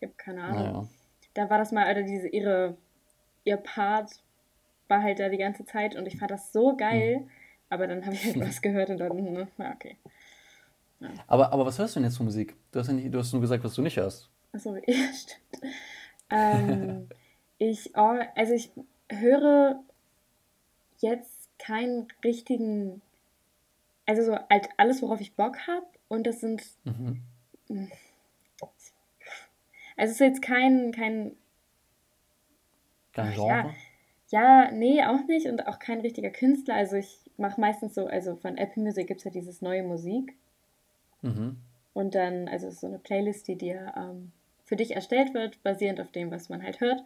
Ich 0.00 0.06
habe 0.06 0.14
keine 0.16 0.42
Ahnung. 0.42 0.62
Naja. 0.62 0.88
Da 1.34 1.50
war 1.50 1.58
das 1.58 1.72
mal, 1.72 1.84
Alter, 1.84 2.02
diese, 2.02 2.28
ihre, 2.28 2.76
ihr 3.44 3.56
Part 3.56 4.10
war 4.88 5.02
halt 5.02 5.18
da 5.18 5.28
die 5.28 5.38
ganze 5.38 5.64
Zeit 5.64 5.96
und 5.96 6.06
ich 6.06 6.18
fand 6.18 6.30
das 6.30 6.52
so 6.52 6.76
geil. 6.76 7.20
Hm. 7.20 7.30
Aber 7.70 7.86
dann 7.86 8.04
habe 8.04 8.14
ich 8.14 8.24
halt 8.24 8.40
was 8.40 8.60
gehört 8.60 8.90
und 8.90 8.98
dann, 8.98 9.16
ne, 9.16 9.48
na, 9.56 9.72
okay. 9.72 9.96
Aber, 11.26 11.52
aber 11.52 11.66
was 11.66 11.78
hörst 11.78 11.96
du 11.96 12.00
denn 12.00 12.08
jetzt 12.08 12.16
für 12.16 12.22
Musik? 12.22 12.54
Du 12.72 12.78
hast, 12.78 12.88
ja 12.88 12.94
nicht, 12.94 13.12
du 13.12 13.18
hast 13.18 13.32
nur 13.32 13.40
gesagt, 13.40 13.62
was 13.64 13.74
du 13.74 13.82
nicht 13.82 13.96
hörst. 13.96 14.30
Achso, 14.52 14.76
ja, 14.86 14.94
stimmt. 15.12 15.74
Ähm, 16.30 17.08
ich, 17.70 17.94
also 17.96 18.52
ich 18.52 18.70
höre 19.10 19.82
jetzt 20.98 21.48
keinen 21.58 22.08
richtigen, 22.24 23.02
also 24.06 24.22
so 24.24 24.38
halt 24.50 24.68
alles, 24.76 25.02
worauf 25.02 25.20
ich 25.20 25.34
Bock 25.34 25.66
habe. 25.66 25.86
Und 26.08 26.26
das 26.26 26.40
sind, 26.40 26.62
Mhm. 26.84 27.22
also 27.68 27.90
es 29.96 30.10
ist 30.12 30.20
jetzt 30.20 30.42
kein, 30.42 30.92
kein, 30.92 31.36
Kein 33.12 33.28
Ach, 33.28 33.34
Genre? 33.34 33.74
ja, 34.30 34.70
nee, 34.72 35.02
auch 35.04 35.24
nicht 35.28 35.46
und 35.46 35.66
auch 35.68 35.78
kein 35.78 36.00
richtiger 36.00 36.30
Künstler. 36.30 36.74
Also 36.74 36.96
ich 36.96 37.18
mache 37.36 37.60
meistens 37.60 37.94
so, 37.94 38.06
also 38.06 38.36
von 38.36 38.56
Apple 38.58 38.82
Music 38.82 39.06
gibt 39.06 39.20
es 39.20 39.24
ja 39.24 39.30
dieses 39.30 39.62
neue 39.62 39.82
Musik. 39.84 40.34
Mhm. 41.22 41.56
Und 41.92 42.14
dann, 42.16 42.48
also 42.48 42.66
es 42.66 42.74
ist 42.74 42.80
so 42.80 42.88
eine 42.88 42.98
Playlist, 42.98 43.46
die 43.46 43.56
dir 43.56 43.92
ähm, 43.96 44.32
für 44.64 44.74
dich 44.76 44.96
erstellt 44.96 45.32
wird, 45.32 45.62
basierend 45.62 46.00
auf 46.00 46.10
dem, 46.10 46.30
was 46.32 46.48
man 46.48 46.62
halt 46.62 46.80
hört. 46.80 47.02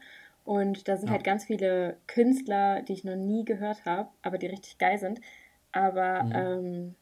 Und 0.49 0.89
da 0.89 0.97
sind 0.97 1.09
Ja. 1.09 1.13
halt 1.13 1.25
ganz 1.25 1.45
viele 1.45 1.99
Künstler, 2.07 2.81
die 2.81 2.95
ich 2.95 3.05
noch 3.05 3.17
nie 3.17 3.45
gehört 3.45 3.85
habe, 3.85 4.09
aber 4.23 4.39
die 4.39 4.47
richtig 4.47 4.79
geil 4.79 4.97
sind. 4.99 5.21
Aber 5.73 6.23
Mhm. 6.23 6.33
ähm, 6.35 6.95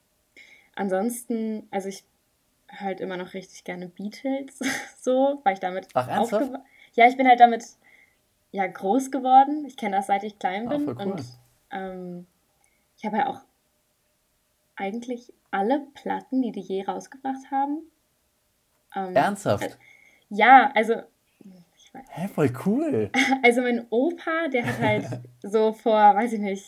ansonsten, 0.75 1.69
also 1.71 1.89
ich 1.89 2.03
höre 2.69 2.81
halt 2.81 3.01
immer 3.01 3.17
noch 3.17 3.35
richtig 3.35 3.63
gerne 3.63 3.87
Beatles, 3.87 4.59
so, 5.01 5.41
weil 5.45 5.55
ich 5.55 5.61
damit 5.61 5.87
Ach, 5.95 6.09
ernsthaft? 6.09 6.51
aufgewa- 6.51 6.65
Ja, 6.95 7.07
ich 7.07 7.17
bin 7.17 7.29
halt 7.29 7.39
damit 7.39 7.65
ja 8.51 8.67
groß 8.67 9.13
geworden. 9.13 9.65
Ich 9.65 9.77
kenne 9.77 9.95
das 9.97 10.09
seit 10.09 10.25
ich 10.25 10.41
klein 10.41 10.67
Ah, 10.67 10.71
bin. 10.71 10.85
voll 10.85 10.97
cool. 10.97 11.13
Und 11.13 11.25
ähm, 11.71 12.27
ich 12.97 13.05
habe 13.07 13.19
ja 13.19 13.29
auch 13.29 13.43
eigentlich 14.75 15.33
alle 15.53 15.87
Platten, 15.95 16.43
die 16.43 16.51
die 16.53 16.61
je 16.63 16.85
rausgebracht 16.85 17.51
haben. 17.53 17.83
Ähm, 18.95 19.15
Ernsthaft? 19.15 19.79
Ja, 20.31 20.73
also, 20.75 20.95
Hä, 22.11 22.29
voll 22.29 22.53
cool. 22.65 23.11
also 23.43 23.63
mein 23.63 23.87
Opa, 23.91 24.49
der 24.49 24.67
hat 24.67 24.81
halt 24.81 25.07
so 25.43 25.73
vor, 25.73 25.93
weiß 25.95 26.33
ich 26.35 26.41
nicht, 26.41 26.67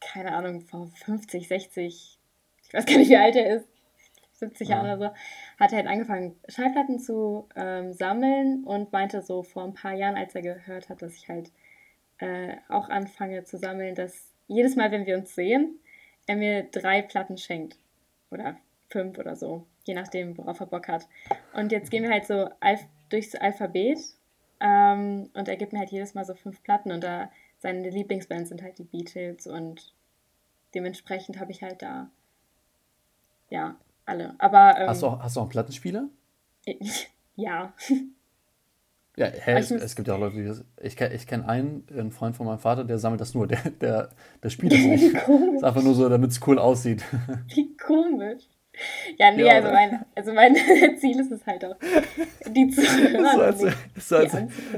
keine 0.00 0.34
Ahnung, 0.34 0.60
vor 0.62 0.90
50, 1.04 1.48
60, 1.48 2.18
ich 2.66 2.74
weiß 2.74 2.86
gar 2.86 2.98
nicht, 2.98 3.10
wie 3.10 3.16
alt 3.16 3.36
er 3.36 3.56
ist, 3.56 3.68
70 4.34 4.68
ja. 4.68 4.76
Jahren 4.76 4.86
oder 4.86 5.08
so, 5.08 5.14
hat 5.58 5.72
er 5.72 5.78
halt 5.78 5.86
angefangen, 5.86 6.36
Schallplatten 6.48 6.98
zu 6.98 7.48
ähm, 7.56 7.92
sammeln 7.92 8.64
und 8.64 8.92
meinte 8.92 9.22
so 9.22 9.42
vor 9.42 9.64
ein 9.64 9.74
paar 9.74 9.94
Jahren, 9.94 10.16
als 10.16 10.34
er 10.34 10.42
gehört 10.42 10.88
hat, 10.88 11.02
dass 11.02 11.14
ich 11.14 11.28
halt 11.28 11.50
äh, 12.18 12.56
auch 12.68 12.88
anfange 12.88 13.44
zu 13.44 13.58
sammeln, 13.58 13.94
dass 13.94 14.32
jedes 14.46 14.76
Mal, 14.76 14.90
wenn 14.90 15.06
wir 15.06 15.16
uns 15.16 15.34
sehen, 15.34 15.78
er 16.26 16.36
mir 16.36 16.64
drei 16.64 17.02
Platten 17.02 17.38
schenkt. 17.38 17.76
Oder 18.30 18.56
fünf 18.88 19.18
oder 19.18 19.36
so, 19.36 19.66
je 19.84 19.94
nachdem, 19.94 20.36
worauf 20.38 20.60
er 20.60 20.66
Bock 20.66 20.88
hat. 20.88 21.06
Und 21.52 21.72
jetzt 21.72 21.90
gehen 21.90 22.02
wir 22.02 22.10
halt 22.10 22.26
so 22.26 22.48
Alf 22.60 22.84
durchs 23.10 23.34
Alphabet 23.34 23.98
ähm, 24.64 25.28
und 25.34 25.46
er 25.46 25.56
gibt 25.56 25.74
mir 25.74 25.80
halt 25.80 25.90
jedes 25.90 26.14
Mal 26.14 26.24
so 26.24 26.34
fünf 26.34 26.62
Platten 26.62 26.90
und 26.90 27.04
da 27.04 27.30
seine 27.58 27.90
Lieblingsbands 27.90 28.48
sind 28.48 28.62
halt 28.62 28.78
die 28.78 28.84
Beatles 28.84 29.46
und 29.46 29.92
dementsprechend 30.74 31.38
habe 31.38 31.52
ich 31.52 31.62
halt 31.62 31.82
da 31.82 32.10
ja 33.50 33.76
alle. 34.06 34.34
Aber 34.38 34.78
ähm, 34.78 34.88
hast, 34.88 35.02
du 35.02 35.06
auch, 35.08 35.20
hast 35.20 35.36
du 35.36 35.40
auch 35.40 35.44
einen 35.44 35.50
Plattenspieler? 35.50 36.08
ja. 37.36 37.74
Ja, 39.16 39.26
hä, 39.26 39.58
es, 39.58 39.70
es, 39.70 39.94
gibt 39.94 40.08
ja 40.08 40.14
auch 40.14 40.18
Leute, 40.18 40.36
die 40.36 40.86
Ich, 40.86 40.98
ich 40.98 41.26
kenne 41.26 41.46
einen, 41.46 41.86
einen 41.90 42.10
Freund 42.10 42.34
von 42.34 42.46
meinem 42.46 42.58
Vater, 42.58 42.84
der 42.84 42.98
sammelt 42.98 43.20
das 43.20 43.34
nur. 43.34 43.46
Der, 43.46 43.70
der, 43.70 44.10
der 44.42 44.50
spielt 44.50 44.72
das 44.72 44.80
nicht. 44.80 45.14
ist 45.56 45.64
einfach 45.64 45.82
nur 45.82 45.94
so, 45.94 46.08
damit 46.08 46.30
es 46.30 46.40
cool 46.46 46.58
aussieht. 46.58 47.04
Wie 47.48 47.76
komisch. 47.76 48.44
Ja, 49.18 49.30
nee, 49.30 49.44
ja, 49.44 49.54
also, 49.54 49.70
mein, 49.70 50.04
also 50.16 50.32
mein 50.32 50.56
Ziel 50.98 51.20
ist 51.20 51.30
es 51.30 51.46
halt 51.46 51.64
auch, 51.64 51.76
die 52.48 52.68
zu 52.68 52.82
hören. 52.82 53.22
Das, 53.22 53.34
so, 53.34 53.40
als, 53.40 53.60
so, 53.96 54.16
als, 54.16 54.32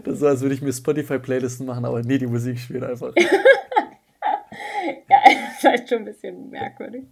das 0.05 0.19
so, 0.19 0.27
als 0.27 0.43
würde 0.43 0.55
ich 0.55 0.61
mir 0.61 0.73
Spotify-Playlisten 0.73 1.65
machen, 1.65 1.85
aber 1.85 2.03
nee, 2.03 2.19
die 2.19 2.27
Musik 2.27 2.59
spielt 2.59 2.85
einfach. 2.85 3.15
ja, 5.09 5.19
das 5.25 5.57
ist 5.57 5.65
halt 5.65 5.89
schon 5.89 5.99
ein 5.99 6.05
bisschen 6.05 6.51
merkwürdig. 6.51 7.05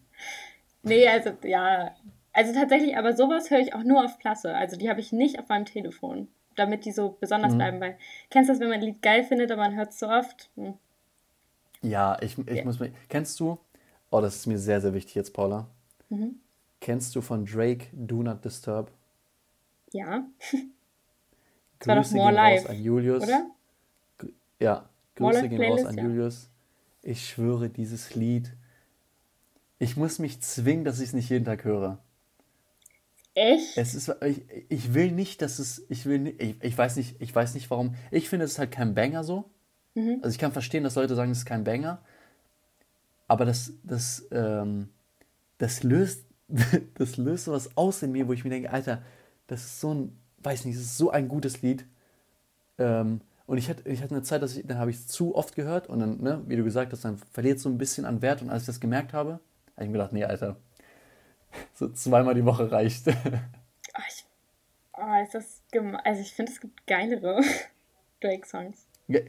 Nee, 0.82 1.08
also 1.08 1.30
ja. 1.44 1.94
Also 2.34 2.52
tatsächlich, 2.52 2.96
aber 2.96 3.14
sowas 3.14 3.50
höre 3.50 3.60
ich 3.60 3.74
auch 3.74 3.84
nur 3.84 4.04
auf 4.04 4.18
Klasse. 4.18 4.54
Also 4.54 4.76
die 4.76 4.90
habe 4.90 5.00
ich 5.00 5.12
nicht 5.12 5.38
auf 5.38 5.48
meinem 5.48 5.64
Telefon 5.64 6.28
damit 6.56 6.84
die 6.84 6.92
so 6.92 7.16
besonders 7.20 7.52
mhm. 7.52 7.58
bleiben. 7.58 7.80
Weil, 7.80 7.98
kennst 8.30 8.48
du 8.48 8.52
das, 8.52 8.60
wenn 8.60 8.68
man 8.68 8.78
ein 8.78 8.84
Lied 8.84 9.02
geil 9.02 9.24
findet, 9.24 9.50
aber 9.50 9.62
man 9.62 9.76
hört 9.76 9.90
es 9.90 9.98
so 9.98 10.08
oft? 10.08 10.50
Hm. 10.56 10.74
Ja, 11.82 12.16
ich, 12.20 12.38
ich 12.38 12.56
ja. 12.56 12.64
muss 12.64 12.78
mir. 12.78 12.92
Kennst 13.08 13.38
du? 13.40 13.58
Oh, 14.10 14.20
das 14.20 14.36
ist 14.36 14.46
mir 14.46 14.58
sehr, 14.58 14.80
sehr 14.80 14.94
wichtig 14.94 15.14
jetzt, 15.14 15.32
Paula. 15.32 15.66
Mhm. 16.08 16.40
Kennst 16.84 17.16
du 17.16 17.22
von 17.22 17.46
Drake 17.46 17.86
Do 17.92 18.22
Not 18.22 18.44
Disturb? 18.44 18.90
Ja. 19.92 20.26
das 21.78 21.88
war 21.88 21.96
doch 21.96 22.10
More 22.10 22.30
Life. 22.30 22.68
An 22.68 22.78
Julius. 22.78 23.22
Oder? 23.22 23.46
Ja, 24.60 24.90
Grüße 25.14 25.48
gehen 25.48 25.62
raus 25.62 25.86
an 25.86 25.96
ja. 25.96 26.04
Julius. 26.04 26.50
Ich 27.00 27.26
schwöre, 27.26 27.70
dieses 27.70 28.14
Lied. 28.14 28.52
Ich 29.78 29.96
muss 29.96 30.18
mich 30.18 30.42
zwingen, 30.42 30.84
dass 30.84 31.00
ich 31.00 31.06
es 31.06 31.12
nicht 31.14 31.30
jeden 31.30 31.46
Tag 31.46 31.64
höre. 31.64 32.00
Echt? 33.32 33.78
Es 33.78 33.94
ist, 33.94 34.14
ich, 34.22 34.42
ich 34.68 34.92
will 34.92 35.10
nicht, 35.10 35.40
dass 35.40 35.60
es, 35.60 35.86
ich 35.88 36.04
will 36.04 36.18
nicht, 36.18 36.42
ich, 36.42 36.62
ich 36.62 36.76
weiß 36.76 36.96
nicht, 36.96 37.16
ich 37.18 37.34
weiß 37.34 37.54
nicht 37.54 37.70
warum. 37.70 37.94
Ich 38.10 38.28
finde, 38.28 38.44
es 38.44 38.52
ist 38.52 38.58
halt 38.58 38.72
kein 38.72 38.94
Banger 38.94 39.24
so. 39.24 39.48
Mhm. 39.94 40.18
Also 40.20 40.34
ich 40.34 40.38
kann 40.38 40.52
verstehen, 40.52 40.84
dass 40.84 40.96
Leute 40.96 41.14
sagen, 41.14 41.30
es 41.30 41.38
ist 41.38 41.46
kein 41.46 41.64
Banger. 41.64 42.02
Aber 43.26 43.46
das, 43.46 43.72
das, 43.84 44.28
ähm, 44.32 44.90
das 45.56 45.82
löst, 45.82 46.23
das 46.94 47.16
löst 47.16 47.44
sowas 47.44 47.76
aus 47.76 48.02
in 48.02 48.12
mir, 48.12 48.28
wo 48.28 48.32
ich 48.32 48.44
mir 48.44 48.50
denke, 48.50 48.70
Alter, 48.70 49.02
das 49.46 49.64
ist 49.64 49.80
so 49.80 49.94
ein, 49.94 50.18
weiß 50.38 50.64
nicht, 50.64 50.76
das 50.76 50.84
ist 50.84 50.98
so 50.98 51.10
ein 51.10 51.28
gutes 51.28 51.62
Lied. 51.62 51.86
Ähm, 52.78 53.20
und 53.46 53.58
ich 53.58 53.68
hatte, 53.68 53.88
ich 53.88 54.02
hatte 54.02 54.14
eine 54.14 54.22
Zeit, 54.22 54.42
dass 54.42 54.56
ich, 54.56 54.66
dann 54.66 54.78
habe 54.78 54.90
ich 54.90 54.96
es 54.96 55.06
zu 55.06 55.34
oft 55.34 55.54
gehört 55.54 55.88
und 55.88 56.00
dann, 56.00 56.20
ne, 56.22 56.42
wie 56.46 56.56
du 56.56 56.64
gesagt 56.64 56.92
hast, 56.92 57.04
dann 57.04 57.18
verliert 57.32 57.58
es 57.58 57.62
so 57.62 57.68
ein 57.68 57.78
bisschen 57.78 58.04
an 58.04 58.22
Wert. 58.22 58.42
Und 58.42 58.50
als 58.50 58.62
ich 58.62 58.66
das 58.66 58.80
gemerkt 58.80 59.12
habe, 59.12 59.40
habe 59.74 59.84
ich 59.84 59.86
mir 59.86 59.92
gedacht, 59.92 60.12
nee, 60.12 60.24
Alter, 60.24 60.56
so 61.74 61.88
zweimal 61.90 62.34
die 62.34 62.44
Woche 62.44 62.70
reicht. 62.70 63.08
Oh, 63.08 64.00
ich, 64.08 64.24
oh, 64.94 65.22
ist 65.22 65.34
das 65.34 65.62
Also 66.04 66.20
ich 66.20 66.32
finde, 66.32 66.52
es 66.52 66.60
gibt 66.60 66.86
geilere 66.86 67.40
Drake-Songs. 68.20 68.86
Ja, 69.08 69.20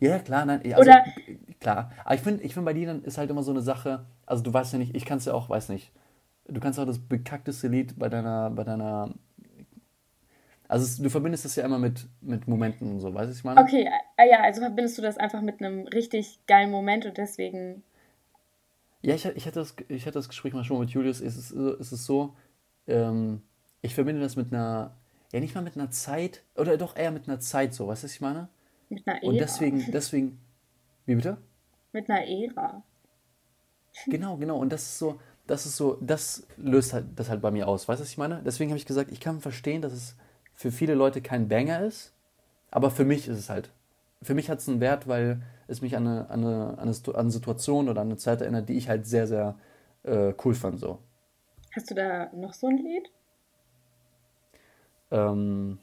ja, 0.00 0.18
klar, 0.18 0.44
nein. 0.46 0.60
Also, 0.74 0.80
Oder 0.80 1.04
klar. 1.60 1.92
Aber 2.04 2.14
ich 2.14 2.20
finde, 2.20 2.42
ich 2.42 2.54
find, 2.54 2.64
bei 2.64 2.72
dir 2.72 3.00
ist 3.04 3.18
halt 3.18 3.30
immer 3.30 3.42
so 3.42 3.50
eine 3.50 3.62
Sache, 3.62 4.04
also 4.26 4.42
du 4.42 4.52
weißt 4.52 4.72
ja 4.72 4.78
nicht, 4.78 4.94
ich 4.96 5.04
kann 5.04 5.18
es 5.18 5.26
ja 5.26 5.34
auch, 5.34 5.48
weiß 5.48 5.68
nicht, 5.68 5.92
du 6.46 6.60
kannst 6.60 6.78
auch 6.78 6.86
das 6.86 6.98
bekackteste 6.98 7.68
Lied 7.68 7.98
bei 7.98 8.08
deiner, 8.08 8.50
bei 8.50 8.64
deiner 8.64 9.14
also 10.66 10.84
es, 10.84 10.96
du 10.96 11.10
verbindest 11.10 11.44
das 11.44 11.56
ja 11.56 11.64
immer 11.64 11.78
mit, 11.78 12.06
mit 12.20 12.48
Momenten 12.48 12.92
und 12.92 13.00
so, 13.00 13.12
weißt 13.12 13.30
du, 13.30 13.36
ich 13.36 13.44
meine? 13.44 13.60
Okay, 13.60 13.88
äh, 14.16 14.30
ja, 14.30 14.40
also 14.40 14.60
verbindest 14.60 14.96
du 14.98 15.02
das 15.02 15.18
einfach 15.18 15.42
mit 15.42 15.60
einem 15.60 15.86
richtig 15.88 16.40
geilen 16.46 16.70
Moment 16.70 17.04
und 17.06 17.18
deswegen 17.18 17.82
ja, 19.04 19.14
ich, 19.14 19.26
ich, 19.26 19.46
hatte 19.46 19.60
das, 19.60 19.76
ich 19.88 20.06
hatte 20.06 20.18
das 20.18 20.30
Gespräch 20.30 20.54
mal 20.54 20.64
schon 20.64 20.80
mit 20.80 20.88
Julius. 20.88 21.20
Es 21.20 21.36
ist, 21.36 21.50
es 21.50 21.92
ist 21.92 22.06
so, 22.06 22.34
ähm, 22.86 23.42
ich 23.82 23.94
verbinde 23.94 24.22
das 24.22 24.34
mit 24.34 24.50
einer, 24.50 24.96
ja 25.30 25.40
nicht 25.40 25.54
mal 25.54 25.60
mit 25.60 25.76
einer 25.76 25.90
Zeit, 25.90 26.42
oder 26.56 26.78
doch 26.78 26.96
eher 26.96 27.10
mit 27.10 27.28
einer 27.28 27.38
Zeit 27.38 27.74
so, 27.74 27.86
weißt 27.86 28.02
du, 28.02 28.06
was 28.06 28.14
ich 28.14 28.22
meine? 28.22 28.48
Mit 28.88 29.06
einer 29.06 29.22
Ära. 29.22 29.30
Und 29.30 29.38
deswegen, 29.38 29.92
deswegen, 29.92 30.40
wie 31.04 31.16
bitte? 31.16 31.36
Mit 31.92 32.08
einer 32.08 32.26
Ära. 32.26 32.82
Genau, 34.06 34.38
genau. 34.38 34.56
Und 34.56 34.72
das 34.72 34.82
ist 34.82 34.98
so, 34.98 35.20
das 35.46 35.66
ist 35.66 35.76
so, 35.76 35.98
das 36.00 36.46
löst 36.56 36.92
halt 36.92 37.06
das 37.16 37.28
halt 37.28 37.42
bei 37.42 37.50
mir 37.50 37.68
aus, 37.68 37.88
weißt 37.88 38.00
du, 38.00 38.04
was 38.04 38.10
ich 38.10 38.18
meine? 38.18 38.42
Deswegen 38.44 38.70
habe 38.70 38.78
ich 38.78 38.86
gesagt, 38.86 39.12
ich 39.12 39.20
kann 39.20 39.40
verstehen, 39.40 39.82
dass 39.82 39.92
es 39.92 40.16
für 40.54 40.72
viele 40.72 40.94
Leute 40.94 41.20
kein 41.20 41.48
Banger 41.48 41.80
ist, 41.80 42.12
aber 42.70 42.90
für 42.90 43.04
mich 43.04 43.28
ist 43.28 43.38
es 43.38 43.50
halt. 43.50 43.70
Für 44.22 44.34
mich 44.34 44.48
hat 44.48 44.60
es 44.60 44.68
einen 44.68 44.80
Wert, 44.80 45.06
weil 45.06 45.42
es 45.66 45.82
mich 45.82 45.96
an 45.96 46.06
eine, 46.06 46.30
an 46.30 46.44
eine, 46.44 46.78
an 46.78 46.98
eine 47.14 47.30
Situation 47.30 47.88
oder 47.88 48.00
an 48.00 48.08
eine 48.08 48.16
Zeit 48.16 48.40
erinnert, 48.40 48.68
die 48.68 48.76
ich 48.76 48.88
halt 48.88 49.06
sehr, 49.06 49.26
sehr 49.26 49.58
äh, 50.02 50.32
cool 50.44 50.54
fand. 50.54 50.80
So. 50.80 50.98
Hast 51.74 51.90
du 51.90 51.94
da 51.94 52.30
noch 52.32 52.54
so 52.54 52.68
ein 52.68 52.78
Lied? 52.78 53.10
Ähm, 55.10 55.78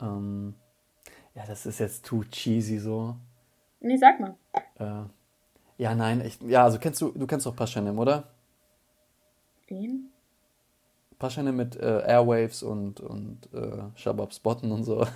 ähm, 0.00 0.54
ja, 1.34 1.46
das 1.46 1.66
ist 1.66 1.78
jetzt 1.78 2.04
too 2.04 2.24
cheesy 2.24 2.78
so. 2.78 3.16
Nee, 3.82 3.96
sag 3.96 4.20
mal. 4.20 4.36
Äh, 4.78 5.82
ja, 5.82 5.94
nein, 5.94 6.22
ich, 6.24 6.40
ja, 6.42 6.64
also 6.64 6.78
kennst 6.78 7.00
du, 7.00 7.10
du 7.10 7.26
kennst 7.26 7.46
doch 7.46 7.56
Paschanim, 7.56 7.98
oder? 7.98 8.28
Wen? 9.66 10.10
Paschanim 11.18 11.56
mit 11.56 11.76
äh, 11.76 12.02
Airwaves 12.06 12.62
und, 12.62 13.00
und 13.00 13.48
äh, 13.52 13.82
Shabab 13.96 14.32
Spotten 14.32 14.70
und 14.70 14.84
so. 14.84 15.06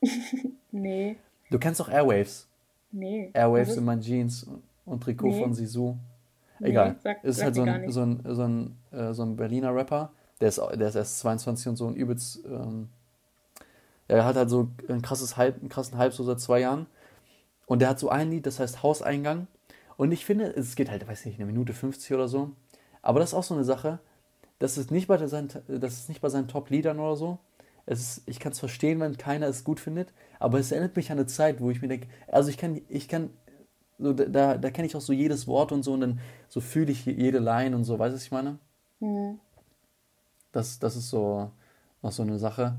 nee. 0.70 1.16
Du 1.50 1.58
kennst 1.58 1.80
doch 1.80 1.88
Airwaves. 1.88 2.48
Nee. 2.92 3.30
Airwaves 3.34 3.76
in 3.76 3.84
meinen 3.84 4.02
Jeans 4.02 4.46
und 4.84 5.02
Trikot 5.02 5.28
nee. 5.28 5.42
von 5.42 5.54
Sisu. 5.54 5.96
Egal. 6.60 6.90
Nee, 6.90 6.96
sag, 7.02 7.24
ist 7.24 7.42
halt 7.42 7.54
so 7.54 7.62
ein, 7.62 7.90
so, 7.90 8.02
ein, 8.02 8.22
so, 8.24 8.42
ein, 8.42 8.76
äh, 8.92 9.12
so 9.12 9.22
ein 9.22 9.36
Berliner 9.36 9.74
Rapper. 9.74 10.12
Der 10.40 10.48
ist, 10.48 10.58
der 10.58 10.88
ist 10.88 10.94
erst 10.94 11.18
22 11.20 11.68
und 11.68 11.76
so 11.76 11.88
ein 11.88 11.94
übelst. 11.94 12.44
Ähm, 12.44 12.88
er 14.08 14.24
hat 14.24 14.36
halt 14.36 14.50
so 14.50 14.68
ein 14.88 15.02
krasses 15.02 15.36
Hype, 15.36 15.60
einen 15.60 15.68
krassen 15.68 15.98
Hype 15.98 16.12
so 16.12 16.24
seit 16.24 16.40
zwei 16.40 16.60
Jahren. 16.60 16.86
Und 17.70 17.78
der 17.78 17.88
hat 17.88 17.98
so 17.98 18.08
ein 18.08 18.30
Lied, 18.30 18.46
das 18.46 18.58
heißt 18.58 18.82
Hauseingang. 18.82 19.46
Und 19.96 20.12
ich 20.12 20.24
finde, 20.24 20.44
es 20.44 20.74
geht 20.74 20.90
halt, 20.90 21.06
weiß 21.06 21.24
nicht, 21.24 21.38
eine 21.38 21.46
Minute 21.46 21.72
50 21.72 22.12
oder 22.12 22.28
so. 22.28 22.50
Aber 23.00 23.20
das 23.20 23.30
ist 23.30 23.34
auch 23.34 23.44
so 23.44 23.54
eine 23.54 23.64
Sache 23.64 24.00
das 24.60 24.76
ist 24.76 24.90
nicht 24.90 25.08
bei, 25.08 25.26
seinen, 25.26 25.48
das 25.66 25.94
ist 25.94 26.08
nicht 26.08 26.20
bei 26.20 26.28
seinen 26.28 26.46
Top-Liedern 26.46 27.00
oder 27.00 27.16
so. 27.16 27.38
Es 27.86 28.00
ist, 28.00 28.28
ich 28.28 28.38
kann 28.38 28.52
es 28.52 28.60
verstehen, 28.60 29.00
wenn 29.00 29.16
keiner 29.16 29.46
es 29.46 29.64
gut 29.64 29.80
findet, 29.80 30.12
aber 30.38 30.60
es 30.60 30.70
erinnert 30.70 30.94
mich 30.94 31.10
an 31.10 31.18
eine 31.18 31.26
Zeit, 31.26 31.60
wo 31.60 31.70
ich 31.70 31.80
mir 31.80 31.88
denke, 31.88 32.08
also 32.28 32.50
ich 32.50 32.58
kann, 32.58 32.80
ich 32.88 33.08
kann, 33.08 33.30
so, 33.98 34.12
da, 34.12 34.58
da 34.58 34.70
kenne 34.70 34.86
ich 34.86 34.94
auch 34.94 35.00
so 35.00 35.14
jedes 35.14 35.48
Wort 35.48 35.72
und 35.72 35.82
so 35.82 35.94
und 35.94 36.02
dann 36.02 36.20
so 36.48 36.60
fühle 36.60 36.92
ich 36.92 37.06
jede 37.06 37.38
Line 37.38 37.74
und 37.74 37.84
so, 37.84 37.98
weißt 37.98 38.12
du, 38.12 38.16
was 38.16 38.22
ich 38.22 38.30
meine? 38.30 38.58
Mhm. 39.00 39.40
Das, 40.52 40.78
das 40.78 40.94
ist 40.94 41.08
so 41.08 41.50
noch 42.02 42.12
so 42.12 42.22
eine 42.22 42.38
Sache. 42.38 42.78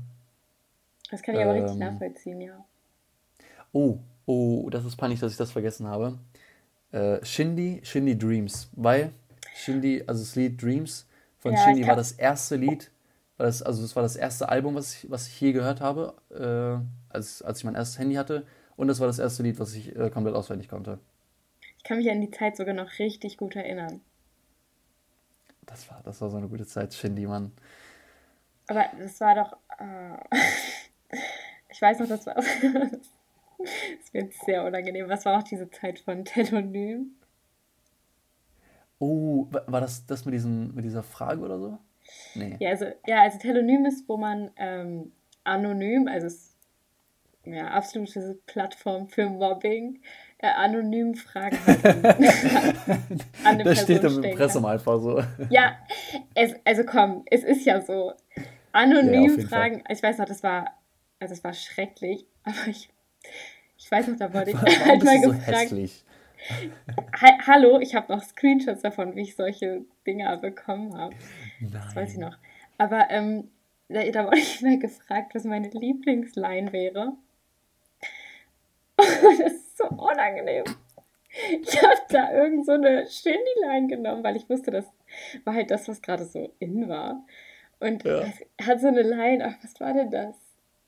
Das 1.10 1.20
kann 1.20 1.34
ich 1.34 1.40
ähm, 1.40 1.48
aber 1.48 1.56
richtig 1.56 1.72
ähm, 1.72 1.78
nachvollziehen, 1.80 2.40
ja. 2.40 2.64
Oh, 3.72 3.98
oh, 4.26 4.68
das 4.70 4.84
ist 4.84 4.96
peinlich, 4.96 5.20
dass 5.20 5.32
ich 5.32 5.38
das 5.38 5.52
vergessen 5.52 5.86
habe. 5.86 6.18
Äh, 6.92 7.24
Shindy, 7.24 7.80
Shindy 7.84 8.16
Dreams, 8.16 8.68
weil 8.72 9.12
Shindy, 9.54 10.04
also 10.06 10.22
das 10.22 10.36
Lied 10.36 10.60
Dreams, 10.60 11.06
von 11.38 11.54
ja, 11.54 11.64
Shindy 11.64 11.86
war 11.86 11.96
das 11.96 12.12
erste 12.12 12.56
Lied, 12.56 12.90
das, 13.38 13.62
also 13.62 13.82
das 13.82 13.96
war 13.96 14.02
das 14.02 14.16
erste 14.16 14.48
Album, 14.48 14.74
was 14.74 14.94
ich, 14.94 15.10
was 15.10 15.26
ich 15.26 15.40
je 15.40 15.52
gehört 15.52 15.80
habe, 15.80 16.14
äh, 16.30 17.12
als, 17.12 17.42
als 17.42 17.58
ich 17.58 17.64
mein 17.64 17.74
erstes 17.74 17.98
Handy 17.98 18.14
hatte. 18.14 18.46
Und 18.76 18.88
das 18.88 19.00
war 19.00 19.06
das 19.06 19.18
erste 19.18 19.42
Lied, 19.42 19.58
was 19.58 19.74
ich 19.74 19.96
äh, 19.96 20.10
komplett 20.10 20.34
auswendig 20.34 20.68
konnte. 20.68 20.98
Ich 21.78 21.84
kann 21.84 21.98
mich 21.98 22.10
an 22.10 22.20
die 22.20 22.30
Zeit 22.30 22.56
sogar 22.56 22.74
noch 22.74 22.98
richtig 22.98 23.36
gut 23.36 23.56
erinnern. 23.56 24.00
Das 25.66 25.90
war, 25.90 26.00
das 26.04 26.20
war 26.20 26.30
so 26.30 26.36
eine 26.36 26.48
gute 26.48 26.66
Zeit, 26.66 26.94
Shindy, 26.94 27.26
Mann. 27.26 27.52
Aber 28.68 28.84
das 28.98 29.20
war 29.20 29.34
doch. 29.34 29.56
Äh, 29.78 30.38
ich 31.68 31.82
weiß 31.82 31.98
noch, 32.00 32.08
das 32.08 32.26
war. 32.26 32.36
das 33.58 34.12
wird 34.12 34.32
sehr 34.44 34.64
unangenehm. 34.64 35.08
Was 35.08 35.24
war 35.24 35.38
auch 35.38 35.42
diese 35.42 35.70
Zeit 35.70 35.98
von 35.98 36.24
Telonym? 36.24 37.16
Oh, 38.98 39.48
war 39.50 39.80
das 39.80 40.06
das 40.06 40.24
mit, 40.24 40.34
diesem, 40.34 40.74
mit 40.74 40.84
dieser 40.84 41.02
Frage 41.02 41.40
oder 41.40 41.58
so? 41.58 41.78
Nee. 42.34 42.56
Ja, 42.60 42.70
also, 42.70 42.86
ja, 43.06 43.22
also 43.22 43.38
Telonym 43.38 43.86
ist, 43.86 44.08
wo 44.08 44.16
man 44.16 44.50
ähm, 44.56 45.12
anonym, 45.44 46.08
also 46.08 46.26
es, 46.26 46.56
ja, 47.44 47.68
absolute 47.68 48.38
Plattform 48.46 49.08
für 49.08 49.28
Mobbing, 49.28 50.00
äh, 50.38 50.48
anonymen 50.48 51.14
Fragen 51.14 51.58
halt 51.66 51.84
an, 51.84 52.04
an 53.44 53.54
eine 53.54 53.64
Das 53.64 53.84
Person 53.84 53.84
steht 53.84 54.04
im 54.04 54.24
Impressum 54.24 54.64
einfach 54.64 55.00
so. 55.00 55.22
Ja, 55.50 55.78
es, 56.34 56.54
also 56.64 56.84
komm, 56.84 57.24
es 57.30 57.42
ist 57.44 57.64
ja 57.64 57.80
so. 57.80 58.12
Ja, 58.36 58.42
Anonym 58.72 59.22
jeden 59.22 59.48
Fragen, 59.48 59.84
ich 59.88 60.02
weiß 60.02 60.18
noch, 60.18 60.26
das 60.26 60.42
war, 60.42 60.70
also 61.20 61.34
es 61.34 61.44
war 61.44 61.52
schrecklich, 61.52 62.26
aber 62.44 62.68
ich, 62.68 62.88
ich 63.78 63.90
weiß 63.90 64.08
noch, 64.08 64.16
da 64.18 64.32
wurde 64.32 64.50
ich 64.50 64.56
Warum 64.62 64.78
halt 64.86 65.04
mal 65.04 65.16
du 65.16 65.22
so 65.24 65.30
gefragt, 65.32 65.62
hässlich? 65.62 66.04
Ha 67.20 67.38
hallo, 67.46 67.78
ich 67.80 67.94
habe 67.94 68.12
noch 68.12 68.22
Screenshots 68.22 68.82
davon, 68.82 69.14
wie 69.14 69.22
ich 69.22 69.36
solche 69.36 69.84
Dinger 70.06 70.36
bekommen 70.38 70.96
habe. 70.98 71.14
Das 71.60 71.94
weiß 71.94 72.12
ich 72.12 72.18
noch. 72.18 72.36
Aber 72.78 73.10
ähm, 73.10 73.50
da, 73.88 74.02
da 74.10 74.26
wurde 74.26 74.38
ich 74.38 74.60
mal 74.60 74.78
gefragt, 74.78 75.34
was 75.34 75.44
meine 75.44 75.68
Lieblingsline 75.68 76.72
wäre. 76.72 77.12
Und 78.96 79.40
das 79.40 79.52
ist 79.52 79.78
so 79.78 79.84
unangenehm. 79.84 80.64
Ich 81.62 81.80
habe 81.80 82.00
da 82.10 82.32
irgend 82.32 82.66
so 82.66 82.72
eine 82.72 83.06
Shindy-Line 83.08 83.86
genommen, 83.88 84.22
weil 84.22 84.36
ich 84.36 84.48
wusste, 84.50 84.70
das 84.70 84.84
war 85.44 85.54
halt 85.54 85.70
das, 85.70 85.88
was 85.88 86.02
gerade 86.02 86.24
so 86.24 86.52
in 86.58 86.88
war. 86.88 87.24
Und 87.80 88.04
Ja. 88.04 88.26
hat 88.62 88.80
so 88.80 88.88
eine 88.88 89.02
Line, 89.02 89.44
ach, 89.46 89.62
was 89.62 89.80
war 89.80 89.94
denn 89.94 90.10
das? 90.10 90.36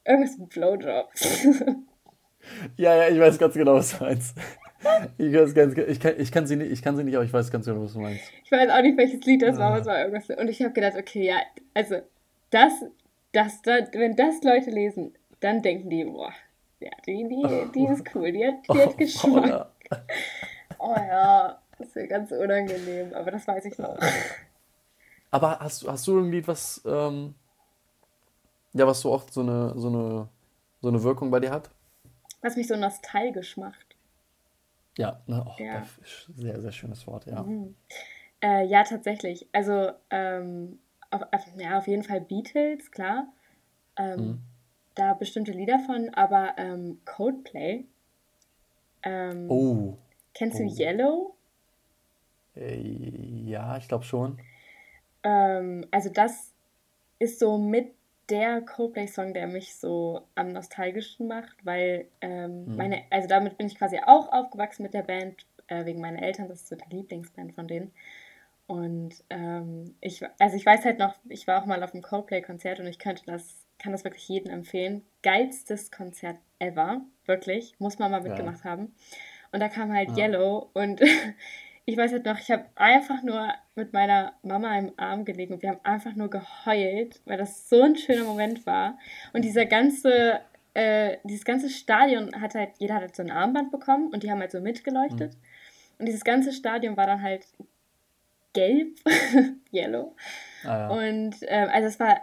Irgendwas 0.04 0.36
mit 0.36 0.50
Blowjobs. 0.50 1.46
Ja, 2.76 2.94
ja, 2.94 3.08
ich 3.08 3.18
weiß 3.18 3.38
ganz 3.38 3.54
genau, 3.54 3.74
was 3.74 3.96
du 3.98 4.04
meinst. 4.04 4.36
Ich, 5.16 5.32
weiß 5.32 5.54
ganz, 5.54 5.76
ich, 5.78 5.98
kann, 6.00 6.14
ich, 6.18 6.30
kann 6.30 6.46
sie 6.46 6.56
nicht, 6.56 6.70
ich 6.70 6.82
kann 6.82 6.96
sie 6.96 7.04
nicht, 7.04 7.14
aber 7.14 7.24
ich 7.24 7.32
weiß 7.32 7.50
ganz 7.50 7.64
genau, 7.64 7.82
was 7.82 7.94
du 7.94 8.00
meinst. 8.00 8.22
Ich 8.44 8.52
weiß 8.52 8.68
auch 8.70 8.82
nicht, 8.82 8.98
welches 8.98 9.24
Lied 9.24 9.40
das 9.42 9.56
war, 9.58 9.68
aber 9.68 9.76
Ah. 9.76 9.80
es 9.80 9.86
war 9.86 9.98
irgendwas. 10.00 10.28
Und 10.38 10.48
ich 10.48 10.60
habe 10.62 10.72
gedacht, 10.74 10.94
okay, 10.98 11.24
ja, 11.26 11.36
also 11.72 11.96
das, 12.50 12.72
das, 13.32 13.62
da, 13.62 13.78
wenn 13.92 14.14
das 14.16 14.42
Leute 14.42 14.70
lesen, 14.70 15.14
dann 15.40 15.62
denken 15.62 15.88
die, 15.88 16.04
boah, 16.04 16.32
ja, 16.80 16.90
die, 17.06 17.26
die, 17.28 17.66
die 17.74 17.86
ist 17.86 18.14
cool, 18.14 18.30
die 18.32 18.46
hat, 18.46 18.54
die 18.68 18.78
hat 18.78 18.98
Geschmack. 18.98 19.32
Paula. 19.42 19.70
Oh 20.78 20.94
ja, 20.96 21.58
das 21.78 21.88
ist 21.88 21.96
ja 21.96 22.06
ganz 22.06 22.30
unangenehm, 22.30 23.14
aber 23.14 23.30
das 23.30 23.48
weiß 23.48 23.64
ich 23.64 23.78
noch. 23.78 23.96
Aber 25.30 25.58
hast, 25.60 25.82
du- 25.82 25.90
hast 25.90 26.06
du 26.06 26.18
ein 26.20 26.30
Lied, 26.30 26.46
was, 26.46 26.82
ähm, 26.84 27.34
ja, 28.74 28.86
was 28.86 29.00
so 29.00 29.12
oft 29.12 29.32
so 29.32 29.40
eine, 29.40 29.72
so 29.76 29.88
eine, 29.88 30.28
so 30.82 30.88
eine 30.88 31.02
Wirkung 31.02 31.30
bei 31.30 31.40
dir 31.40 31.50
hat? 31.50 31.70
Was 32.44 32.56
mich 32.56 32.68
so 32.68 32.76
nostalgisch 32.76 33.56
macht. 33.56 33.96
Ja, 34.98 35.22
ne, 35.26 35.42
oh, 35.46 35.54
Ja. 35.62 35.82
sehr, 36.36 36.60
sehr 36.60 36.72
schönes 36.72 37.06
Wort, 37.06 37.24
ja. 37.26 37.42
Mhm. 37.42 37.74
Äh, 38.42 38.66
ja, 38.66 38.84
tatsächlich. 38.84 39.48
Also, 39.52 39.92
ähm, 40.10 40.78
auf, 41.10 41.22
auf, 41.32 41.46
ja, 41.56 41.78
auf 41.78 41.86
jeden 41.86 42.02
Fall 42.04 42.20
Beatles, 42.20 42.90
klar. 42.90 43.32
Ähm, 43.96 44.20
Mhm. 44.20 44.38
Da 44.94 45.14
bestimmte 45.14 45.52
Lieder 45.52 45.80
von, 45.80 46.10
aber 46.14 46.54
ähm, 46.56 47.00
Coldplay. 47.04 47.84
Ähm, 49.02 49.46
Oh, 49.50 49.98
Kennst 50.34 50.58
du 50.60 50.64
oh. 50.64 50.68
Yellow? 50.78 51.34
äh, 52.56 52.78
ja, 52.80 53.76
ich 53.78 53.88
glaube 53.88 54.04
schon. 54.04 54.38
Ähm, 55.24 55.86
also 55.90 56.10
das 56.10 56.52
ist 57.18 57.38
so 57.40 57.58
mit 57.58 57.94
der 58.30 58.60
Coldplay-Song, 58.62 59.34
der 59.34 59.46
mich 59.46 59.74
so 59.76 60.22
am 60.34 60.48
nostalgischsten 60.48 61.26
macht, 61.28 61.64
weil 61.64 62.06
ähm, 62.20 62.66
Mhm. 62.66 62.76
meine, 62.76 63.02
also 63.10 63.28
damit 63.28 63.56
bin 63.58 63.66
ich 63.66 63.76
quasi 63.78 63.98
auch 64.04 64.32
aufgewachsen 64.32 64.82
mit 64.82 64.94
der 64.94 65.02
Band, 65.02 65.46
äh, 65.68 65.84
wegen 65.84 66.00
meiner 66.00 66.22
Eltern, 66.22 66.48
das 66.48 66.62
ist 66.62 66.68
so 66.68 66.76
die 66.76 66.96
Lieblingsband 66.96 67.54
von 67.54 67.68
denen. 67.68 67.92
Und 68.66 69.22
ähm, 69.28 69.94
ich, 70.00 70.22
also 70.38 70.56
ich 70.56 70.64
weiß 70.64 70.84
halt 70.84 70.98
noch, 70.98 71.14
ich 71.28 71.46
war 71.46 71.60
auch 71.62 71.66
mal 71.66 71.82
auf 71.82 71.92
einem 71.92 72.02
Coldplay-Konzert 72.02 72.80
und 72.80 72.86
ich 72.86 72.98
könnte 72.98 73.22
das, 73.26 73.66
kann 73.78 73.92
das 73.92 74.04
wirklich 74.04 74.26
jedem 74.28 74.50
empfehlen. 74.52 75.02
Geilstes 75.22 75.90
Konzert 75.90 76.38
ever, 76.58 77.02
wirklich, 77.26 77.74
muss 77.78 77.98
man 77.98 78.10
mal 78.10 78.22
Ja. 78.22 78.28
mitgemacht 78.28 78.64
haben. 78.64 78.94
Und 79.52 79.60
da 79.60 79.68
kam 79.68 79.92
halt 79.92 80.16
Ja. 80.16 80.24
Yellow 80.24 80.70
und 80.72 81.00
ich 81.86 81.96
weiß 81.96 82.12
halt 82.12 82.24
noch, 82.24 82.38
ich 82.38 82.50
habe 82.50 82.64
einfach 82.76 83.22
nur 83.22 83.48
mit 83.74 83.92
meiner 83.92 84.32
Mama 84.42 84.78
im 84.78 84.92
Arm 84.96 85.24
gelegen 85.24 85.54
und 85.54 85.62
wir 85.62 85.70
haben 85.70 85.80
einfach 85.82 86.14
nur 86.14 86.30
geheult, 86.30 87.20
weil 87.26 87.36
das 87.36 87.68
so 87.68 87.82
ein 87.82 87.96
schöner 87.96 88.24
Moment 88.24 88.66
war. 88.66 88.98
Und 89.32 89.44
dieser 89.44 89.66
ganze, 89.66 90.40
äh, 90.72 91.18
dieses 91.24 91.44
ganze 91.44 91.68
Stadion 91.68 92.40
hat 92.40 92.54
halt, 92.54 92.70
jeder 92.78 92.94
hat 92.94 93.02
halt 93.02 93.16
so 93.16 93.22
ein 93.22 93.30
Armband 93.30 93.70
bekommen 93.70 94.08
und 94.12 94.22
die 94.22 94.30
haben 94.30 94.40
halt 94.40 94.52
so 94.52 94.60
mitgeleuchtet. 94.60 95.36
Und 95.98 96.06
dieses 96.06 96.24
ganze 96.24 96.52
Stadion 96.52 96.96
war 96.96 97.06
dann 97.06 97.22
halt 97.22 97.46
gelb, 98.54 98.98
yellow. 99.72 100.14
Ah, 100.64 100.66
ja. 100.66 100.88
Und 100.88 101.36
ähm, 101.42 101.68
also 101.70 101.88
es 101.88 102.00
war, 102.00 102.18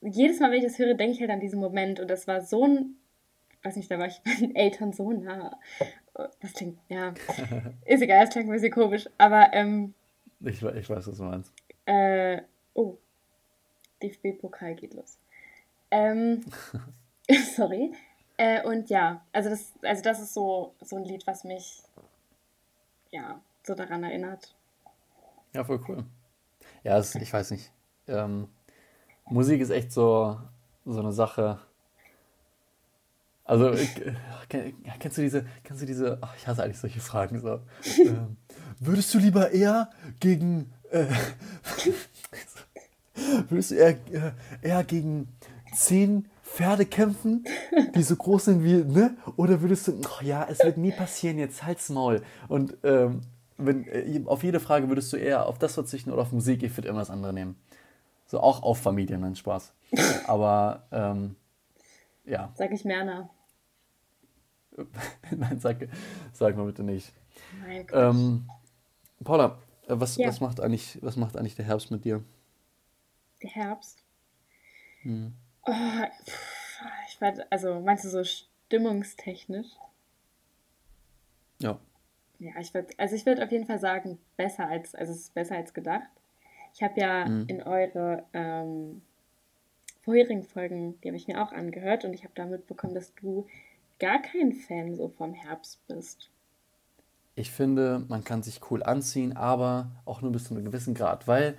jedes 0.00 0.40
Mal, 0.40 0.50
wenn 0.50 0.58
ich 0.58 0.64
das 0.64 0.78
höre, 0.78 0.94
denke 0.94 1.14
ich 1.14 1.20
halt 1.20 1.30
an 1.30 1.40
diesen 1.40 1.60
Moment. 1.60 2.00
Und 2.00 2.08
das 2.08 2.26
war 2.26 2.40
so 2.40 2.64
ein, 2.64 2.96
weiß 3.62 3.76
nicht, 3.76 3.90
da 3.90 3.98
war 3.98 4.06
ich 4.06 4.20
meinen 4.24 4.56
Eltern 4.56 4.92
so 4.92 5.12
nah. 5.12 5.58
Das 6.14 6.52
klingt, 6.52 6.78
ja, 6.88 7.14
ist 7.86 8.02
egal, 8.02 8.24
das 8.26 8.30
klingt 8.30 8.48
ein 8.48 8.52
bisschen 8.52 8.72
komisch. 8.72 9.08
Aber, 9.18 9.52
ähm, 9.52 9.94
Ich, 10.40 10.62
ich 10.62 10.90
weiß, 10.90 11.06
was 11.06 11.16
du 11.16 11.24
meinst. 11.24 11.52
äh, 11.86 12.42
oh, 12.74 12.98
DFB-Pokal 14.02 14.74
geht 14.74 14.94
los. 14.94 15.18
Ähm, 15.90 16.44
sorry. 17.56 17.92
Äh, 18.36 18.62
und 18.66 18.90
ja, 18.90 19.24
also 19.32 19.50
das, 19.50 19.72
also 19.82 20.02
das 20.02 20.20
ist 20.20 20.34
so, 20.34 20.74
so 20.80 20.96
ein 20.96 21.04
Lied, 21.04 21.26
was 21.26 21.44
mich, 21.44 21.82
ja, 23.10 23.40
so 23.62 23.74
daran 23.74 24.02
erinnert. 24.04 24.54
Ja, 25.54 25.64
voll 25.64 25.80
cool. 25.88 26.04
Ja, 26.82 26.98
es, 26.98 27.14
ich 27.14 27.32
weiß 27.32 27.50
nicht. 27.52 27.70
Ähm, 28.08 28.48
Musik 29.26 29.60
ist 29.60 29.70
echt 29.70 29.92
so, 29.92 30.40
so 30.84 31.00
eine 31.00 31.12
Sache. 31.12 31.60
Also, 33.44 33.74
kennst 34.48 35.18
du 35.18 35.22
diese, 35.22 35.44
kennst 35.64 35.82
du 35.82 35.86
diese, 35.86 36.18
ach, 36.20 36.34
ich 36.36 36.46
hasse 36.46 36.62
eigentlich 36.62 36.78
solche 36.78 37.00
Fragen 37.00 37.40
so. 37.40 37.60
Ähm, 37.98 38.36
würdest 38.78 39.12
du 39.14 39.18
lieber 39.18 39.50
eher 39.50 39.90
gegen, 40.20 40.72
äh, 40.90 41.06
würdest 43.48 43.72
du 43.72 43.74
eher, 43.74 43.90
äh, 44.12 44.32
eher 44.62 44.84
gegen 44.84 45.28
zehn 45.74 46.28
Pferde 46.42 46.86
kämpfen, 46.86 47.44
die 47.94 48.02
so 48.02 48.14
groß 48.14 48.44
sind 48.44 48.62
wie, 48.62 48.84
ne? 48.84 49.16
Oder 49.36 49.62
würdest 49.62 49.88
du, 49.88 50.00
ach 50.06 50.22
ja, 50.22 50.46
es 50.48 50.62
wird 50.62 50.76
nie 50.76 50.92
passieren, 50.92 51.38
jetzt 51.38 51.64
halt's 51.64 51.88
Maul. 51.88 52.22
Und 52.46 52.76
ähm, 52.84 53.22
wenn, 53.56 53.86
äh, 53.88 54.22
auf 54.26 54.44
jede 54.44 54.60
Frage 54.60 54.88
würdest 54.88 55.12
du 55.12 55.16
eher 55.16 55.46
auf 55.46 55.58
das 55.58 55.74
verzichten 55.74 56.12
oder 56.12 56.22
auf 56.22 56.32
Musik, 56.32 56.62
ich 56.62 56.76
würde 56.76 56.88
immer 56.88 57.00
das 57.00 57.10
andere 57.10 57.32
nehmen. 57.32 57.56
So 58.26 58.40
auch 58.40 58.62
auf 58.62 58.78
Familie, 58.78 59.18
nein, 59.18 59.34
Spaß. 59.34 59.72
Aber, 60.26 60.84
ähm, 60.92 61.36
ja, 62.24 62.50
Sag 62.54 62.70
ich 62.72 62.84
Merner. 62.84 63.30
nein, 65.30 65.60
sag, 65.60 65.88
sag 66.32 66.56
mal 66.56 66.66
bitte 66.66 66.82
nicht. 66.82 67.12
Nein. 67.60 67.86
Ähm, 67.92 68.48
Paula, 69.22 69.58
äh, 69.86 69.94
was, 70.00 70.16
Ja. 70.16 70.28
was, 70.28 70.40
macht 70.40 70.60
eigentlich, 70.60 70.98
was 71.02 71.16
macht 71.16 71.36
eigentlich 71.36 71.56
der 71.56 71.66
Herbst 71.66 71.90
mit 71.90 72.04
dir? 72.04 72.22
Der 73.42 73.50
Herbst. 73.50 74.02
Hm. 75.02 75.34
Oh, 75.64 75.72
pff, 76.24 76.80
ich 77.08 77.20
weiß, 77.20 77.40
also 77.50 77.80
meinst 77.80 78.04
du 78.04 78.08
so 78.08 78.24
stimmungstechnisch? 78.24 79.68
Ja. 81.60 81.78
Ja, 82.38 82.52
ich 82.58 82.74
würde, 82.74 82.88
also 82.98 83.14
ich 83.14 83.24
würde 83.26 83.44
auf 83.44 83.52
jeden 83.52 83.66
Fall 83.66 83.78
sagen, 83.78 84.18
besser 84.36 84.66
als, 84.68 84.94
also 84.94 85.12
es 85.12 85.20
ist 85.20 85.34
besser 85.34 85.56
als 85.56 85.74
gedacht. 85.74 86.08
Ich 86.74 86.82
habe 86.82 86.98
ja 87.00 87.26
Mhm. 87.28 87.44
in 87.48 87.62
eure 87.62 88.24
ähm, 88.32 89.02
vorherigen 90.02 90.42
Folgen, 90.42 91.00
die 91.00 91.08
habe 91.08 91.16
ich 91.16 91.28
mir 91.28 91.42
auch 91.42 91.52
angehört 91.52 92.04
und 92.04 92.12
ich 92.12 92.24
habe 92.24 92.32
da 92.34 92.44
mitbekommen, 92.46 92.94
dass 92.94 93.14
du 93.14 93.46
gar 93.98 94.20
kein 94.20 94.52
Fan 94.52 94.94
so 94.96 95.08
vom 95.08 95.32
Herbst 95.32 95.78
bist. 95.86 96.28
Ich 97.34 97.50
finde, 97.50 98.04
man 98.08 98.24
kann 98.24 98.42
sich 98.42 98.60
cool 98.70 98.82
anziehen, 98.82 99.36
aber 99.36 99.90
auch 100.04 100.20
nur 100.20 100.32
bis 100.32 100.44
zu 100.44 100.54
einem 100.54 100.64
gewissen 100.64 100.94
Grad, 100.94 101.26
weil, 101.28 101.56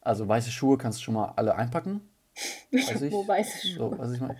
also 0.00 0.26
weiße 0.26 0.50
Schuhe 0.50 0.78
kannst 0.78 0.98
du 0.98 1.04
schon 1.04 1.14
mal 1.14 1.32
alle 1.36 1.54
einpacken. 1.54 2.00
Ich 2.70 2.88
Weiß 2.92 3.02
ich. 3.02 3.12
wo 3.12 3.26
weiße 3.28 3.68
Schuhe. 3.68 3.90
So, 3.90 3.98
was 3.98 4.12
ich 4.12 4.20
meine. 4.20 4.36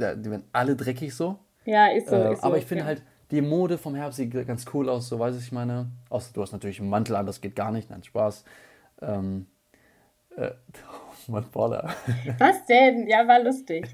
Ja, 0.00 0.14
Die 0.14 0.30
werden 0.30 0.44
alle 0.52 0.74
dreckig 0.74 1.14
so. 1.14 1.38
Ja, 1.66 1.88
ist 1.88 2.08
so, 2.08 2.16
Äh, 2.16 2.32
ist 2.32 2.40
so. 2.40 2.46
aber 2.46 2.56
ich 2.58 2.64
finde 2.64 2.82
ja. 2.82 2.86
halt, 2.86 3.02
die 3.30 3.42
Mode 3.42 3.78
vom 3.78 3.94
Herbst 3.94 4.16
sieht 4.16 4.32
ganz 4.46 4.64
cool 4.74 4.88
aus, 4.88 5.08
so 5.08 5.18
weiß 5.18 5.36
ich 5.38 5.52
meine. 5.52 5.90
Außer 6.08 6.32
du 6.32 6.42
hast 6.42 6.50
natürlich 6.52 6.80
einen 6.80 6.88
Mantel 6.90 7.14
an, 7.14 7.26
das 7.26 7.40
geht 7.40 7.54
gar 7.54 7.70
nicht, 7.70 7.90
nein, 7.90 8.02
Spaß. 8.02 8.44
Ähm, 9.02 9.46
äh, 10.36 10.50
Mann, 11.30 11.50
Paula. 11.50 11.94
Was 12.38 12.64
denn? 12.66 13.06
Ja, 13.06 13.26
war 13.26 13.42
lustig. 13.42 13.86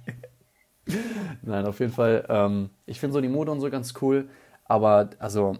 Nein, 1.42 1.66
auf 1.66 1.81
jeden 1.81 1.92
Fall. 1.92 2.25
Ähm, 2.29 2.70
ich 2.87 3.01
finde 3.01 3.14
so 3.14 3.20
die 3.20 3.29
Mode 3.29 3.53
und 3.53 3.61
so 3.61 3.70
ganz 3.70 3.94
cool, 4.01 4.29
aber 4.64 5.11
also 5.18 5.57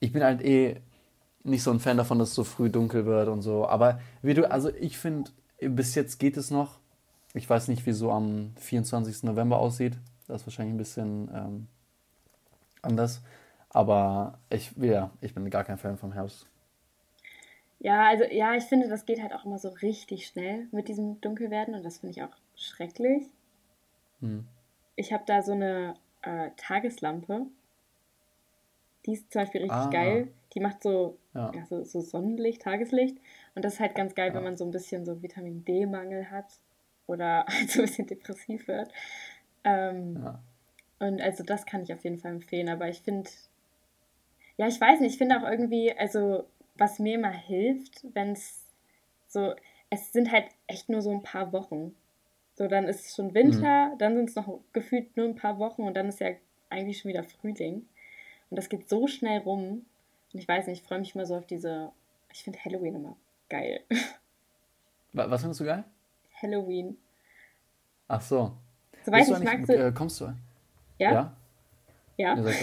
ich 0.00 0.12
bin 0.12 0.22
halt 0.22 0.42
eh 0.42 0.80
nicht 1.44 1.62
so 1.62 1.70
ein 1.70 1.80
Fan 1.80 1.96
davon, 1.96 2.18
dass 2.18 2.30
es 2.30 2.34
so 2.34 2.44
früh 2.44 2.70
dunkel 2.70 3.06
wird 3.06 3.28
und 3.28 3.42
so. 3.42 3.66
Aber 3.68 4.00
wie 4.22 4.34
du, 4.34 4.50
also 4.50 4.70
ich 4.70 4.98
finde, 4.98 5.30
bis 5.60 5.94
jetzt 5.94 6.18
geht 6.18 6.36
es 6.36 6.50
noch. 6.50 6.80
Ich 7.34 7.48
weiß 7.48 7.68
nicht, 7.68 7.86
wie 7.86 7.92
so 7.92 8.10
am 8.10 8.52
24. 8.56 9.24
November 9.24 9.58
aussieht. 9.58 9.98
Das 10.26 10.40
ist 10.40 10.46
wahrscheinlich 10.46 10.74
ein 10.74 10.78
bisschen 10.78 11.30
ähm, 11.34 11.66
anders. 12.82 13.22
Aber 13.68 14.38
ich, 14.50 14.72
ja, 14.76 15.10
ich 15.20 15.34
bin 15.34 15.48
gar 15.50 15.64
kein 15.64 15.78
Fan 15.78 15.98
vom 15.98 16.12
Herbst. 16.12 16.46
Ja, 17.78 18.06
also 18.08 18.24
ja, 18.24 18.54
ich 18.54 18.64
finde, 18.64 18.88
das 18.88 19.04
geht 19.04 19.22
halt 19.22 19.34
auch 19.34 19.44
immer 19.44 19.58
so 19.58 19.68
richtig 19.68 20.26
schnell 20.26 20.66
mit 20.72 20.88
diesem 20.88 21.20
Dunkelwerden 21.20 21.74
und 21.74 21.84
das 21.84 21.98
finde 21.98 22.12
ich 22.12 22.22
auch 22.22 22.36
schrecklich. 22.54 23.24
Hm. 24.20 24.46
Ich 24.96 25.12
habe 25.12 25.24
da 25.26 25.42
so 25.42 25.52
eine 25.52 25.94
äh, 26.22 26.50
Tageslampe 26.56 27.46
Die 29.04 29.12
ist 29.12 29.30
zum 29.30 29.42
Beispiel 29.42 29.62
richtig 29.62 29.78
ah. 29.78 29.90
geil. 29.90 30.28
Die 30.54 30.60
macht 30.60 30.82
so, 30.82 31.18
ja. 31.34 31.52
ja 31.54 31.66
so, 31.66 31.84
so, 31.84 32.00
Sonnenlicht, 32.00 32.62
Tageslicht. 32.62 33.18
Und 33.54 33.64
das 33.64 33.74
ist 33.74 33.80
halt 33.80 33.94
ganz 33.94 34.14
geil, 34.14 34.28
ja. 34.28 34.34
wenn 34.34 34.44
man 34.44 34.56
so 34.56 34.64
ein 34.64 34.70
bisschen 34.70 35.04
so 35.04 35.22
Vitamin 35.22 35.64
D-Mangel 35.64 36.30
hat 36.30 36.46
oder 37.06 37.44
halt 37.48 37.70
so 37.70 37.80
ein 37.80 37.86
bisschen 37.86 38.06
depressiv 38.06 38.66
wird. 38.68 38.90
Ähm. 39.64 40.38
Und 40.98 41.20
also 41.20 41.44
das 41.44 41.66
kann 41.66 41.82
ich 41.82 41.92
auf 41.92 42.02
jeden 42.04 42.16
Fall 42.16 42.32
empfehlen. 42.32 42.70
Aber 42.70 42.88
ich 42.88 43.02
finde, 43.02 43.28
ja, 44.56 44.66
ich 44.66 44.80
weiß 44.80 45.00
nicht, 45.00 45.12
ich 45.12 45.18
finde 45.18 45.38
auch 45.38 45.48
irgendwie, 45.48 45.92
also 45.92 46.46
was 46.78 46.98
mir 46.98 47.14
immer 47.14 47.30
hilft, 47.30 48.04
wenn 48.14 48.32
es 48.32 48.66
so, 49.26 49.54
es 49.90 50.12
sind 50.12 50.32
halt 50.32 50.46
echt 50.66 50.88
nur 50.88 51.02
so 51.02 51.10
ein 51.10 51.22
paar 51.22 51.52
Wochen. 51.52 51.94
So, 52.54 52.68
dann 52.68 52.84
ist 52.84 53.06
es 53.06 53.14
schon 53.14 53.34
Winter, 53.34 53.90
mhm. 53.92 53.98
dann 53.98 54.16
sind 54.16 54.30
es 54.30 54.36
noch 54.36 54.60
gefühlt 54.72 55.16
nur 55.16 55.26
ein 55.26 55.36
paar 55.36 55.58
Wochen 55.58 55.82
und 55.82 55.94
dann 55.94 56.08
ist 56.08 56.20
ja 56.20 56.30
eigentlich 56.70 56.98
schon 56.98 57.10
wieder 57.10 57.22
Frühling. 57.22 57.86
Und 58.50 58.56
das 58.56 58.68
geht 58.68 58.88
so 58.88 59.06
schnell 59.06 59.40
rum. 59.40 59.84
Und 60.32 60.40
ich 60.40 60.48
weiß 60.48 60.66
nicht, 60.66 60.82
ich 60.82 60.86
freue 60.86 61.00
mich 61.00 61.14
immer 61.14 61.26
so 61.26 61.36
auf 61.36 61.46
diese. 61.46 61.92
Ich 62.32 62.44
finde 62.44 62.58
Halloween 62.64 62.96
immer 62.96 63.16
geil. 63.48 63.80
Was 65.12 65.40
findest 65.40 65.60
du 65.60 65.64
geil? 65.64 65.84
Halloween. 66.42 66.96
Ach 68.08 68.20
so. 68.20 68.52
Soweit 69.04 69.28
ich 69.28 69.38
mag, 69.38 69.66
so, 69.66 69.72
äh, 69.72 69.92
kommst 69.92 70.20
du? 70.20 70.24
Ja? 70.98 71.12
Ja. 71.12 71.36
ja. 72.16 72.36
ja 72.36 72.54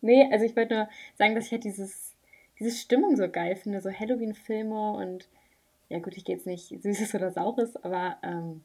nee, 0.00 0.28
also 0.30 0.44
ich 0.44 0.54
wollte 0.56 0.74
nur 0.74 0.88
sagen, 1.16 1.34
dass 1.34 1.46
ich 1.46 1.52
halt 1.52 1.64
dieses, 1.64 2.14
diese 2.58 2.70
Stimmung 2.70 3.16
so 3.16 3.28
geil 3.28 3.56
finde. 3.56 3.80
So 3.80 3.90
Halloween-Filme 3.90 4.92
und. 4.92 5.28
Ja, 5.88 6.00
gut, 6.00 6.16
ich 6.16 6.24
gehe 6.24 6.36
jetzt 6.36 6.46
nicht 6.46 6.68
Süßes 6.82 7.14
oder 7.14 7.30
Saures, 7.30 7.76
aber 7.82 8.18
ähm, 8.22 8.62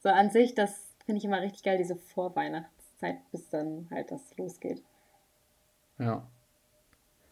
so 0.00 0.08
an 0.08 0.30
sich, 0.30 0.54
das 0.54 0.88
finde 1.06 1.18
ich 1.18 1.24
immer 1.24 1.40
richtig 1.40 1.62
geil, 1.62 1.78
diese 1.78 1.94
Vorweihnachtszeit, 1.94 3.18
bis 3.30 3.48
dann 3.48 3.86
halt 3.92 4.10
das 4.10 4.36
losgeht. 4.36 4.82
Ja. 5.98 6.26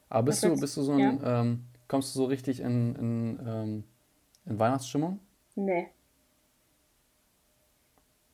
Aber 0.08 0.22
bist 0.22 0.44
du, 0.44 0.58
bist 0.58 0.76
du 0.76 0.82
so 0.82 0.92
ein, 0.92 0.98
ja? 0.98 1.40
ähm, 1.40 1.64
kommst 1.88 2.14
du 2.14 2.20
so 2.20 2.24
richtig 2.26 2.60
in, 2.60 2.94
in, 2.94 3.46
ähm, 3.46 3.84
in 4.46 4.58
Weihnachtsstimmung? 4.58 5.18
Nee. 5.56 5.88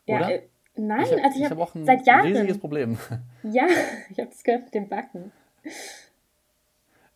Oder? 0.07 0.21
Ja, 0.21 0.31
äh, 0.31 0.49
nein, 0.77 1.05
ich 1.05 1.13
hab, 1.13 1.25
also 1.25 1.39
ich 1.39 1.45
habe 1.45 1.61
hab 1.61 1.69
auch 1.69 1.75
ein 1.75 1.87
seit 1.87 2.07
Jahren. 2.07 2.27
riesiges 2.27 2.59
Problem. 2.59 2.99
Ja, 3.43 3.67
ich 4.11 4.19
habe 4.19 4.29
das 4.31 4.43
gehört 4.45 4.65
mit 4.65 4.75
dem 4.75 4.89
Backen. 4.89 5.33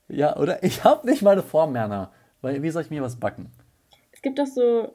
Ja, 0.08 0.36
oder? 0.36 0.62
Ich 0.62 0.84
habe 0.84 1.06
nicht 1.06 1.22
meine 1.22 1.42
Form, 1.42 1.72
Merner. 1.72 2.12
Weil, 2.42 2.62
wie 2.62 2.70
soll 2.70 2.82
ich 2.82 2.90
mir 2.90 3.02
was 3.02 3.16
backen? 3.16 3.50
Es 4.12 4.22
gibt 4.22 4.38
doch 4.38 4.46
so, 4.46 4.94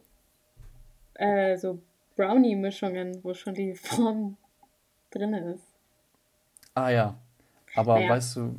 äh, 1.15 1.57
so 1.57 1.79
Brownie-Mischungen, 2.15 3.23
wo 3.23 3.33
schon 3.33 3.53
die 3.53 3.73
Form 3.75 4.37
drin 5.09 5.33
ist. 5.33 5.63
Ah 6.73 6.89
ja. 6.89 7.15
Aber 7.75 7.95
naja. 7.95 8.09
weißt 8.09 8.35
du, 8.35 8.55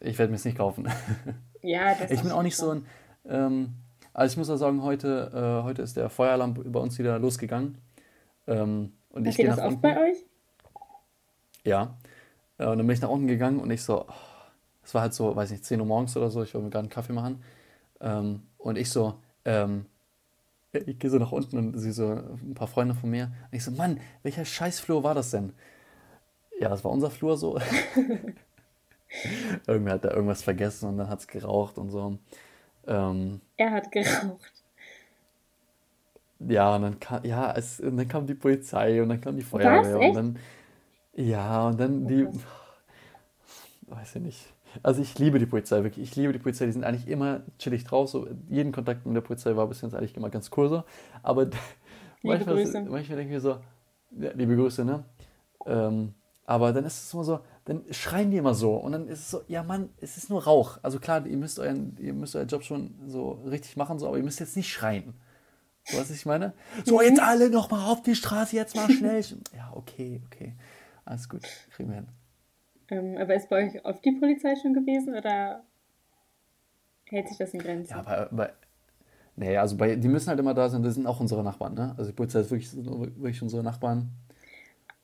ich 0.00 0.18
werde 0.18 0.30
mir 0.30 0.36
es 0.36 0.44
nicht 0.44 0.58
kaufen. 0.58 0.88
Ja, 1.66 1.94
das 1.94 2.10
Ich 2.10 2.20
bin 2.20 2.30
auch 2.30 2.42
nicht 2.42 2.56
so 2.56 2.72
ein. 2.72 2.86
Ähm, 3.26 3.72
also 4.12 4.30
ich 4.30 4.36
muss 4.36 4.50
auch 4.50 4.58
sagen, 4.58 4.82
heute, 4.82 5.30
äh, 5.32 5.64
heute 5.64 5.80
ist 5.80 5.96
der 5.96 6.10
Feueralarm 6.10 6.52
bei 6.52 6.78
uns 6.78 6.98
wieder 6.98 7.18
losgegangen. 7.18 7.78
Ähm, 8.46 8.92
und 9.08 9.26
ich 9.26 9.34
gehe 9.34 9.48
nach 9.48 9.64
unten. 9.64 9.80
bei 9.80 10.10
euch? 10.10 10.18
Ja. 11.64 11.96
Äh, 12.58 12.66
und 12.66 12.76
dann 12.76 12.86
bin 12.86 12.90
ich 12.90 13.00
nach 13.00 13.08
unten 13.08 13.28
gegangen 13.28 13.60
und 13.60 13.70
ich 13.70 13.82
so, 13.82 14.04
es 14.84 14.94
war 14.94 15.02
halt 15.02 15.14
so, 15.14 15.34
weiß 15.34 15.50
nicht, 15.50 15.64
10 15.64 15.80
Uhr 15.80 15.86
morgens 15.86 16.16
oder 16.16 16.30
so, 16.30 16.42
ich 16.42 16.54
wollte 16.54 16.64
mir 16.64 16.70
gerade 16.70 16.84
einen 16.84 16.90
Kaffee 16.90 17.12
machen. 17.12 17.42
Ähm, 18.00 18.42
und 18.58 18.76
ich 18.76 18.90
so, 18.90 19.14
ähm, 19.44 19.86
ich 20.72 20.98
gehe 20.98 21.10
so 21.10 21.18
nach 21.18 21.32
unten 21.32 21.56
und 21.56 21.78
sie 21.78 21.92
so, 21.92 22.08
ein 22.08 22.54
paar 22.54 22.68
Freunde 22.68 22.94
von 22.94 23.10
mir. 23.10 23.32
Und 23.50 23.56
ich 23.56 23.64
so, 23.64 23.70
Mann, 23.70 24.00
welcher 24.22 24.44
Scheißflur 24.44 25.04
war 25.04 25.14
das 25.14 25.30
denn? 25.30 25.52
Ja, 26.60 26.68
das 26.68 26.84
war 26.84 26.90
unser 26.90 27.10
Flur 27.10 27.36
so. 27.36 27.58
Irgendwer 29.66 29.94
hat 29.94 30.04
da 30.04 30.10
irgendwas 30.10 30.42
vergessen 30.42 30.88
und 30.88 30.98
dann 30.98 31.08
hat 31.08 31.20
es 31.20 31.28
geraucht 31.28 31.78
und 31.78 31.90
so. 31.90 32.18
Ähm, 32.86 33.40
er 33.56 33.70
hat 33.70 33.92
geraucht. 33.92 34.52
Ja, 36.40 36.74
und 36.74 36.82
dann 36.82 37.00
kam, 37.00 37.24
ja, 37.24 37.52
es, 37.52 37.80
und 37.80 37.96
dann 37.96 38.08
kam 38.08 38.26
die 38.26 38.34
Polizei 38.34 39.00
und 39.00 39.08
dann 39.08 39.20
kam 39.20 39.36
die 39.36 39.42
Feuerwehr 39.42 39.98
Was, 39.98 40.08
und 40.08 40.14
dann. 40.14 40.38
Ja, 41.14 41.68
und 41.68 41.78
dann 41.78 42.08
die. 42.08 42.26
Weiß 43.86 44.16
ich 44.16 44.22
nicht. 44.22 44.53
Also 44.82 45.02
ich 45.02 45.18
liebe 45.18 45.38
die 45.38 45.46
Polizei, 45.46 45.82
wirklich. 45.82 46.10
Ich 46.10 46.16
liebe 46.16 46.32
die 46.32 46.38
Polizei. 46.38 46.66
Die 46.66 46.72
sind 46.72 46.84
eigentlich 46.84 47.08
immer 47.08 47.42
chillig 47.58 47.84
drauf. 47.84 48.08
So, 48.08 48.28
jeden 48.48 48.72
Kontakt 48.72 49.06
mit 49.06 49.14
der 49.14 49.20
Polizei 49.20 49.56
war 49.56 49.66
bis 49.66 49.80
jetzt 49.80 49.94
eigentlich 49.94 50.16
immer 50.16 50.30
ganz 50.30 50.50
cool 50.56 50.68
so. 50.68 50.84
Aber 51.22 51.46
manchmal, 52.22 52.56
manchmal 52.56 53.16
denke 53.16 53.22
ich 53.22 53.28
mir 53.28 53.40
so, 53.40 53.58
ja, 54.18 54.32
liebe 54.34 54.56
Grüße, 54.56 54.84
ne? 54.84 55.04
Ähm, 55.66 56.14
aber 56.46 56.72
dann 56.72 56.84
ist 56.84 57.04
es 57.04 57.14
immer 57.14 57.24
so, 57.24 57.40
dann 57.64 57.84
schreien 57.90 58.30
die 58.30 58.36
immer 58.36 58.54
so 58.54 58.74
und 58.74 58.92
dann 58.92 59.08
ist 59.08 59.20
es 59.20 59.30
so, 59.30 59.42
ja 59.48 59.62
Mann, 59.62 59.88
es 60.00 60.18
ist 60.18 60.28
nur 60.28 60.44
Rauch. 60.44 60.78
Also 60.82 60.98
klar, 60.98 61.26
ihr 61.26 61.36
müsst 61.36 61.58
euren, 61.58 61.96
ihr 61.98 62.12
müsst 62.12 62.36
euren 62.36 62.48
Job 62.48 62.62
schon 62.62 62.94
so 63.06 63.32
richtig 63.46 63.76
machen, 63.76 63.98
so, 63.98 64.06
aber 64.08 64.18
ihr 64.18 64.22
müsst 64.22 64.40
jetzt 64.40 64.56
nicht 64.56 64.70
schreien. 64.70 65.14
So 65.84 65.98
was 65.98 66.10
ich 66.10 66.26
meine? 66.26 66.52
So, 66.84 67.00
jetzt 67.00 67.20
alle 67.20 67.50
nochmal 67.50 67.90
auf 67.90 68.02
die 68.02 68.14
Straße, 68.14 68.56
jetzt 68.56 68.76
mal 68.76 68.90
schnell. 68.90 69.22
ja, 69.56 69.70
okay, 69.74 70.22
okay. 70.26 70.54
Alles 71.04 71.28
gut, 71.28 71.42
kriegen 71.74 71.90
wir 71.90 71.96
hin. 71.96 72.08
Ähm, 72.90 73.16
aber 73.18 73.34
ist 73.34 73.48
bei 73.48 73.66
euch 73.66 73.84
oft 73.84 74.04
die 74.04 74.12
Polizei 74.12 74.54
schon 74.60 74.74
gewesen 74.74 75.14
oder 75.14 75.64
hält 77.06 77.28
sich 77.28 77.38
das 77.38 77.54
in 77.54 77.60
Grenzen? 77.60 77.94
Ja, 77.94 78.02
bei, 78.02 78.28
bei 78.30 78.52
nee, 79.36 79.56
also 79.56 79.76
bei, 79.76 79.96
die 79.96 80.08
müssen 80.08 80.28
halt 80.28 80.40
immer 80.40 80.54
da 80.54 80.68
sein, 80.68 80.82
das 80.82 80.94
sind 80.94 81.06
auch 81.06 81.20
unsere 81.20 81.42
Nachbarn, 81.42 81.74
ne? 81.74 81.94
Also 81.96 82.10
die 82.10 82.16
Polizei 82.16 82.40
ist 82.40 82.50
wirklich, 82.50 82.74
wirklich 82.74 83.42
unsere 83.42 83.62
Nachbarn. 83.62 84.10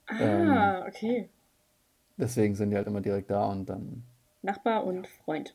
Ah, 0.07 0.19
ähm, 0.21 0.85
okay. 0.89 1.29
Deswegen 2.17 2.55
sind 2.55 2.71
die 2.71 2.77
halt 2.77 2.87
immer 2.87 3.01
direkt 3.01 3.31
da 3.31 3.47
und 3.47 3.67
dann. 3.67 4.05
Nachbar 4.43 4.85
und 4.85 5.07
Freund. 5.07 5.55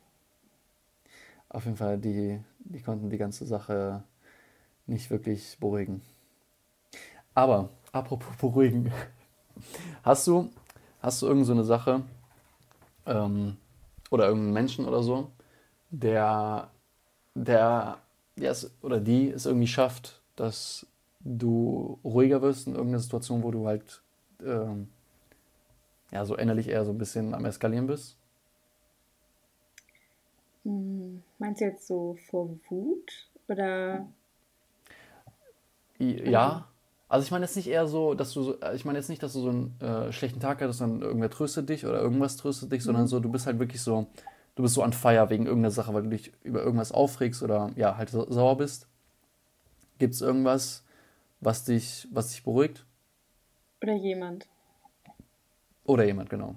Auf 1.50 1.66
jeden 1.66 1.78
Fall, 1.78 2.00
die, 2.00 2.40
die 2.60 2.82
konnten 2.82 3.10
die 3.10 3.18
ganze 3.18 3.46
Sache 3.46 4.04
nicht 4.88 5.10
wirklich 5.10 5.58
beruhigen. 5.60 6.02
Aber, 7.34 7.70
apropos 7.92 8.36
beruhigen, 8.38 8.92
hast 10.04 10.26
du, 10.28 10.50
hast 11.02 11.22
du 11.22 11.28
irgend 11.28 11.46
so 11.46 11.54
eine 11.54 11.64
Sache 11.64 12.04
ähm, 13.06 13.58
oder 14.12 14.28
irgendeinen 14.28 14.54
Menschen 14.54 14.86
oder 14.86 15.04
so, 15.04 15.32
der, 15.90 16.70
der, 17.34 17.98
der 18.36 18.52
es, 18.52 18.72
oder 18.82 19.00
die 19.00 19.30
es 19.30 19.46
irgendwie 19.46 19.68
schafft, 19.68 20.22
dass 20.36 20.86
du 21.22 22.00
ruhiger 22.04 22.42
wirst 22.42 22.68
in 22.68 22.74
irgendeiner 22.74 23.00
Situation, 23.00 23.44
wo 23.44 23.52
du 23.52 23.68
halt 23.68 24.02
ähm, 24.44 24.90
ja, 26.12 26.26
so 26.26 26.36
innerlich 26.36 26.68
eher 26.68 26.86
so 26.86 26.92
ein 26.92 26.98
bisschen 26.98 27.34
am 27.34 27.46
Eskalieren 27.46 27.88
bist? 27.88 28.18
Hm, 30.64 31.24
meinst 31.40 31.62
du 31.62 31.66
jetzt 31.66 31.88
so 31.88 32.18
vor 32.30 32.50
Wut 32.70 33.30
oder? 33.48 34.08
Ja, 36.00 36.68
also 37.16 37.26
ich 37.26 37.32
meine 37.32 37.46
jetzt 37.46 37.56
nicht 37.56 37.68
eher 37.68 37.88
so, 37.88 38.14
dass 38.14 38.34
du 38.34 38.44
so, 38.44 38.58
ich 38.74 38.84
meine 38.84 39.00
jetzt 39.00 39.08
nicht, 39.08 39.24
dass 39.24 39.32
du 39.32 39.40
so 39.40 39.50
einen 39.50 39.80
äh, 39.80 40.12
schlechten 40.12 40.42
Tag 40.42 40.62
hattest, 40.62 40.82
dann 40.82 41.02
irgendwer 41.02 41.30
tröstet 41.30 41.70
dich 41.70 41.86
oder 41.86 42.00
irgendwas 42.00 42.36
tröstet 42.36 42.72
dich, 42.74 42.82
mhm. 42.82 42.86
sondern 42.86 43.08
so, 43.08 43.22
du 43.22 43.32
bist 43.32 43.46
halt 43.46 43.58
wirklich 43.58 43.82
so, 43.82 44.08
du 44.56 44.64
bist 44.64 44.76
so 44.76 44.84
an 44.84 44.92
Feier 44.92 45.30
wegen 45.30 45.46
irgendeiner 45.46 45.72
Sache, 45.72 45.94
weil 45.94 46.04
du 46.04 46.10
dich 46.10 46.34
über 46.44 46.62
irgendwas 46.62 46.92
aufregst 46.92 47.42
oder 47.42 47.72
ja, 47.78 47.96
halt 47.96 48.10
sauer 48.10 48.58
bist. 48.58 48.88
Gibt 49.98 50.14
es 50.14 50.22
irgendwas, 50.22 50.84
was 51.40 51.64
dich, 51.64 52.06
was 52.12 52.32
dich 52.32 52.44
beruhigt? 52.44 52.86
Oder 53.82 53.96
jemand. 53.96 54.48
Oder 55.86 56.04
jemand, 56.04 56.30
genau. 56.30 56.56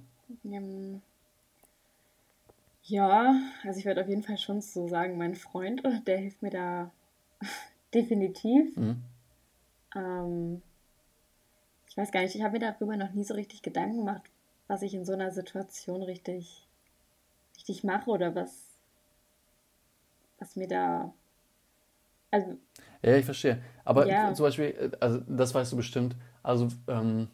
Ja, 2.83 3.41
also 3.63 3.79
ich 3.79 3.87
würde 3.87 4.01
auf 4.01 4.09
jeden 4.09 4.25
Fall 4.25 4.39
schon 4.39 4.61
so 4.61 4.89
sagen, 4.89 5.19
mein 5.19 5.37
Freund, 5.37 5.83
der 6.09 6.19
hilft 6.19 6.43
mir 6.43 6.51
da 6.51 6.91
definitiv. 7.95 8.77
Mhm. 8.77 9.05
Ähm, 9.95 10.63
ich 11.89 11.97
weiß 11.97 12.13
gar 12.13 12.23
nicht, 12.23 12.35
ich 12.35 12.43
habe 12.43 12.59
mir 12.59 12.73
darüber 12.73 12.97
noch 12.97 13.13
nie 13.13 13.25
so 13.25 13.35
richtig 13.35 13.63
Gedanken 13.63 13.99
gemacht, 13.99 14.23
was 14.67 14.83
ich 14.83 14.95
in 14.95 15.05
so 15.05 15.13
einer 15.13 15.31
Situation 15.31 16.03
richtig, 16.03 16.67
richtig 17.57 17.85
mache 17.85 18.11
oder 18.11 18.35
was, 18.35 18.53
was 20.39 20.57
mir 20.57 20.69
da. 20.69 21.13
Also, 22.31 22.59
ja, 23.03 23.17
ich 23.17 23.25
verstehe. 23.25 23.63
Aber 23.85 24.07
ja. 24.07 24.35
zum 24.35 24.45
Beispiel, 24.45 24.67
äh, 24.67 24.91
also 25.01 25.21
das 25.27 25.55
weißt 25.55 25.73
du 25.73 25.77
bestimmt, 25.77 26.17
also 26.43 26.69
ähm, 26.89 27.29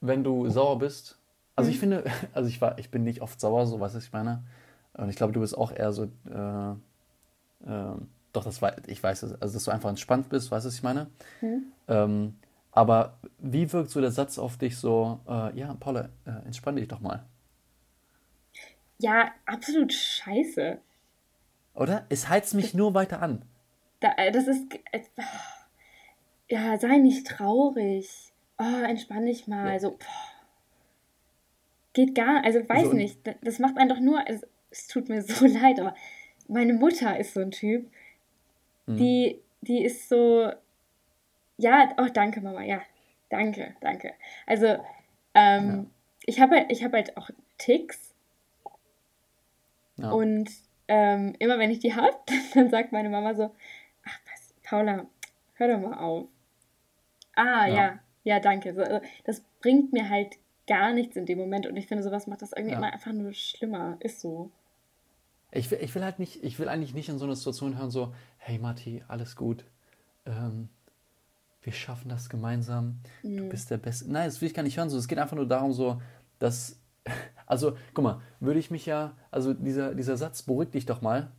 wenn 0.00 0.24
du 0.24 0.48
sauer 0.50 0.78
bist, 0.78 1.18
also 1.56 1.68
mhm. 1.68 1.74
ich 1.74 1.80
finde, 1.80 2.04
also 2.32 2.48
ich 2.48 2.60
war, 2.60 2.78
ich 2.78 2.90
bin 2.90 3.04
nicht 3.04 3.22
oft 3.22 3.40
sauer, 3.40 3.66
so 3.66 3.80
was 3.80 3.94
ich 3.94 4.12
meine. 4.12 4.44
Und 4.94 5.08
ich 5.08 5.16
glaube, 5.16 5.32
du 5.32 5.40
bist 5.40 5.56
auch 5.56 5.72
eher 5.72 5.92
so, 5.92 6.04
äh, 6.04 6.72
äh, 7.66 7.94
doch, 8.32 8.44
das 8.44 8.62
war, 8.62 8.76
ich 8.86 9.02
weiß 9.02 9.24
es, 9.24 9.40
also 9.40 9.54
dass 9.54 9.64
du 9.64 9.70
einfach 9.70 9.90
entspannt 9.90 10.28
bist, 10.28 10.50
weißt 10.50 10.64
du, 10.64 10.68
was 10.68 10.74
ich 10.74 10.82
meine? 10.82 11.08
Mhm. 11.40 11.64
Ähm, 11.88 12.36
aber 12.70 13.18
wie 13.38 13.70
wirkt 13.72 13.90
so 13.90 14.00
der 14.00 14.10
Satz 14.10 14.38
auf 14.38 14.56
dich 14.56 14.78
so, 14.78 15.20
äh, 15.28 15.58
ja, 15.58 15.74
Paula, 15.74 16.08
äh, 16.24 16.46
entspann 16.46 16.76
dich 16.76 16.88
doch 16.88 17.00
mal? 17.00 17.24
Ja, 18.98 19.32
absolut 19.44 19.92
scheiße. 19.92 20.78
Oder? 21.74 22.06
Es 22.08 22.28
heizt 22.28 22.54
mich 22.54 22.72
nur 22.72 22.94
weiter 22.94 23.20
an. 23.20 23.42
Da, 24.00 24.12
äh, 24.16 24.30
das 24.30 24.46
ist. 24.46 24.62
Äh, 24.92 25.00
ja, 26.48 26.78
sei 26.78 26.98
nicht 26.98 27.26
traurig. 27.26 28.32
Oh, 28.58 28.84
entspann 28.84 29.26
dich 29.26 29.46
mal. 29.48 29.72
Ja. 29.72 29.80
So, 29.80 29.98
geht 31.92 32.14
gar, 32.14 32.44
also 32.44 32.60
weiß 32.60 32.88
so. 32.88 32.92
nicht, 32.92 33.18
das 33.42 33.58
macht 33.58 33.76
einen 33.76 33.88
doch 33.88 34.00
nur, 34.00 34.26
also, 34.26 34.46
es 34.70 34.86
tut 34.86 35.08
mir 35.08 35.22
so 35.22 35.46
leid, 35.46 35.80
aber 35.80 35.94
meine 36.48 36.74
Mutter 36.74 37.18
ist 37.18 37.34
so 37.34 37.40
ein 37.40 37.50
Typ, 37.50 37.90
mhm. 38.86 38.96
die, 38.96 39.40
die 39.60 39.84
ist 39.84 40.08
so, 40.08 40.50
ja, 41.56 41.94
oh, 41.98 42.08
danke, 42.12 42.40
Mama, 42.40 42.62
ja, 42.62 42.82
danke, 43.28 43.74
danke. 43.80 44.14
Also, 44.46 44.66
ähm, 45.34 45.68
ja. 45.68 45.86
ich 46.26 46.40
habe 46.40 46.56
halt, 46.56 46.82
hab 46.82 46.92
halt 46.92 47.16
auch 47.16 47.30
Ticks. 47.58 48.14
Ja. 49.96 50.10
Und 50.10 50.50
ähm, 50.88 51.34
immer 51.38 51.58
wenn 51.58 51.70
ich 51.70 51.78
die 51.78 51.94
habe, 51.94 52.16
dann 52.54 52.70
sagt 52.70 52.92
meine 52.92 53.08
Mama 53.08 53.34
so, 53.34 53.54
ach 54.04 54.18
was, 54.30 54.54
Paula, 54.62 55.06
hör 55.54 55.68
doch 55.68 55.80
mal 55.80 55.98
auf. 55.98 56.28
Ah, 57.34 57.66
ja, 57.66 57.74
ja, 57.74 57.98
ja 58.24 58.40
danke. 58.40 58.74
So, 58.74 58.82
also, 58.82 59.00
das 59.24 59.40
bringt 59.60 59.92
mir 59.92 60.08
halt 60.08 60.36
gar 60.66 60.92
nichts 60.92 61.16
in 61.16 61.26
dem 61.26 61.38
Moment 61.38 61.66
und 61.66 61.76
ich 61.76 61.86
finde, 61.86 62.02
sowas 62.02 62.26
macht 62.26 62.42
das 62.42 62.52
irgendwie 62.52 62.74
immer 62.74 62.92
einfach 62.92 63.12
nur 63.12 63.32
schlimmer. 63.32 63.96
Ist 64.00 64.20
so. 64.20 64.50
Ich 65.52 65.70
will, 65.70 65.78
ich 65.82 65.94
will 65.94 66.02
halt 66.02 66.18
nicht, 66.18 66.42
ich 66.42 66.58
will 66.58 66.68
eigentlich 66.68 66.94
nicht 66.94 67.08
in 67.08 67.18
so 67.18 67.26
einer 67.26 67.36
Situation 67.36 67.76
hören, 67.78 67.90
so, 67.90 68.14
hey 68.38 68.58
Matti, 68.58 69.04
alles 69.06 69.36
gut. 69.36 69.64
Ähm, 70.24 70.68
wir 71.62 71.72
schaffen 71.72 72.08
das 72.08 72.28
gemeinsam. 72.28 73.00
Mhm. 73.22 73.36
Du 73.36 73.48
bist 73.48 73.70
der 73.70 73.76
Beste. 73.78 74.10
Nein, 74.10 74.26
das 74.26 74.40
will 74.40 74.48
ich 74.48 74.54
gar 74.54 74.62
nicht 74.62 74.76
hören. 74.76 74.90
So, 74.90 74.98
es 74.98 75.08
geht 75.08 75.18
einfach 75.18 75.36
nur 75.36 75.46
darum, 75.46 75.72
so, 75.72 76.00
dass. 76.38 76.78
Also, 77.44 77.76
guck 77.92 78.02
mal, 78.02 78.22
würde 78.40 78.58
ich 78.58 78.70
mich 78.70 78.86
ja, 78.86 79.14
also 79.30 79.52
dieser, 79.52 79.94
dieser 79.94 80.16
Satz, 80.16 80.42
beruhig 80.42 80.70
dich 80.70 80.86
doch 80.86 81.02
mal. 81.02 81.30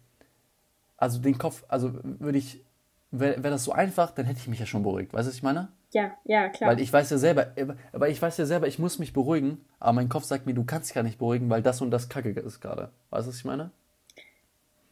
Also 0.96 1.20
den 1.20 1.40
Kopf, 1.40 1.64
also 1.70 1.98
würde 2.04 2.38
ich, 2.38 2.64
wäre 3.10 3.42
wär 3.42 3.50
das 3.50 3.64
so 3.64 3.72
einfach, 3.72 4.12
dann 4.12 4.28
hätte 4.28 4.38
ich 4.40 4.48
mich 4.48 4.60
ja 4.60 4.68
schon 4.68 4.84
beruhigt. 4.84 5.12
Weißt 5.12 5.26
du, 5.26 5.30
was 5.30 5.36
ich 5.38 5.42
meine? 5.42 5.70
Ja, 5.92 6.12
ja, 6.26 6.50
klar. 6.50 6.70
Weil 6.70 6.82
ich 6.82 6.94
weiß 6.94 7.10
ja 7.10 7.18
selber, 7.18 7.48
aber 7.94 8.10
ich 8.10 8.22
weiß 8.22 8.38
ja 8.38 8.46
selber, 8.46 8.68
ich 8.68 8.78
muss 8.78 9.00
mich 9.00 9.12
beruhigen, 9.12 9.62
aber 9.80 9.94
mein 9.94 10.10
Kopf 10.10 10.26
sagt 10.26 10.46
mir, 10.46 10.54
du 10.54 10.66
kannst 10.66 10.90
dich 10.90 10.94
gar 10.94 11.04
nicht 11.04 11.18
beruhigen, 11.18 11.50
weil 11.50 11.64
das 11.64 11.82
und 11.82 11.90
das 11.90 12.10
Kacke 12.10 12.30
ist 12.30 12.60
gerade. 12.60 12.92
Weißt 13.10 13.26
du, 13.26 13.30
was 13.32 13.38
ich 13.38 13.46
meine? 13.46 13.72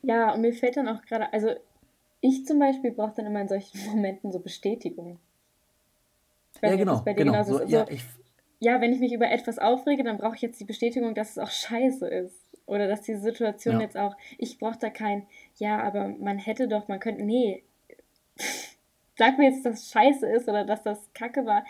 Ja, 0.03 0.33
und 0.33 0.41
mir 0.41 0.53
fällt 0.53 0.77
dann 0.77 0.87
auch 0.87 1.01
gerade, 1.03 1.31
also 1.33 1.49
ich 2.21 2.45
zum 2.45 2.59
Beispiel 2.59 2.91
brauche 2.91 3.13
dann 3.15 3.25
immer 3.25 3.41
in 3.41 3.47
solchen 3.47 3.85
Momenten 3.89 4.31
so 4.31 4.39
Bestätigung. 4.39 5.19
ja, 6.61 6.75
genau, 6.75 7.01
genau. 7.03 7.43
So, 7.43 7.63
ja, 7.63 7.85
ich, 7.89 8.03
ja, 8.59 8.79
wenn 8.79 8.93
ich 8.93 8.99
mich 8.99 9.13
über 9.13 9.29
etwas 9.29 9.57
aufrege, 9.57 10.03
dann 10.03 10.17
brauche 10.17 10.35
ich 10.35 10.41
jetzt 10.41 10.59
die 10.59 10.65
Bestätigung, 10.65 11.15
dass 11.15 11.31
es 11.31 11.37
auch 11.39 11.49
scheiße 11.49 12.07
ist. 12.07 12.35
Oder 12.67 12.87
dass 12.87 13.01
diese 13.01 13.19
Situation 13.19 13.75
ja. 13.75 13.81
jetzt 13.81 13.97
auch, 13.97 14.15
ich 14.37 14.59
brauche 14.59 14.77
da 14.79 14.89
kein, 14.89 15.27
ja, 15.57 15.81
aber 15.81 16.07
man 16.07 16.37
hätte 16.37 16.67
doch, 16.67 16.87
man 16.87 16.99
könnte, 16.99 17.23
nee, 17.23 17.63
sag 19.17 19.37
mir 19.37 19.49
jetzt, 19.49 19.65
dass 19.65 19.81
es 19.81 19.91
scheiße 19.91 20.27
ist 20.27 20.47
oder 20.47 20.63
dass 20.63 20.83
das 20.83 21.11
kacke 21.13 21.45
war. 21.45 21.65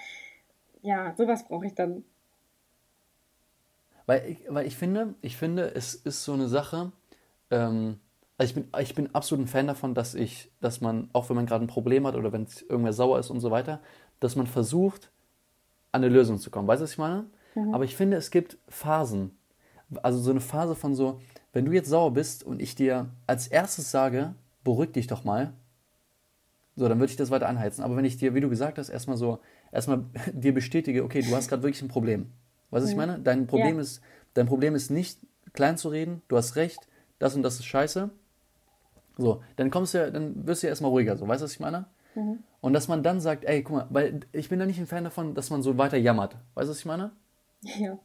Ja, 0.81 1.15
sowas 1.15 1.47
brauche 1.47 1.65
ich 1.65 1.73
dann. 1.73 2.03
Weil 4.05 4.31
ich, 4.31 4.37
weil 4.47 4.67
ich 4.67 4.75
finde, 4.75 5.15
ich 5.21 5.37
finde, 5.37 5.73
es 5.73 5.95
ist 5.95 6.23
so 6.23 6.33
eine 6.33 6.47
Sache, 6.47 6.91
ähm, 7.51 7.99
also 8.41 8.49
ich 8.49 8.55
bin, 8.55 8.81
ich 8.81 8.95
bin 8.95 9.13
absolut 9.13 9.45
ein 9.45 9.47
Fan 9.47 9.67
davon, 9.67 9.93
dass 9.93 10.15
ich, 10.15 10.49
dass 10.61 10.81
man, 10.81 11.11
auch 11.13 11.29
wenn 11.29 11.35
man 11.35 11.45
gerade 11.45 11.63
ein 11.63 11.67
Problem 11.67 12.07
hat 12.07 12.15
oder 12.15 12.33
wenn 12.33 12.43
es 12.43 12.63
irgendwer 12.63 12.91
sauer 12.91 13.19
ist 13.19 13.29
und 13.29 13.39
so 13.39 13.51
weiter, 13.51 13.81
dass 14.19 14.35
man 14.35 14.47
versucht, 14.47 15.11
an 15.91 16.03
eine 16.03 16.11
Lösung 16.11 16.39
zu 16.39 16.49
kommen. 16.49 16.67
Weißt 16.67 16.79
du, 16.79 16.85
was 16.85 16.93
ich 16.93 16.97
meine? 16.97 17.27
Mhm. 17.53 17.71
Aber 17.75 17.83
ich 17.83 17.95
finde, 17.95 18.17
es 18.17 18.31
gibt 18.31 18.57
Phasen. 18.67 19.37
Also 20.01 20.17
so 20.19 20.31
eine 20.31 20.41
Phase 20.41 20.73
von 20.73 20.95
so, 20.95 21.21
wenn 21.53 21.65
du 21.65 21.71
jetzt 21.71 21.89
sauer 21.89 22.13
bist 22.13 22.43
und 22.43 22.63
ich 22.63 22.73
dir 22.73 23.11
als 23.27 23.47
erstes 23.47 23.91
sage, 23.91 24.33
beruhig 24.63 24.91
dich 24.91 25.05
doch 25.05 25.23
mal, 25.23 25.53
so, 26.75 26.89
dann 26.89 26.99
würde 26.99 27.11
ich 27.11 27.17
das 27.17 27.29
weiter 27.29 27.47
anheizen. 27.47 27.83
Aber 27.83 27.95
wenn 27.95 28.05
ich 28.05 28.17
dir, 28.17 28.33
wie 28.33 28.41
du 28.41 28.49
gesagt 28.49 28.79
hast, 28.79 28.89
erstmal 28.89 29.17
so, 29.17 29.37
erstmal 29.71 30.05
dir 30.33 30.55
bestätige, 30.55 31.03
okay, 31.03 31.21
du 31.21 31.35
hast 31.35 31.47
gerade 31.47 31.61
wirklich 31.61 31.83
ein 31.83 31.89
Problem. 31.89 32.31
Weißt 32.71 32.81
du, 32.81 32.85
was 32.85 32.89
ich 32.89 32.95
mhm. 32.95 33.01
meine? 33.01 33.19
Dein 33.19 33.45
Problem, 33.45 33.75
ja. 33.75 33.81
ist, 33.81 34.01
dein 34.33 34.47
Problem 34.47 34.73
ist 34.73 34.89
nicht 34.89 35.19
klein 35.53 35.77
zu 35.77 35.89
reden, 35.89 36.23
du 36.27 36.37
hast 36.37 36.55
recht, 36.55 36.87
das 37.19 37.35
und 37.35 37.43
das 37.43 37.59
ist 37.59 37.65
scheiße. 37.65 38.09
So, 39.17 39.43
dann 39.55 39.69
kommst 39.69 39.93
du 39.93 39.99
ja, 39.99 40.09
dann 40.09 40.47
wirst 40.47 40.63
du 40.63 40.67
ja 40.67 40.69
erstmal 40.71 40.91
ruhiger, 40.91 41.17
so, 41.17 41.27
weißt 41.27 41.41
du, 41.41 41.45
was 41.45 41.53
ich 41.53 41.59
meine? 41.59 41.85
Mhm. 42.15 42.39
Und 42.61 42.73
dass 42.73 42.87
man 42.87 43.03
dann 43.03 43.19
sagt, 43.19 43.45
ey, 43.45 43.63
guck 43.63 43.75
mal, 43.75 43.87
weil 43.89 44.21
ich 44.31 44.49
bin 44.49 44.59
da 44.59 44.65
nicht 44.65 44.79
ein 44.79 44.87
Fan 44.87 45.03
davon, 45.03 45.33
dass 45.33 45.49
man 45.49 45.63
so 45.63 45.77
weiter 45.77 45.97
jammert. 45.97 46.35
Weißt 46.53 46.67
du, 46.67 46.71
was 46.71 46.79
ich 46.79 46.85
meine? 46.85 47.11
Ja. 47.61 47.97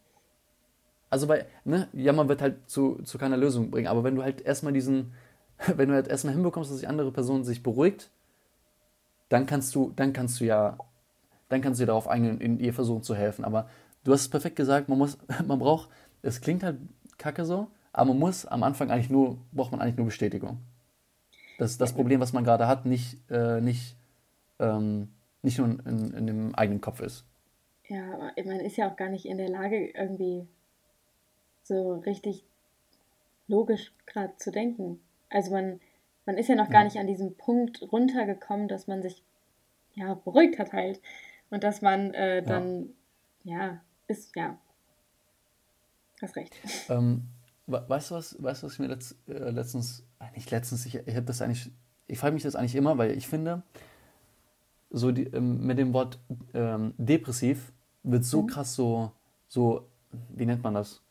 Also 1.11 1.29
weil, 1.29 1.47
ne, 1.65 1.89
Jammern 1.93 2.29
wird 2.29 2.43
halt 2.43 2.69
zu, 2.69 3.03
zu 3.05 3.19
keiner 3.19 3.37
Lösung 3.37 3.71
bringen. 3.71 3.87
Aber 3.87 4.05
wenn 4.05 4.17
du 4.17 4.23
halt 4.23 4.41
erstmal 4.41 4.73
diesen, 4.73 5.13
wenn 5.77 5.89
du 5.89 5.95
halt 5.95 6.09
erstmal 6.09 6.35
hinbekommst, 6.35 6.71
dass 6.71 6.81
die 6.81 6.87
andere 6.87 7.13
Person 7.13 7.45
sich 7.45 7.63
beruhigt, 7.63 8.11
dann 9.29 9.47
kannst 9.47 9.75
du, 9.75 9.93
dann 9.95 10.13
kannst 10.13 10.41
du 10.41 10.45
ja, 10.45 10.79
dann 11.49 11.61
kannst 11.61 11.81
du 11.81 11.83
dir 11.83 11.89
darauf 11.89 12.09
eingehen, 12.09 12.41
in 12.41 12.59
ihr 12.61 12.73
versuchen 12.73 13.03
zu 13.03 13.15
helfen. 13.15 13.45
Aber 13.45 13.69
du 14.05 14.13
hast 14.13 14.23
es 14.23 14.29
perfekt 14.29 14.57
gesagt, 14.57 14.89
man 14.89 14.99
muss, 14.99 15.19
man 15.47 15.59
braucht, 15.59 15.91
es 16.23 16.41
klingt 16.41 16.63
halt 16.63 16.79
kacke 17.19 17.45
so, 17.45 17.69
aber 17.93 18.11
man 18.11 18.19
muss 18.19 18.47
am 18.47 18.63
Anfang 18.63 18.91
eigentlich 18.91 19.11
nur, 19.11 19.39
braucht 19.53 19.73
man 19.73 19.81
eigentlich 19.81 19.97
nur 19.97 20.07
Bestätigung. 20.07 20.61
Das 21.59 21.79
das 21.79 21.95
Problem, 21.95 22.21
was 22.21 22.33
man 22.33 22.45
gerade 22.45 22.67
hat, 22.67 22.87
nicht, 22.87 23.19
äh, 23.31 23.61
nicht, 23.61 23.97
ähm, 24.59 25.09
nicht 25.43 25.59
nur 25.59 25.69
in, 25.69 26.13
in 26.13 26.27
dem 26.27 26.55
eigenen 26.55 26.81
Kopf 26.81 27.01
ist. 27.01 27.25
Ja, 27.89 28.33
man 28.45 28.61
ist 28.61 28.77
ja 28.77 28.91
auch 28.91 28.97
gar 28.97 29.09
nicht 29.09 29.27
in 29.27 29.39
der 29.39 29.49
Lage, 29.49 29.87
irgendwie 29.95 30.47
so 31.63 31.95
richtig 31.99 32.45
logisch 33.49 33.93
gerade 34.07 34.37
zu 34.37 34.51
denken. 34.51 35.01
Also 35.31 35.53
man, 35.53 35.81
man 36.25 36.37
ist 36.37 36.49
ja 36.49 36.57
noch 36.57 36.71
gar 36.71 36.85
nicht 36.85 36.99
an 36.99 37.07
diesem 37.07 37.37
Punkt 37.37 37.81
runtergekommen, 37.93 38.69
dass 38.69 38.87
man 38.87 39.03
sich 39.03 39.23
ja 39.95 40.15
beruhigt 40.15 40.59
hat 40.59 40.73
halt. 40.73 41.01
Und 41.51 41.63
dass 41.63 41.81
man 41.81 42.13
äh, 42.13 42.43
dann, 42.43 42.91
ja. 43.45 43.59
ja, 43.59 43.81
ist, 44.09 44.35
ja. 44.35 44.59
Hast 46.21 46.37
recht. 46.37 46.57
Ähm, 46.89 47.29
weißt 47.67 48.11
du 48.11 48.15
was, 48.15 48.43
weißt 48.43 48.63
du, 48.63 48.67
was 48.67 48.75
ich 48.75 48.79
mir 48.79 48.87
letzt, 48.87 49.17
äh, 49.29 49.51
letztens, 49.51 50.05
äh, 50.21 50.35
nicht 50.35 50.51
letztens, 50.51 50.87
ich, 50.87 50.95
ich 50.95 51.17
habe 51.17 51.27
das 51.27 51.43
eigentlich, 51.43 51.71
ich 52.07 52.19
frage 52.19 52.35
mich 52.35 52.43
das 52.43 52.55
eigentlich 52.55 52.77
immer, 52.77 52.97
weil 52.99 53.13
ich 53.13 53.27
finde, 53.27 53.63
so 54.91 55.11
die, 55.11 55.25
ähm, 55.25 55.67
mit 55.67 55.79
dem 55.79 55.93
Wort 55.93 56.19
ähm, 56.55 56.95
depressiv 56.97 57.73
wird 58.03 58.25
so 58.25 58.43
mhm. 58.43 58.47
krass 58.47 58.75
so, 58.75 59.13
so, 59.49 59.89
wie 60.31 60.47
nennt 60.47 60.63
man 60.63 60.75
das? 60.75 61.03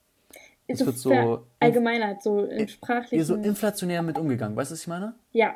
Es 0.67 0.79
so 0.79 0.85
wird 0.87 0.97
so 0.97 1.45
allgemeiner, 1.59 2.17
so 2.19 2.45
im 2.45 2.67
sprachlichen. 2.67 3.23
So 3.23 3.35
inflationär 3.35 4.01
mit 4.01 4.17
umgegangen, 4.17 4.55
weißt 4.55 4.71
du, 4.71 4.73
was 4.73 4.81
ich 4.81 4.87
meine? 4.87 5.13
Ja. 5.31 5.55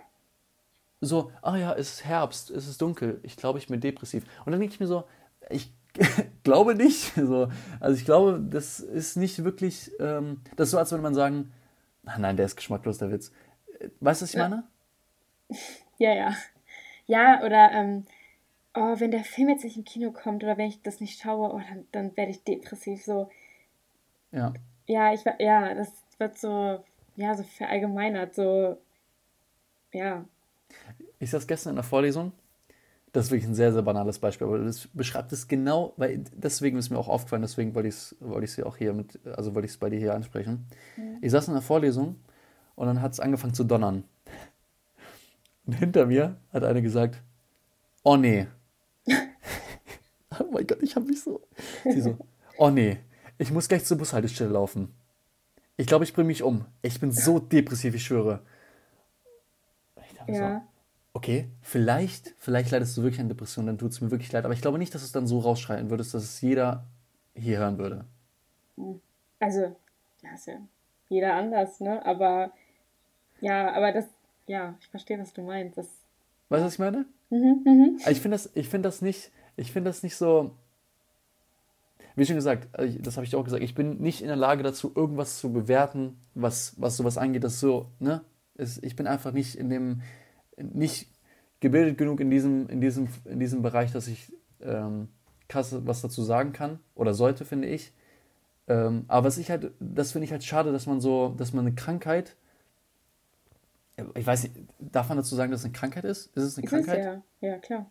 So, 1.01 1.31
ah 1.41 1.55
ja, 1.55 1.73
es 1.73 1.93
ist 1.93 2.05
Herbst, 2.05 2.51
es 2.51 2.67
ist 2.67 2.81
dunkel, 2.81 3.21
ich 3.23 3.37
glaube, 3.37 3.57
ich 3.57 3.67
bin 3.67 3.79
depressiv. 3.79 4.25
Und 4.45 4.51
dann 4.51 4.59
denke 4.59 4.73
ich 4.73 4.79
mir 4.79 4.87
so, 4.87 5.05
ich 5.49 5.71
glaube 6.43 6.75
nicht. 6.75 7.13
So, 7.15 7.49
also 7.79 7.97
ich 7.97 8.05
glaube, 8.05 8.41
das 8.49 8.79
ist 8.79 9.17
nicht 9.17 9.43
wirklich, 9.43 9.91
ähm, 9.99 10.41
das 10.55 10.67
ist 10.67 10.71
so, 10.71 10.77
als 10.77 10.91
würde 10.91 11.03
man 11.03 11.13
sagen, 11.13 11.51
ach 12.05 12.17
nein, 12.17 12.37
der 12.37 12.45
ist 12.45 12.55
geschmacklos, 12.55 12.97
der 12.97 13.11
Witz. 13.11 13.31
Weißt 13.99 14.21
du, 14.21 14.23
was 14.23 14.33
ich 14.33 14.39
meine? 14.39 14.63
Ja, 15.97 16.13
ja. 16.13 16.33
Ja, 17.07 17.43
oder 17.43 17.71
ähm, 17.73 18.05
oh, 18.73 18.99
wenn 18.99 19.11
der 19.11 19.25
Film 19.25 19.49
jetzt 19.49 19.65
nicht 19.65 19.75
im 19.75 19.83
Kino 19.83 20.11
kommt 20.11 20.43
oder 20.43 20.57
wenn 20.57 20.69
ich 20.69 20.81
das 20.81 21.01
nicht 21.01 21.19
schaue, 21.19 21.53
oh, 21.53 21.61
dann, 21.67 21.85
dann 21.91 22.15
werde 22.15 22.31
ich 22.31 22.43
depressiv. 22.43 23.03
So. 23.03 23.29
Ja. 24.31 24.53
Ja, 24.85 25.13
ich 25.13 25.25
ja, 25.39 25.73
das 25.73 25.91
wird 26.19 26.37
so, 26.37 26.83
ja, 27.15 27.35
so 27.35 27.43
verallgemeinert, 27.43 28.33
so, 28.33 28.77
ja. 29.91 30.23
Ich 31.19 31.31
saß 31.31 31.47
gestern 31.47 31.71
in 31.71 31.75
der 31.75 31.83
Vorlesung. 31.83 32.31
Das 33.11 33.25
ist 33.25 33.31
wirklich 33.31 33.49
ein 33.49 33.55
sehr, 33.55 33.73
sehr 33.73 33.81
banales 33.81 34.19
Beispiel, 34.19 34.45
aber 34.45 34.59
das 34.59 34.87
beschreibt 34.93 35.31
es 35.31 35.47
genau, 35.47 35.93
weil 35.97 36.23
deswegen 36.35 36.77
ist 36.77 36.91
mir 36.91 36.97
auch 36.97 37.07
aufgefallen, 37.07 37.41
deswegen 37.41 37.73
wollte 37.73 37.89
ich 37.89 37.95
es 37.95 38.15
wollte 38.19 38.45
ich's 38.45 38.59
auch 38.61 38.77
hier 38.77 38.93
mit, 38.93 39.19
also 39.35 39.55
wollte 39.55 39.65
ich 39.65 39.71
es 39.71 39.77
bei 39.77 39.89
dir 39.89 39.99
hier 39.99 40.13
ansprechen. 40.13 40.67
Mhm. 40.95 41.17
Ich 41.21 41.31
saß 41.31 41.47
in 41.47 41.53
der 41.53 41.63
Vorlesung 41.63 42.17
und 42.75 42.87
dann 42.87 43.01
hat 43.01 43.13
es 43.13 43.19
angefangen 43.19 43.53
zu 43.53 43.63
donnern. 43.63 44.03
Und 45.65 45.73
hinter 45.73 46.05
mir 46.05 46.37
hat 46.51 46.63
eine 46.63 46.81
gesagt, 46.81 47.21
oh 48.03 48.15
nee. 48.15 48.47
oh 49.07 50.45
mein 50.51 50.67
Gott, 50.67 50.81
ich 50.81 50.95
habe 50.95 51.05
mich 51.05 51.21
so. 51.21 51.41
Sie 51.83 52.01
so, 52.01 52.17
oh 52.57 52.69
nee. 52.69 52.97
Ich 53.37 53.51
muss 53.51 53.67
gleich 53.67 53.85
zur 53.85 53.97
Bushaltestelle 53.97 54.51
laufen. 54.51 54.93
Ich 55.77 55.87
glaube, 55.87 56.03
ich 56.03 56.13
bringe 56.13 56.27
mich 56.27 56.43
um. 56.43 56.65
Ich 56.81 56.99
bin 56.99 57.11
so 57.11 57.39
depressiv, 57.39 57.95
ich 57.95 58.03
schwöre. 58.03 58.41
Ich 60.05 60.17
dachte 60.17 60.31
ja. 60.31 60.59
so, 60.59 60.61
okay, 61.19 61.49
vielleicht, 61.61 62.33
vielleicht 62.37 62.71
leidest 62.71 62.95
du 62.95 63.03
wirklich 63.03 63.19
an 63.19 63.27
Depressionen, 63.27 63.67
dann 63.67 63.77
tut 63.77 63.91
es 63.91 63.99
mir 63.99 64.09
wirklich 64.09 64.31
leid. 64.31 64.45
Aber 64.45 64.53
ich 64.53 64.61
glaube 64.61 64.79
nicht, 64.79 64.95
dass 64.95 65.01
du 65.01 65.05
es 65.05 65.11
dann 65.11 65.27
so 65.27 65.39
rausschreien 65.39 65.89
würdest, 65.89 66.13
dass 66.13 66.23
es 66.23 66.39
jeder 66.39 66.85
hier 67.35 67.59
hören 67.59 67.77
würde. 67.77 68.05
Also, 69.41 69.75
ja, 70.23 70.33
ist 70.33 70.47
ja 70.47 70.55
jeder 71.09 71.33
anders, 71.33 71.81
ne? 71.81 72.05
Aber 72.05 72.53
ja, 73.41 73.73
aber 73.73 73.91
das, 73.91 74.05
ja, 74.47 74.75
ich 74.79 74.87
verstehe, 74.87 75.19
was 75.19 75.33
du 75.33 75.41
meinst. 75.41 75.77
Das, 75.77 75.87
weißt 76.47 76.61
du, 76.61 76.65
was 76.65 76.73
ich 76.73 76.79
meine? 76.79 77.05
Mhm, 77.29 77.63
mhm. 77.65 77.95
Also 77.99 78.11
ich 78.11 78.21
finde 78.21 78.37
das, 78.37 78.49
find 78.67 78.85
das 78.85 79.01
nicht, 79.01 79.31
ich 79.57 79.73
finde 79.73 79.89
das 79.89 80.03
nicht 80.03 80.15
so 80.15 80.55
wie 82.15 82.25
schon 82.25 82.35
gesagt, 82.35 82.67
äh, 82.77 82.99
das 82.99 83.17
habe 83.17 83.25
ich 83.25 83.35
auch 83.35 83.43
gesagt, 83.43 83.63
ich 83.63 83.75
bin 83.75 83.99
nicht 83.99 84.21
in 84.21 84.27
der 84.27 84.35
Lage 84.35 84.63
dazu, 84.63 84.91
irgendwas 84.95 85.37
zu 85.39 85.51
bewerten, 85.51 86.17
was, 86.33 86.75
was 86.77 86.97
sowas 86.97 87.17
angeht. 87.17 87.43
Das 87.43 87.59
so, 87.59 87.91
ne? 87.99 88.21
Ich 88.81 88.97
bin 88.97 89.07
einfach 89.07 89.31
nicht 89.31 89.55
in 89.55 89.69
dem, 89.69 90.01
nicht 90.61 91.09
gebildet 91.59 91.97
genug 91.97 92.19
in 92.19 92.29
diesem, 92.29 92.67
in 92.69 92.81
diesem, 92.81 93.07
in 93.25 93.39
diesem 93.39 93.61
Bereich, 93.61 93.91
dass 93.91 94.07
ich 94.07 94.31
ähm, 94.61 95.09
krass 95.47 95.75
was 95.85 96.01
dazu 96.01 96.23
sagen 96.23 96.53
kann 96.53 96.79
oder 96.95 97.13
sollte, 97.13 97.45
finde 97.45 97.67
ich. 97.67 97.91
Ähm, 98.67 99.05
aber 99.07 99.27
was 99.27 99.37
ich 99.37 99.49
halt, 99.49 99.71
das 99.79 100.11
finde 100.11 100.25
ich 100.25 100.31
halt 100.31 100.43
schade, 100.43 100.71
dass 100.71 100.85
man 100.85 101.01
so, 101.01 101.33
dass 101.37 101.53
man 101.53 101.65
eine 101.65 101.75
Krankheit, 101.75 102.35
ich 104.15 104.25
weiß 104.25 104.43
nicht, 104.43 104.55
darf 104.79 105.09
man 105.09 105.17
dazu 105.17 105.35
sagen, 105.35 105.51
dass 105.51 105.61
es 105.61 105.65
eine 105.65 105.73
Krankheit 105.73 106.05
ist? 106.05 106.27
Ist 106.35 106.43
es 106.43 106.57
eine 106.57 106.65
Ist 106.65 106.71
es 106.73 106.85
Krankheit? 106.85 107.23
ja, 107.41 107.49
ja, 107.49 107.57
klar. 107.57 107.89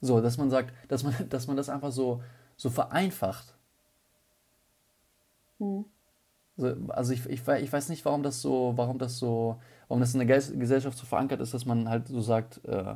So, 0.00 0.20
dass 0.20 0.38
man 0.38 0.50
sagt, 0.50 0.72
dass 0.88 1.04
man, 1.04 1.14
dass 1.28 1.46
man 1.46 1.56
das 1.56 1.68
einfach 1.68 1.92
so, 1.92 2.22
so 2.56 2.70
vereinfacht. 2.70 3.54
Hm. 5.58 5.84
So, 6.56 6.74
Also 6.88 7.12
ich, 7.12 7.26
ich, 7.26 7.46
ich 7.46 7.72
weiß 7.72 7.88
nicht, 7.88 8.04
warum 8.04 8.22
das 8.22 8.40
so, 8.42 8.72
warum 8.76 8.98
das 8.98 9.18
so, 9.18 9.60
warum 9.88 10.00
das 10.00 10.14
in 10.14 10.26
der 10.26 10.28
Ges- 10.38 10.56
Gesellschaft 10.58 10.98
so 10.98 11.06
verankert 11.06 11.40
ist, 11.40 11.54
dass 11.54 11.64
man 11.64 11.88
halt 11.88 12.08
so 12.08 12.20
sagt, 12.20 12.60
äh, 12.64 12.94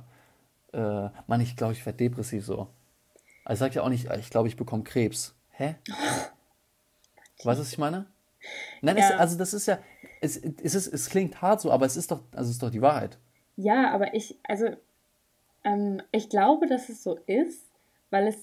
äh, 0.72 1.10
Mann, 1.26 1.40
ich 1.40 1.56
glaube, 1.56 1.72
ich 1.72 1.84
werde 1.86 1.96
depressiv 1.98 2.44
so. 2.44 2.68
Also 3.44 3.54
ich 3.54 3.58
sage 3.60 3.74
ja 3.76 3.82
auch 3.82 3.88
nicht, 3.90 4.08
ich 4.18 4.30
glaube, 4.30 4.48
ich 4.48 4.56
bekomme 4.56 4.82
Krebs. 4.84 5.34
Hä? 5.50 5.76
Weißt 7.44 7.58
du, 7.58 7.62
was 7.62 7.72
ich 7.72 7.78
meine? 7.78 8.06
Nein, 8.82 8.96
es, 8.96 9.08
Ja. 9.08 9.16
also 9.16 9.36
das 9.38 9.54
ist 9.54 9.66
ja, 9.66 9.78
es, 10.20 10.36
es, 10.36 10.74
ist, 10.74 10.86
es 10.86 11.08
klingt 11.08 11.40
hart 11.42 11.60
so, 11.60 11.70
aber 11.70 11.86
es 11.86 11.96
ist 11.96 12.10
doch, 12.10 12.22
also 12.32 12.48
es 12.48 12.56
ist 12.56 12.62
doch 12.62 12.70
die 12.70 12.82
Wahrheit. 12.82 13.18
Ja, 13.56 13.92
aber 13.92 14.14
ich, 14.14 14.38
also, 14.44 14.66
ähm, 15.64 16.02
ich 16.12 16.28
glaube, 16.28 16.66
dass 16.66 16.88
es 16.88 17.02
so 17.02 17.16
ist, 17.26 17.64
weil 18.10 18.26
es 18.26 18.36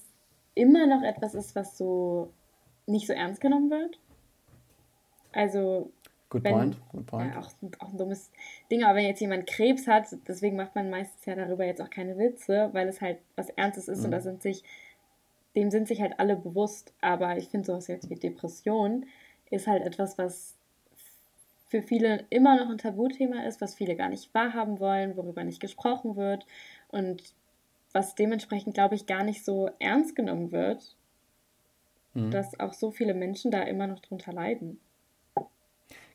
immer 0.55 0.87
noch 0.87 1.03
etwas 1.03 1.33
ist, 1.35 1.55
was 1.55 1.77
so 1.77 2.33
nicht 2.85 3.07
so 3.07 3.13
ernst 3.13 3.41
genommen 3.41 3.69
wird. 3.69 3.99
Also, 5.33 5.91
Good 6.29 6.43
wenn, 6.43 6.53
point, 6.53 6.81
good 6.91 7.05
point. 7.07 7.33
ja, 7.33 7.39
auch, 7.41 7.51
auch 7.79 7.91
ein 7.91 7.97
dummes 7.97 8.31
Ding, 8.69 8.83
aber 8.83 8.95
wenn 8.95 9.05
jetzt 9.05 9.19
jemand 9.19 9.47
Krebs 9.47 9.87
hat, 9.87 10.07
deswegen 10.27 10.55
macht 10.55 10.75
man 10.75 10.89
meistens 10.89 11.25
ja 11.25 11.35
darüber 11.35 11.65
jetzt 11.65 11.81
auch 11.81 11.89
keine 11.89 12.17
Witze, 12.17 12.69
weil 12.73 12.87
es 12.87 13.01
halt 13.01 13.19
was 13.35 13.49
Ernstes 13.49 13.87
ist 13.87 13.99
und 14.03 14.09
Mhm. 14.09 14.11
da 14.11 14.21
sind 14.21 14.41
sich, 14.41 14.63
dem 15.55 15.69
sind 15.71 15.87
sich 15.87 16.01
halt 16.01 16.19
alle 16.19 16.35
bewusst. 16.37 16.93
Aber 17.01 17.37
ich 17.37 17.49
finde 17.49 17.67
sowas 17.67 17.87
jetzt 17.87 18.09
wie 18.09 18.15
Depression 18.15 19.05
ist 19.49 19.67
halt 19.67 19.83
etwas, 19.83 20.17
was 20.17 20.55
für 21.67 21.81
viele 21.81 22.25
immer 22.29 22.57
noch 22.57 22.69
ein 22.69 22.77
Tabuthema 22.77 23.43
ist, 23.45 23.61
was 23.61 23.75
viele 23.75 23.95
gar 23.95 24.09
nicht 24.09 24.33
wahrhaben 24.33 24.79
wollen, 24.79 25.15
worüber 25.17 25.43
nicht 25.43 25.59
gesprochen 25.61 26.15
wird 26.15 26.45
und 26.89 27.33
was 27.93 28.15
dementsprechend, 28.15 28.73
glaube 28.73 28.95
ich, 28.95 29.05
gar 29.05 29.23
nicht 29.23 29.43
so 29.43 29.69
ernst 29.79 30.15
genommen 30.15 30.51
wird, 30.51 30.95
Mhm. 32.13 32.31
dass 32.31 32.59
auch 32.59 32.73
so 32.73 32.91
viele 32.91 33.13
Menschen 33.13 33.51
da 33.51 33.61
immer 33.63 33.87
noch 33.87 33.99
drunter 33.99 34.33
leiden. 34.33 34.79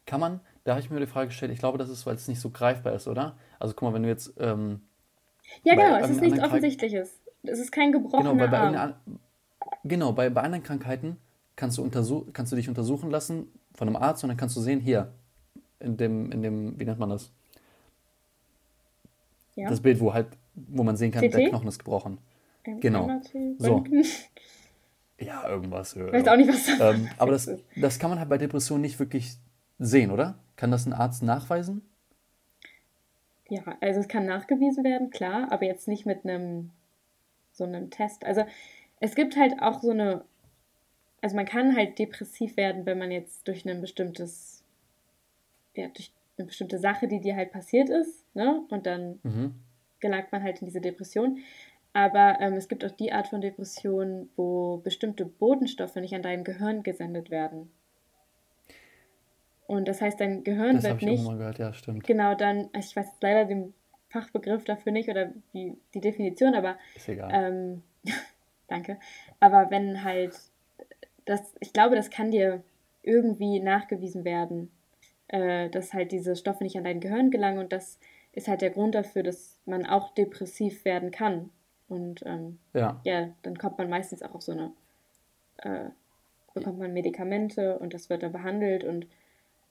Kann 0.07 0.20
man, 0.20 0.40
da 0.64 0.72
habe 0.72 0.80
ich 0.80 0.90
mir 0.90 1.00
die 1.00 1.07
Frage 1.07 1.28
gestellt, 1.28 1.52
ich 1.52 1.59
glaube, 1.59 1.78
das 1.78 1.88
ist, 1.90 2.07
weil 2.07 2.14
es 2.14 2.28
nicht 2.28 2.40
so 2.40 2.50
greifbar 2.50 2.94
ist, 2.94 3.09
oder? 3.09 3.36
Also 3.59 3.74
guck 3.74 3.88
mal, 3.88 3.94
wenn 3.94 4.04
du 4.04 4.09
jetzt, 4.09 4.32
ähm, 4.38 4.80
Ja, 5.64 5.74
genau, 5.74 5.96
es 5.96 6.11
ist 6.11 6.20
nichts 6.20 6.40
Offensichtliches. 6.40 7.20
Es 7.42 7.59
ist 7.59 7.72
kein 7.72 7.92
genau, 7.92 8.04
gebrochener 8.04 8.34
bei, 8.34 8.46
bei, 8.46 8.59
Arm. 8.59 8.94
genau, 9.84 10.12
bei, 10.12 10.30
bei 10.30 10.42
anderen 10.42 10.62
Krankheiten 10.64 11.16
kannst 11.57 11.78
du, 11.78 11.88
kannst 12.32 12.52
du 12.52 12.57
dich 12.57 12.68
untersuchen 12.68 13.11
lassen 13.11 13.48
von 13.74 13.88
einem 13.88 13.96
Arzt 13.96 14.24
und 14.24 14.28
dann 14.28 14.36
kannst 14.36 14.57
du 14.57 14.61
sehen, 14.61 14.80
hier, 14.80 15.12
in 15.80 15.96
dem, 15.96 16.32
in 16.32 16.42
dem, 16.42 16.80
wie 16.80 16.84
nennt 16.84 16.98
man 16.98 17.11
das? 17.11 17.30
Ja. 19.54 19.68
Das 19.70 19.80
Bild, 19.80 20.00
wo 20.00 20.12
halt, 20.12 20.28
wo 20.54 20.82
man 20.82 20.96
sehen 20.96 21.11
kann, 21.11 21.22
CT? 21.22 21.34
der 21.34 21.48
Knochen 21.48 21.68
ist 21.68 21.78
gebrochen. 21.78 22.18
Ähm, 22.64 22.80
genau. 22.80 23.20
So. 23.59 23.84
Ja, 25.18 25.48
irgendwas. 25.48 25.96
Ich 25.96 26.02
weiß 26.02 26.28
auch 26.28 26.36
nicht, 26.36 26.50
was 26.50 26.66
das 26.66 26.94
Ähm, 26.94 27.09
aber 27.16 27.32
das, 27.32 27.50
das 27.74 27.98
kann 27.98 28.11
man 28.11 28.18
halt 28.18 28.28
bei 28.28 28.36
Depressionen 28.36 28.82
nicht 28.82 28.98
wirklich 28.98 29.38
sehen, 29.78 30.10
oder? 30.10 30.38
Kann 30.56 30.70
das 30.70 30.86
ein 30.86 30.92
Arzt 30.92 31.22
nachweisen? 31.22 31.82
Ja, 33.48 33.62
also 33.80 34.00
es 34.00 34.08
kann 34.08 34.26
nachgewiesen 34.26 34.82
werden, 34.84 35.10
klar, 35.10 35.52
aber 35.52 35.64
jetzt 35.66 35.86
nicht 35.86 36.04
mit 36.06 36.24
einem 36.24 36.70
so 37.52 37.64
einem 37.64 37.90
Test. 37.90 38.24
Also 38.24 38.44
es 39.00 39.14
gibt 39.14 39.36
halt 39.36 39.62
auch 39.62 39.80
so 39.80 39.90
eine, 39.90 40.24
also 41.20 41.36
man 41.36 41.46
kann 41.46 41.76
halt 41.76 41.98
depressiv 41.98 42.56
werden, 42.56 42.86
wenn 42.86 42.98
man 42.98 43.10
jetzt 43.10 43.46
durch 43.46 43.64
ein 43.64 43.80
bestimmtes, 43.80 44.64
ja, 45.74 45.88
durch 45.88 46.12
eine 46.38 46.46
bestimmte 46.46 46.78
Sache, 46.78 47.08
die 47.08 47.20
dir 47.20 47.36
halt 47.36 47.52
passiert 47.52 47.88
ist, 47.88 48.24
ne? 48.34 48.62
Und 48.68 48.86
dann 48.86 49.20
Mhm. 49.22 49.54
gelangt 50.00 50.32
man 50.32 50.42
halt 50.42 50.60
in 50.60 50.66
diese 50.66 50.80
Depression. 50.80 51.38
Aber 51.92 52.36
ähm, 52.40 52.54
es 52.54 52.68
gibt 52.68 52.84
auch 52.84 52.90
die 52.90 53.12
Art 53.12 53.28
von 53.28 53.40
Depression, 53.40 54.28
wo 54.36 54.78
bestimmte 54.78 55.24
Bodenstoffe 55.24 55.96
nicht 55.96 56.14
an 56.14 56.22
deinem 56.22 56.44
Gehirn 56.44 56.82
gesendet 56.82 57.30
werden. 57.30 57.70
Und 59.66 59.88
das 59.88 60.00
heißt, 60.00 60.20
dein 60.20 60.44
Gehirn 60.44 60.76
Das 60.76 60.84
habe 60.84 60.94
wird 60.94 61.02
ich 61.02 61.08
nicht 61.08 61.18
irgendwann 61.18 61.34
mal 61.34 61.38
gehört, 61.38 61.58
ja, 61.58 61.72
stimmt. 61.72 62.04
genau 62.04 62.34
dann, 62.34 62.68
ich 62.78 62.94
weiß 62.94 63.06
jetzt 63.06 63.22
leider 63.22 63.44
den 63.46 63.74
Fachbegriff 64.08 64.64
dafür 64.64 64.92
nicht 64.92 65.08
oder 65.08 65.32
wie, 65.52 65.76
die 65.94 66.00
Definition, 66.00 66.54
aber 66.54 66.78
Ist 66.94 67.08
egal. 67.08 67.30
ähm, 67.32 67.82
danke. 68.68 68.98
Aber 69.40 69.70
wenn 69.70 70.04
halt, 70.04 70.34
das, 71.24 71.54
ich 71.60 71.72
glaube, 71.72 71.96
das 71.96 72.10
kann 72.10 72.30
dir 72.30 72.62
irgendwie 73.02 73.60
nachgewiesen 73.60 74.24
werden, 74.24 74.70
äh, 75.28 75.68
dass 75.70 75.92
halt 75.92 76.12
diese 76.12 76.36
Stoffe 76.36 76.62
nicht 76.62 76.76
an 76.76 76.84
dein 76.84 77.00
Gehirn 77.00 77.30
gelangen 77.30 77.58
und 77.58 77.72
das 77.72 77.98
ist 78.32 78.48
halt 78.48 78.60
der 78.60 78.70
Grund 78.70 78.94
dafür, 78.94 79.22
dass 79.22 79.58
man 79.64 79.86
auch 79.86 80.14
depressiv 80.14 80.84
werden 80.84 81.10
kann. 81.10 81.50
Und 81.88 82.22
ähm, 82.26 82.58
ja. 82.74 83.00
ja, 83.04 83.30
dann 83.42 83.58
kommt 83.58 83.78
man 83.78 83.88
meistens 83.88 84.22
auch 84.22 84.34
auf 84.34 84.42
so 84.42 84.52
eine, 84.52 84.72
äh, 85.58 85.90
bekommt 86.52 86.78
man 86.78 86.92
Medikamente 86.92 87.78
und 87.78 87.94
das 87.94 88.10
wird 88.10 88.22
dann 88.22 88.32
behandelt 88.32 88.84
und 88.84 89.06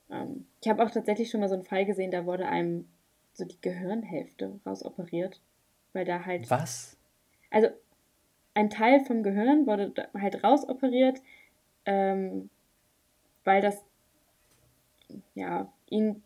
ähm, 0.10 0.46
ich 0.62 0.70
habe 0.70 0.84
auch 0.84 0.92
tatsächlich 0.92 1.30
schon 1.30 1.42
mal 1.42 1.50
so 1.50 1.56
einen 1.56 1.64
Fall 1.64 1.86
gesehen, 1.86 2.12
da 2.12 2.26
wurde 2.26 2.48
einem 2.48 2.88
so 3.34 3.46
die 3.46 3.60
Gehirnhälfte 3.62 4.60
rausoperiert, 4.66 5.42
weil 5.94 6.06
da 6.06 6.26
halt, 6.26 6.50
Was? 6.50 6.98
also 7.52 7.70
ein 8.54 8.70
Teil 8.70 9.04
vom 9.06 9.24
Gehirn 9.24 9.68
wurde 9.68 9.94
halt 10.14 10.44
rausoperiert, 10.44 11.22
ähm, 11.86 12.50
weil 13.44 13.62
das, 13.62 13.84
ja, 15.36 15.72
ihn 15.90 16.24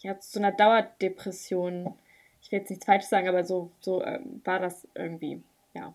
ja, 0.00 0.18
zu 0.20 0.38
einer 0.38 0.52
Dauerdepression, 0.52 1.94
ich 2.42 2.52
will 2.52 2.58
jetzt 2.58 2.70
nichts 2.70 2.84
falsch 2.84 3.04
sagen, 3.04 3.26
aber 3.28 3.44
so, 3.44 3.72
so 3.80 4.04
ähm, 4.04 4.42
war 4.44 4.60
das 4.60 4.86
irgendwie, 4.94 5.42
ja. 5.72 5.94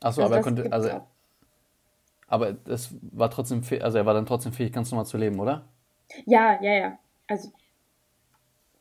Achso, 0.00 0.22
Also 0.22 0.22
aber 0.22 0.36
er 0.36 0.42
konnte, 0.42 0.72
also, 0.72 0.90
auch. 0.90 1.06
aber 2.26 2.52
das 2.54 2.94
war 3.02 3.30
trotzdem, 3.30 3.62
also 3.82 3.98
er 3.98 4.06
war 4.06 4.14
dann 4.14 4.26
trotzdem 4.26 4.54
fähig, 4.54 4.72
ganz 4.72 4.90
normal 4.90 5.06
zu 5.06 5.18
leben, 5.18 5.38
oder? 5.38 5.66
Ja, 6.26 6.62
ja, 6.62 6.72
ja. 6.72 6.98
Also, 7.26 7.52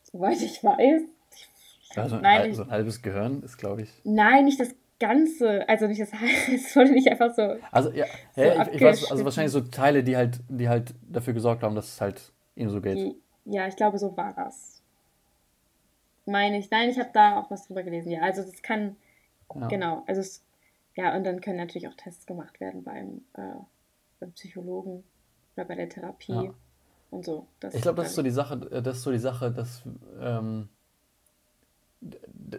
soweit 0.04 0.42
ich 0.42 0.64
weiß. 0.64 1.04
Also 1.96 2.16
ein, 2.16 2.22
Nein, 2.22 2.54
so 2.54 2.64
ein 2.64 2.72
halbes 2.72 3.02
Gehirn 3.02 3.44
ist, 3.44 3.58
glaube 3.58 3.84
ich. 3.84 3.90
Nein, 4.04 4.46
nicht 4.46 4.60
das 4.60 4.74
Ganze. 5.00 5.68
Also 5.68 5.88
nicht 5.88 6.00
das 6.00 6.12
Es 6.54 6.76
wurde 6.76 6.92
nicht 6.92 7.10
einfach 7.10 7.34
so. 7.34 7.58
Also 7.72 7.92
ja, 7.92 8.06
So 8.36 8.42
ja 8.42 8.62
ich, 8.68 8.76
ich 8.76 8.82
weiß, 8.82 9.12
also 9.12 9.26
wahrscheinlich 9.26 9.52
so 9.52 9.62
Teile, 9.62 10.04
die 10.04 10.16
halt, 10.16 10.40
die 10.48 10.70
halt 10.70 10.94
dafür 11.02 11.34
gesorgt 11.34 11.64
haben, 11.64 11.76
dass 11.76 11.88
es 11.88 12.02
halt 12.02 12.32
ihm 12.56 12.70
so 12.70 12.82
geht. 12.82 12.98
Die, 12.98 13.16
ja, 13.46 13.68
ich 13.68 13.76
glaube, 13.76 13.98
so 13.98 14.16
war 14.16 14.34
das. 14.34 14.82
Meine 16.26 16.60
ich. 16.60 16.70
Nein, 16.70 16.90
ich 16.90 17.00
habe 17.00 17.10
da 17.14 17.40
auch 17.40 17.50
was 17.50 17.68
drüber 17.68 17.84
gelesen. 17.84 18.12
Ja, 18.12 18.22
also 18.22 18.44
das 18.44 18.62
kann. 18.62 18.96
Ja. 19.54 19.68
Genau. 19.68 20.04
Also 20.08 20.22
es, 20.22 20.46
ja, 20.96 21.16
und 21.16 21.24
dann 21.24 21.42
können 21.42 21.58
natürlich 21.58 21.88
auch 21.88 21.96
Tests 21.96 22.26
gemacht 22.26 22.60
werden 22.60 22.84
beim, 22.84 23.22
äh, 23.34 23.60
beim 24.20 24.32
Psychologen 24.34 25.04
oder 25.56 25.66
bei 25.66 25.76
der 25.76 25.90
Therapie 25.90 26.34
Ja. 26.34 26.54
Und 27.12 27.24
so. 27.24 27.46
Das 27.60 27.76
Ich 27.76 27.82
glaube, 27.84 27.98
das 27.98 28.10
ist 28.10 28.16
so 28.16 28.24
die 28.24 28.32
Sache, 28.32 28.56
äh, 28.72 28.82
das 28.82 28.98
ist 28.98 29.04
so 29.04 29.12
die 29.12 29.20
Sache, 29.20 29.52
dass 29.52 29.84
ähm, 30.20 30.70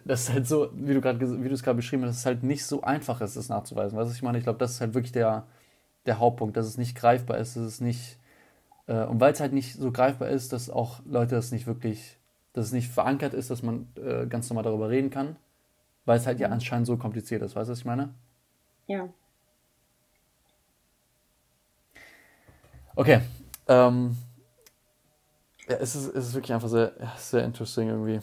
das 0.05 0.23
ist 0.23 0.33
halt 0.33 0.47
so, 0.47 0.71
wie 0.75 0.95
du 0.95 1.01
gerade, 1.01 1.21
wie 1.43 1.49
du 1.49 1.55
es 1.55 1.63
gerade 1.65 1.77
beschrieben 1.77 2.05
hast, 2.05 2.11
dass 2.11 2.19
es 2.19 2.27
halt 2.27 2.43
nicht 2.45 2.65
so 2.65 2.83
einfach 2.83 3.21
ist, 3.21 3.37
das 3.37 3.49
nachzuweisen. 3.49 3.99
Weißt 3.99 4.07
du, 4.07 4.11
was 4.11 4.17
ich 4.17 4.23
meine? 4.23 4.39
Ich 4.39 4.45
glaube, 4.45 4.59
das 4.61 4.73
ist 4.73 4.81
halt 4.81 4.95
wirklich 4.95 5.13
der, 5.13 5.47
der 6.07 6.19
Hauptpunkt, 6.21 6.57
dass 6.57 6.67
es 6.67 6.79
nicht 6.79 6.97
greifbar 6.97 7.39
ist, 7.39 7.57
dass 7.57 7.65
es 7.65 7.81
nicht, 7.81 8.19
äh, 8.87 9.05
und 9.05 9.21
weil 9.21 9.33
es 9.33 9.41
halt 9.41 9.53
nicht 9.53 9.75
so 9.75 9.91
greifbar 9.91 10.29
ist, 10.29 10.53
dass 10.53 10.71
auch 10.71 11.01
Leute 11.05 11.35
das 11.35 11.51
nicht 11.51 11.67
wirklich, 11.67 12.19
dass 12.53 12.67
es 12.67 12.73
nicht 12.73 12.89
verankert 12.91 13.35
ist, 13.35 13.51
dass 13.51 13.63
man 13.63 13.89
äh, 13.97 14.27
ganz 14.27 14.49
normal 14.49 14.65
darüber 14.65 14.89
reden 14.89 15.11
kann, 15.11 15.37
weil 16.05 16.19
es 16.19 16.27
halt 16.27 16.39
ja 16.39 16.47
Mhm. 16.49 16.55
anscheinend 16.55 16.87
so 16.87 16.97
kompliziert 16.97 17.43
ist. 17.43 17.57
Weißt 17.57 17.69
du, 17.69 17.73
was 17.73 17.79
ich 17.81 17.85
meine? 17.85 18.15
Ja. 18.87 19.09
Okay. 22.95 23.21
Ähm, 23.69 24.17
ja, 25.69 25.77
es 25.77 25.95
ist, 25.95 26.09
es 26.15 26.29
ist 26.29 26.35
wirklich 26.35 26.53
einfach 26.53 26.69
sehr, 26.69 26.93
sehr 27.17 27.45
interesting 27.45 27.89
irgendwie. 27.89 28.21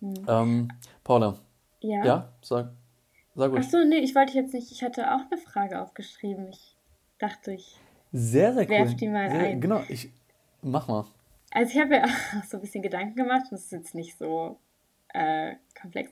Hm. 0.00 0.14
Ähm, 0.28 0.68
Paula, 1.04 1.38
Ja. 1.80 2.04
ja, 2.04 2.32
sag, 2.42 2.70
sag 3.34 3.50
Ach 3.50 3.56
ruhig. 3.56 3.70
so, 3.70 3.84
nee, 3.84 3.98
ich 3.98 4.14
wollte 4.14 4.34
jetzt 4.34 4.52
nicht. 4.54 4.72
Ich 4.72 4.82
hatte 4.82 5.12
auch 5.14 5.20
eine 5.30 5.40
Frage 5.40 5.80
aufgeschrieben. 5.80 6.48
Ich 6.50 6.76
dachte, 7.18 7.52
ich. 7.52 7.76
Sehr, 8.12 8.52
sehr 8.52 8.64
cool. 8.64 8.70
Werf 8.70 8.96
die 8.96 9.08
mal 9.08 9.30
sehr, 9.30 9.40
ein. 9.40 9.60
Genau, 9.60 9.82
ich 9.88 10.10
mach 10.62 10.88
mal. 10.88 11.04
Also 11.52 11.72
ich 11.74 11.80
habe 11.80 11.96
ja 11.96 12.04
auch 12.38 12.44
so 12.44 12.56
ein 12.58 12.60
bisschen 12.60 12.82
Gedanken 12.82 13.14
gemacht. 13.16 13.46
Das 13.50 13.62
ist 13.64 13.72
jetzt 13.72 13.94
nicht 13.94 14.18
so 14.18 14.58
äh, 15.14 15.54
komplex. 15.80 16.10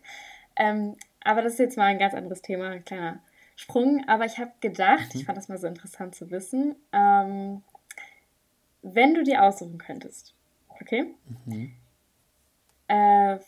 Ähm, 0.57 0.97
aber 1.23 1.43
das 1.43 1.55
ist 1.55 1.59
jetzt 1.59 1.77
mal 1.77 1.87
ein 1.87 1.99
ganz 1.99 2.15
anderes 2.15 2.43
Thema, 2.43 2.71
ein 2.71 2.85
kleiner 2.85 3.21
Sprung. 3.57 4.05
Aber 4.09 4.25
ich 4.25 4.39
habe 4.39 4.53
gedacht, 4.61 5.15
ich 5.15 5.23
Mhm. 5.23 5.27
fand 5.27 5.39
das 5.39 5.49
mal 5.49 5.59
so 5.59 5.67
interessant 5.67 6.15
zu 6.15 6.31
wissen, 6.31 6.77
ähm, 6.93 7.63
wenn 8.83 9.15
du 9.15 9.23
dir 9.23 9.43
aussuchen 9.43 9.79
könntest, 9.79 10.35
okay? 10.81 11.15
Mhm. 11.47 11.73
Äh, 12.89 13.39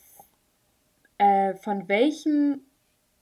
äh, 1.18 1.54
von 1.54 1.88
welchem, 1.88 2.62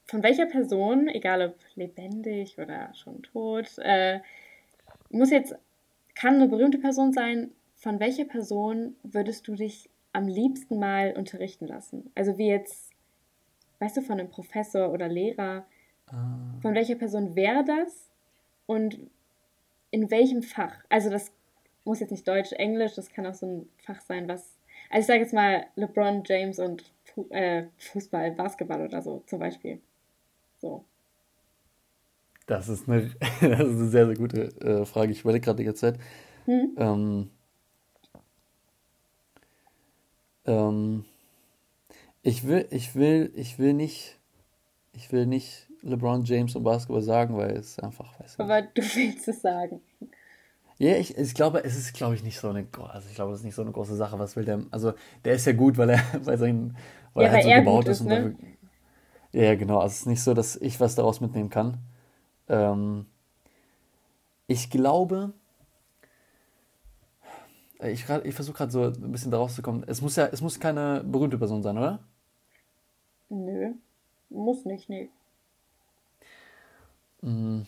von 0.04 0.22
welcher 0.22 0.46
Person, 0.46 1.08
egal 1.08 1.42
ob 1.42 1.56
lebendig 1.74 2.58
oder 2.58 2.92
schon 2.94 3.22
tot, 3.22 3.78
äh, 3.78 4.20
muss 5.10 5.30
jetzt, 5.30 5.54
kann 6.14 6.34
eine 6.34 6.48
berühmte 6.48 6.78
Person 6.78 7.12
sein. 7.12 7.50
Von 7.76 8.00
welcher 8.00 8.24
Person 8.24 8.96
würdest 9.02 9.48
du 9.48 9.54
dich 9.54 9.88
am 10.12 10.28
liebsten 10.28 10.78
mal 10.78 11.14
unterrichten 11.16 11.66
lassen? 11.66 12.10
Also 12.14 12.36
wie 12.36 12.48
jetzt, 12.48 12.90
weißt 13.78 13.96
du, 13.96 14.02
von 14.02 14.20
einem 14.20 14.28
Professor 14.28 14.92
oder 14.92 15.08
Lehrer. 15.08 15.64
Ah. 16.08 16.58
Von 16.60 16.74
welcher 16.74 16.96
Person 16.96 17.36
wäre 17.36 17.64
das? 17.64 18.10
Und 18.66 18.98
in 19.90 20.10
welchem 20.10 20.42
Fach? 20.42 20.84
Also 20.88 21.10
das 21.10 21.32
muss 21.84 22.00
jetzt 22.00 22.10
nicht 22.10 22.26
Deutsch, 22.26 22.52
Englisch, 22.52 22.94
das 22.94 23.10
kann 23.10 23.26
auch 23.26 23.34
so 23.34 23.46
ein 23.46 23.68
Fach 23.84 24.00
sein, 24.00 24.28
was. 24.28 24.56
Also 24.90 25.00
ich 25.00 25.06
sage 25.06 25.20
jetzt 25.20 25.34
mal 25.34 25.66
LeBron 25.76 26.22
James 26.26 26.58
und 26.58 26.92
Fu 27.04 27.26
äh, 27.30 27.66
Fußball, 27.78 28.32
Basketball 28.32 28.82
oder 28.82 29.02
so 29.02 29.22
zum 29.26 29.38
Beispiel. 29.38 29.80
So. 30.60 30.84
Das 32.46 32.68
ist 32.68 32.88
eine, 32.88 33.02
das 33.20 33.40
ist 33.40 33.42
eine 33.42 33.88
sehr, 33.88 34.06
sehr 34.06 34.16
gute 34.16 34.42
äh, 34.60 34.84
Frage. 34.84 35.12
Ich 35.12 35.20
überlege 35.20 35.44
gerade 35.44 35.58
die 35.58 35.64
ganze 35.64 35.92
Zeit. 35.92 36.00
Hm? 36.46 36.76
Ähm, 36.76 37.30
ähm, 40.46 41.04
ich 42.22 42.46
will, 42.46 42.66
ich 42.70 42.94
will, 42.94 43.32
ich 43.34 43.58
will 43.58 43.72
nicht, 43.72 44.18
ich 44.92 45.12
will 45.12 45.26
nicht 45.26 45.68
LeBron 45.82 46.24
James 46.24 46.56
und 46.56 46.64
Basketball 46.64 47.02
sagen, 47.02 47.36
weil 47.36 47.52
es 47.52 47.78
einfach, 47.78 48.18
weiß 48.20 48.38
nicht. 48.38 48.40
Aber 48.40 48.62
du 48.62 48.82
willst 48.94 49.28
es 49.28 49.40
sagen. 49.40 49.80
Ja, 50.80 50.96
ich, 50.96 51.14
ich 51.18 51.34
glaube, 51.34 51.62
es 51.62 51.76
ist, 51.76 51.92
glaube 51.92 52.14
ich, 52.14 52.22
nicht 52.22 52.40
so 52.40 52.48
eine, 52.48 52.66
also 52.88 53.06
ich 53.06 53.14
glaube, 53.14 53.32
es 53.34 53.40
ist 53.40 53.44
nicht 53.44 53.54
so 53.54 53.60
eine 53.60 53.70
große 53.70 53.96
Sache. 53.96 54.18
Was 54.18 54.34
will 54.34 54.46
der? 54.46 54.64
Also, 54.70 54.94
der 55.26 55.34
ist 55.34 55.46
ja 55.46 55.52
gut, 55.52 55.76
weil 55.76 55.90
er, 55.90 56.02
weil 56.24 56.38
sein, 56.38 56.74
weil 57.12 57.26
ja, 57.26 57.28
er 57.28 57.34
halt 57.34 57.44
so 57.44 57.50
gebaut 57.50 57.86
ist. 57.86 58.00
ist 58.00 58.06
ne? 58.06 58.14
dafür, 58.14 58.34
ja, 59.32 59.54
genau. 59.56 59.80
Also, 59.80 59.92
es 59.92 60.00
ist 60.00 60.06
nicht 60.06 60.22
so, 60.22 60.32
dass 60.32 60.56
ich 60.56 60.80
was 60.80 60.94
daraus 60.94 61.20
mitnehmen 61.20 61.50
kann. 61.50 61.76
Ähm, 62.48 63.04
ich 64.46 64.70
glaube, 64.70 65.34
ich, 67.82 68.08
ich 68.08 68.34
versuche 68.34 68.56
gerade 68.56 68.72
so 68.72 68.84
ein 68.84 69.12
bisschen 69.12 69.30
daraus 69.30 69.54
zu 69.54 69.60
kommen. 69.60 69.84
Es 69.86 70.00
muss 70.00 70.16
ja, 70.16 70.28
es 70.32 70.40
muss 70.40 70.60
keine 70.60 71.04
berühmte 71.04 71.36
Person 71.36 71.62
sein, 71.62 71.76
oder? 71.76 71.98
Nö, 73.28 73.74
muss 74.30 74.64
nicht, 74.64 74.88
nee. 74.88 75.10
Mm. 77.20 77.64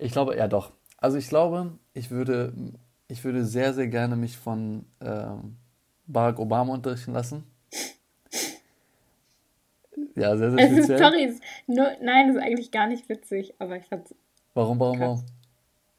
Ich 0.00 0.12
glaube, 0.12 0.36
ja 0.36 0.48
doch. 0.48 0.72
Also 0.98 1.18
ich 1.18 1.28
glaube, 1.28 1.72
ich 1.92 2.10
würde, 2.10 2.52
ich 3.08 3.22
würde 3.24 3.44
sehr, 3.44 3.74
sehr 3.74 3.86
gerne 3.86 4.16
mich 4.16 4.36
von 4.36 4.86
ähm, 5.00 5.56
Barack 6.06 6.38
Obama 6.38 6.74
unterrichten 6.74 7.12
lassen. 7.12 7.44
Ja, 10.14 10.36
sehr, 10.36 10.50
sehr 10.50 10.66
speziell. 10.66 10.98
Sorry, 10.98 11.24
ist 11.24 11.42
nur, 11.66 11.86
nein, 12.02 12.28
das 12.28 12.36
ist 12.36 12.42
eigentlich 12.42 12.70
gar 12.70 12.86
nicht 12.86 13.08
witzig, 13.08 13.54
aber 13.58 13.76
ich 13.76 13.86
fand's. 13.86 14.14
Warum, 14.54 14.80
warum, 14.80 14.98
krass. 14.98 15.06
warum? 15.06 15.24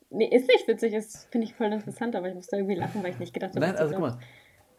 Nee, 0.10 0.28
ist 0.28 0.48
nicht 0.48 0.68
witzig, 0.68 0.94
ist, 0.94 1.28
finde 1.32 1.48
ich 1.48 1.54
voll 1.54 1.72
interessant, 1.72 2.16
aber 2.16 2.28
ich 2.28 2.36
musste 2.36 2.58
irgendwie 2.58 2.76
lachen, 2.76 3.02
weil 3.02 3.12
ich 3.12 3.20
nicht 3.20 3.34
gedacht 3.34 3.52
habe, 3.52 3.62
nein, 3.62 3.76
also, 3.78 3.94
guck 3.94 4.02
mal. 4.02 4.20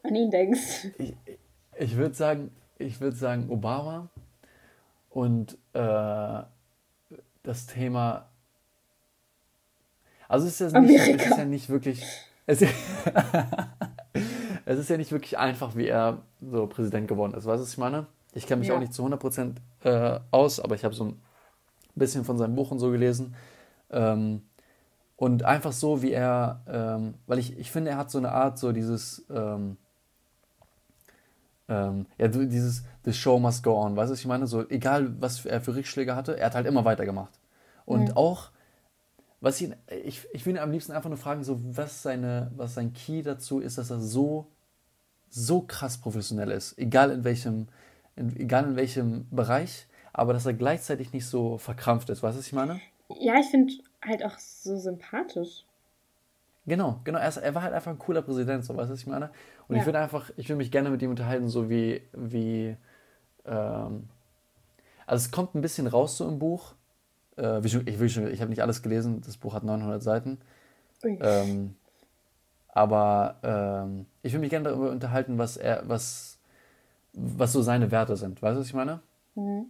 an 0.03 0.14
ihn 0.14 0.31
denkst. 0.31 0.89
Ich, 0.99 1.14
ich 1.79 1.97
würde 1.97 2.14
sagen, 2.14 2.51
ich 2.79 3.01
würde 3.01 3.16
sagen 3.16 3.49
Obama 3.49 4.11
und 5.09 5.57
äh, 5.73 6.43
das 7.43 7.66
Thema 7.66 8.29
also 10.33 10.47
es 10.47 10.62
ist, 10.62 10.72
ja 10.72 10.80
nicht, 10.80 10.99
es 10.99 11.26
ist 11.26 11.37
ja 11.37 11.45
nicht 11.45 11.68
wirklich. 11.68 12.03
Es, 12.47 12.62
es, 14.64 14.78
ist 14.78 14.89
ja 14.89 14.97
nicht 14.97 15.12
wirklich 15.12 15.37
einfach, 15.37 15.76
wie 15.76 15.89
er 15.89 16.22
so 16.41 16.66
Präsident 16.66 17.07
geworden 17.07 17.35
ist. 17.35 17.45
Weißt 17.45 17.59
du, 17.59 17.64
was 17.64 17.72
ich 17.72 17.78
meine? 17.78 18.07
Ich 18.33 18.47
kenne 18.47 18.61
mich 18.61 18.70
ja. 18.70 18.74
auch 18.74 18.80
nicht 18.80 18.95
zu 18.95 19.05
100% 19.05 19.57
äh, 19.85 20.20
aus, 20.30 20.59
aber 20.59 20.74
ich 20.74 20.85
habe 20.85 20.95
so 20.95 21.05
ein 21.05 21.20
bisschen 21.95 22.24
von 22.24 22.39
seinem 22.39 22.57
Buch 22.57 22.70
und 22.70 22.78
so 22.78 22.91
gelesen. 22.91 23.35
Ähm, 23.91 24.41
und 25.16 25.43
einfach 25.43 25.72
so, 25.72 26.01
wie 26.01 26.12
er, 26.12 26.62
ähm, 26.66 27.12
weil 27.26 27.39
ich, 27.39 27.59
ich 27.59 27.70
finde, 27.70 27.91
er 27.91 27.99
hat 27.99 28.11
so 28.11 28.16
eine 28.16 28.33
Art, 28.33 28.59
so 28.59 28.72
dieses, 28.72 29.26
ähm, 29.28 29.76
ähm, 31.68 32.07
ja, 32.16 32.28
dieses, 32.28 32.85
the 33.05 33.12
show 33.12 33.39
must 33.39 33.62
go 33.62 33.78
on, 33.78 33.97
weißt 33.97 34.09
du, 34.09 34.12
was 34.14 34.20
ich 34.20 34.26
meine? 34.26 34.47
So, 34.47 34.66
egal, 34.70 35.12
was 35.20 35.45
er 35.45 35.61
für 35.61 35.76
Rückschläge 35.76 36.16
hatte, 36.16 36.39
er 36.39 36.47
hat 36.47 36.55
halt 36.55 36.66
immer 36.66 36.87
weitergemacht. 36.87 37.39
Und 37.85 38.09
mhm. 38.09 38.16
auch, 38.16 38.51
was 39.43 39.61
ihn, 39.61 39.74
ich, 40.05 40.26
ich 40.32 40.47
will 40.47 40.55
ihn 40.55 40.61
am 40.61 40.70
liebsten 40.70 40.93
einfach 40.93 41.11
nur 41.11 41.18
fragen, 41.18 41.43
so, 41.43 41.61
was, 41.76 42.03
seine, 42.03 42.53
was 42.57 42.74
sein 42.74 42.93
Key 42.93 43.22
dazu 43.22 43.59
ist, 43.59 43.76
dass 43.76 43.90
er 43.90 43.99
so, 43.99 44.47
so 45.28 45.62
krass 45.62 45.99
professionell 45.99 46.53
ist, 46.53 46.78
egal 46.78 47.11
in 47.11 47.24
welchem, 47.24 47.66
in, 48.14 48.34
egal 48.36 48.64
in 48.64 48.76
welchem 48.76 49.26
Bereich, 49.30 49.88
aber 50.12 50.32
dass 50.32 50.47
er 50.47 50.55
gleichzeitig 50.55 51.12
nicht 51.12 51.26
so 51.26 51.59
verkrampft 51.59 52.09
ist. 52.11 52.22
Weißt 52.22 52.36
du, 52.36 52.38
was 52.38 52.47
ich 52.47 52.53
meine? 52.53 52.80
Ja, 53.18 53.34
ich 53.40 53.47
finde 53.47 53.72
halt 54.01 54.24
auch 54.24 54.38
so 54.38 54.78
sympathisch. 54.78 55.64
Genau, 56.64 57.01
genau. 57.03 57.18
Er, 57.18 57.28
ist, 57.28 57.38
er, 57.38 57.55
war 57.57 57.62
halt 57.62 57.74
einfach 57.74 57.90
ein 57.90 57.99
cooler 57.99 58.22
Präsident, 58.22 58.64
so 58.64 58.76
weißt 58.76 58.90
du, 58.90 58.93
was 58.93 59.01
ich 59.01 59.09
meine? 59.09 59.30
Und 59.66 59.74
ja. 59.74 59.80
ich 59.80 59.86
würde 59.86 59.99
einfach, 59.99 60.30
ich 60.36 60.49
würde 60.49 60.59
mich 60.59 60.70
gerne 60.70 60.88
mit 60.88 61.03
ihm 61.03 61.11
unterhalten, 61.11 61.49
so 61.49 61.68
wie, 61.68 62.03
wie, 62.12 62.76
ähm, 63.45 64.09
also 65.05 65.24
es 65.24 65.32
kommt 65.32 65.57
ein 65.57 65.62
bisschen 65.62 65.88
raus 65.88 66.16
so 66.16 66.28
im 66.28 66.38
Buch, 66.38 66.74
äh, 67.37 67.64
ich 67.64 67.74
ich, 67.74 68.01
ich 68.01 68.41
habe 68.41 68.51
nicht 68.51 68.62
alles 68.62 68.83
gelesen, 68.83 69.20
das 69.24 69.37
Buch 69.37 69.55
hat 69.55 69.64
900 69.64 70.03
Seiten. 70.03 70.39
Ähm, 71.05 71.74
aber 72.68 73.37
ähm, 73.43 74.07
ich 74.22 74.33
will 74.33 74.41
mich 74.41 74.51
gerne 74.51 74.70
darüber 74.70 74.91
unterhalten, 74.91 75.39
was 75.39 75.57
er, 75.57 75.89
was, 75.89 76.39
was 77.12 77.53
so 77.53 77.62
seine 77.62 77.91
Werte 77.91 78.16
sind. 78.16 78.41
Weißt 78.41 78.57
du, 78.57 78.61
was 78.61 78.66
ich 78.66 78.74
meine? 78.74 79.01
Mhm. 79.35 79.66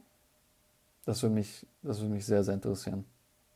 Das 1.04 1.22
würde 1.22 1.34
mich, 1.34 1.66
das 1.82 2.00
würde 2.00 2.14
mich 2.14 2.24
sehr, 2.24 2.44
sehr 2.44 2.54
interessieren. 2.54 3.04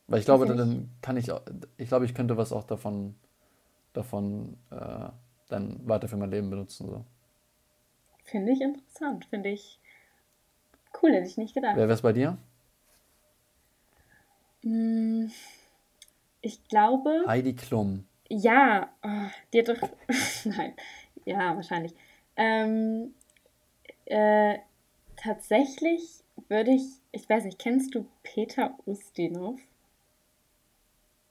Weil 0.07 0.19
ich 0.19 0.25
glaube, 0.25 0.45
dann 0.45 0.89
kann 1.01 1.17
ich, 1.17 1.31
ich 1.77 1.87
glaube, 1.87 2.05
ich 2.05 2.13
könnte 2.13 2.37
was 2.37 2.51
auch 2.51 2.63
davon, 2.63 3.15
davon 3.93 4.57
äh, 4.71 5.09
dann 5.49 5.87
weiter 5.87 6.07
für 6.07 6.17
mein 6.17 6.31
Leben 6.31 6.49
benutzen. 6.49 6.87
So. 6.87 7.05
Finde 8.23 8.51
ich 8.51 8.61
interessant, 8.61 9.25
finde 9.25 9.49
ich 9.49 9.79
cool, 11.01 11.13
hätte 11.13 11.27
ich 11.27 11.37
nicht 11.37 11.53
gedacht. 11.53 11.75
Wer 11.75 11.87
wäre 11.87 11.93
es 11.93 12.01
bei 12.01 12.13
dir? 12.13 12.37
Hm, 14.67 15.31
ich 16.41 16.67
glaube. 16.67 17.23
Heidi 17.25 17.55
Klum. 17.55 18.05
Ja, 18.29 18.89
oh, 19.01 19.29
die 19.53 19.59
hat 19.59 19.69
doch. 19.69 19.89
Nein, 20.43 20.73
ja, 21.23 21.55
wahrscheinlich. 21.55 21.93
Ähm, 22.35 23.13
äh, 24.05 24.57
tatsächlich 25.15 26.21
würde 26.49 26.71
ich, 26.71 26.83
ich 27.13 27.29
weiß 27.29 27.45
nicht, 27.45 27.59
kennst 27.59 27.95
du 27.95 28.05
Peter 28.23 28.77
Ustinov? 28.85 29.57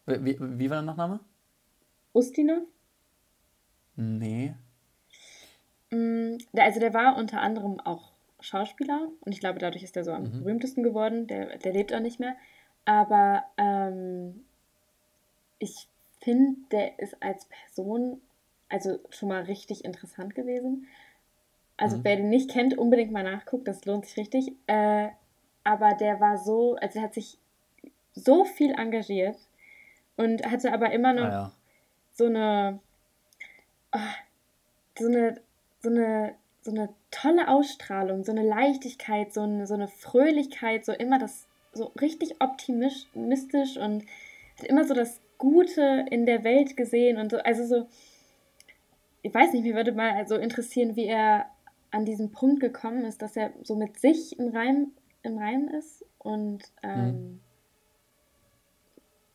Wie, 0.07 0.39
wie 0.41 0.71
war 0.71 0.79
der 0.79 0.83
Nachname? 0.83 1.21
Ustinov? 2.15 2.63
Nee. 3.97 4.55
Mm, 5.91 6.39
also 6.57 6.81
der 6.81 6.95
war 6.95 7.19
unter 7.19 7.43
anderem 7.43 7.81
auch 7.81 8.13
Schauspieler 8.41 9.09
und 9.21 9.33
ich 9.33 9.41
glaube, 9.41 9.59
dadurch 9.59 9.83
ist 9.83 9.97
er 9.97 10.05
so 10.05 10.13
am 10.13 10.25
mhm. 10.25 10.39
berühmtesten 10.39 10.83
geworden. 10.83 11.27
Der, 11.27 11.59
der 11.59 11.73
lebt 11.75 11.93
auch 11.93 12.01
nicht 12.01 12.19
mehr. 12.19 12.37
Aber 12.87 13.45
ähm, 13.59 14.45
ich 15.59 15.89
finde, 16.21 16.57
der 16.71 16.99
ist 16.99 17.23
als 17.23 17.47
Person 17.47 18.23
also 18.69 18.99
schon 19.11 19.29
mal 19.29 19.43
richtig 19.43 19.85
interessant 19.85 20.35
gewesen. 20.35 20.87
Also 21.77 21.99
mhm. 21.99 22.05
wer 22.05 22.17
den 22.17 22.31
nicht 22.31 22.51
kennt, 22.51 22.77
unbedingt 22.77 23.13
mal 23.13 23.23
nachguckt, 23.23 23.69
das 23.69 23.85
lohnt 23.85 24.07
sich 24.07 24.17
richtig. 24.17 24.53
Äh, 24.67 25.09
aber 25.65 25.95
der 25.95 26.21
war 26.21 26.39
so, 26.39 26.77
also 26.77 26.99
er 26.99 27.05
hat 27.05 27.15
sich 27.15 27.39
so 28.15 28.45
viel 28.45 28.73
engagiert 28.73 29.37
und 30.17 30.45
hatte 30.51 30.73
aber 30.73 30.91
immer 30.93 31.13
noch 31.13 31.25
ah, 31.25 31.31
ja. 31.31 31.53
so 32.13 32.27
eine, 32.27 32.81
oh, 33.93 33.99
so 34.99 35.07
eine, 35.07 35.41
so 35.81 35.91
eine, 35.91 36.35
so 36.63 36.71
eine 36.71 36.89
tolle 37.11 37.49
Ausstrahlung, 37.49 38.25
so 38.25 38.33
eine 38.33 38.43
Leichtigkeit, 38.43 39.33
so 39.33 39.43
eine, 39.43 39.67
so 39.67 39.75
eine 39.75 39.89
Fröhlichkeit, 39.89 40.85
so 40.85 40.93
immer 40.93 41.19
das 41.19 41.47
so 41.77 41.93
richtig 42.01 42.41
optimistisch 42.41 43.77
und 43.77 44.05
hat 44.59 44.67
immer 44.67 44.85
so 44.85 44.95
das 44.95 45.21
Gute 45.39 46.07
in 46.11 46.27
der 46.27 46.45
Welt 46.45 46.77
gesehen 46.77 47.19
und 47.19 47.31
so, 47.31 47.39
also 47.39 47.65
so, 47.65 47.89
ich 49.23 49.35
weiß 49.35 49.53
nicht, 49.53 49.65
mir 49.65 49.75
würde 49.75 49.93
mal 49.93 50.13
also 50.13 50.37
interessieren, 50.37 50.97
wie 50.97 51.07
er 51.07 51.47
an 51.91 52.05
diesen 52.05 52.33
Punkt 52.33 52.61
gekommen 52.61 53.05
ist, 53.05 53.23
dass 53.23 53.37
er 53.37 53.53
so 53.63 53.77
mit 53.77 53.99
sich 53.99 54.39
im 54.39 54.49
Reim, 54.49 54.93
im 55.23 55.39
Reim 55.39 55.69
ist 55.69 56.05
und 56.19 56.65
ähm, 56.83 57.07
mhm. 57.07 57.41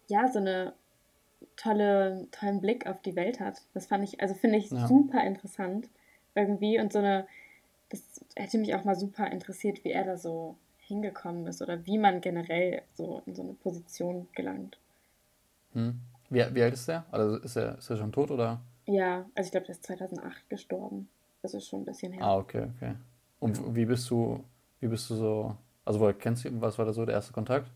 ja, 0.07 0.27
so 0.27 0.39
eine 0.39 0.73
tolle, 1.55 2.27
tollen 2.31 2.61
Blick 2.61 2.87
auf 2.87 3.01
die 3.01 3.15
Welt 3.15 3.39
hat. 3.39 3.61
Das 3.73 3.87
fand 3.87 4.03
ich, 4.03 4.21
also 4.21 4.33
finde 4.33 4.57
ich 4.57 4.71
ja. 4.71 4.87
super 4.87 5.23
interessant 5.23 5.89
irgendwie 6.35 6.79
und 6.79 6.91
so 6.93 6.99
eine, 6.99 7.27
das 7.89 8.25
hätte 8.35 8.57
mich 8.57 8.73
auch 8.73 8.83
mal 8.83 8.95
super 8.95 9.27
interessiert, 9.27 9.83
wie 9.83 9.91
er 9.91 10.05
da 10.05 10.17
so 10.17 10.55
hingekommen 10.91 11.47
ist 11.47 11.61
oder 11.61 11.85
wie 11.85 11.97
man 11.97 12.19
generell 12.19 12.81
so 12.93 13.21
in 13.25 13.33
so 13.33 13.43
eine 13.43 13.53
Position 13.53 14.27
gelangt. 14.35 14.77
Hm. 15.73 15.99
Wie, 16.29 16.43
wie 16.53 16.63
alt 16.63 16.73
ist 16.73 16.87
der? 16.87 17.05
Also 17.11 17.37
ist 17.37 17.55
er, 17.55 17.77
ist 17.77 17.89
er 17.89 17.97
schon 17.97 18.11
tot 18.11 18.29
oder? 18.29 18.59
Ja, 18.85 19.25
also 19.35 19.47
ich 19.47 19.51
glaube, 19.51 19.67
der 19.67 19.75
ist 19.75 19.85
2008 19.85 20.49
gestorben. 20.49 21.07
Das 21.41 21.53
ist 21.53 21.67
schon 21.67 21.81
ein 21.81 21.85
bisschen 21.85 22.11
her. 22.11 22.23
Ah, 22.23 22.37
okay, 22.37 22.67
okay. 22.75 22.93
Und 23.39 23.75
wie 23.75 23.85
bist 23.85 24.09
du, 24.09 24.43
wie 24.79 24.87
bist 24.87 25.09
du 25.09 25.15
so, 25.15 25.55
also 25.85 25.99
woher 25.99 26.13
kennst 26.13 26.45
du? 26.45 26.61
Was 26.61 26.77
war 26.77 26.85
da 26.85 26.93
so 26.93 27.05
der 27.05 27.15
erste 27.15 27.31
Kontakt? 27.31 27.71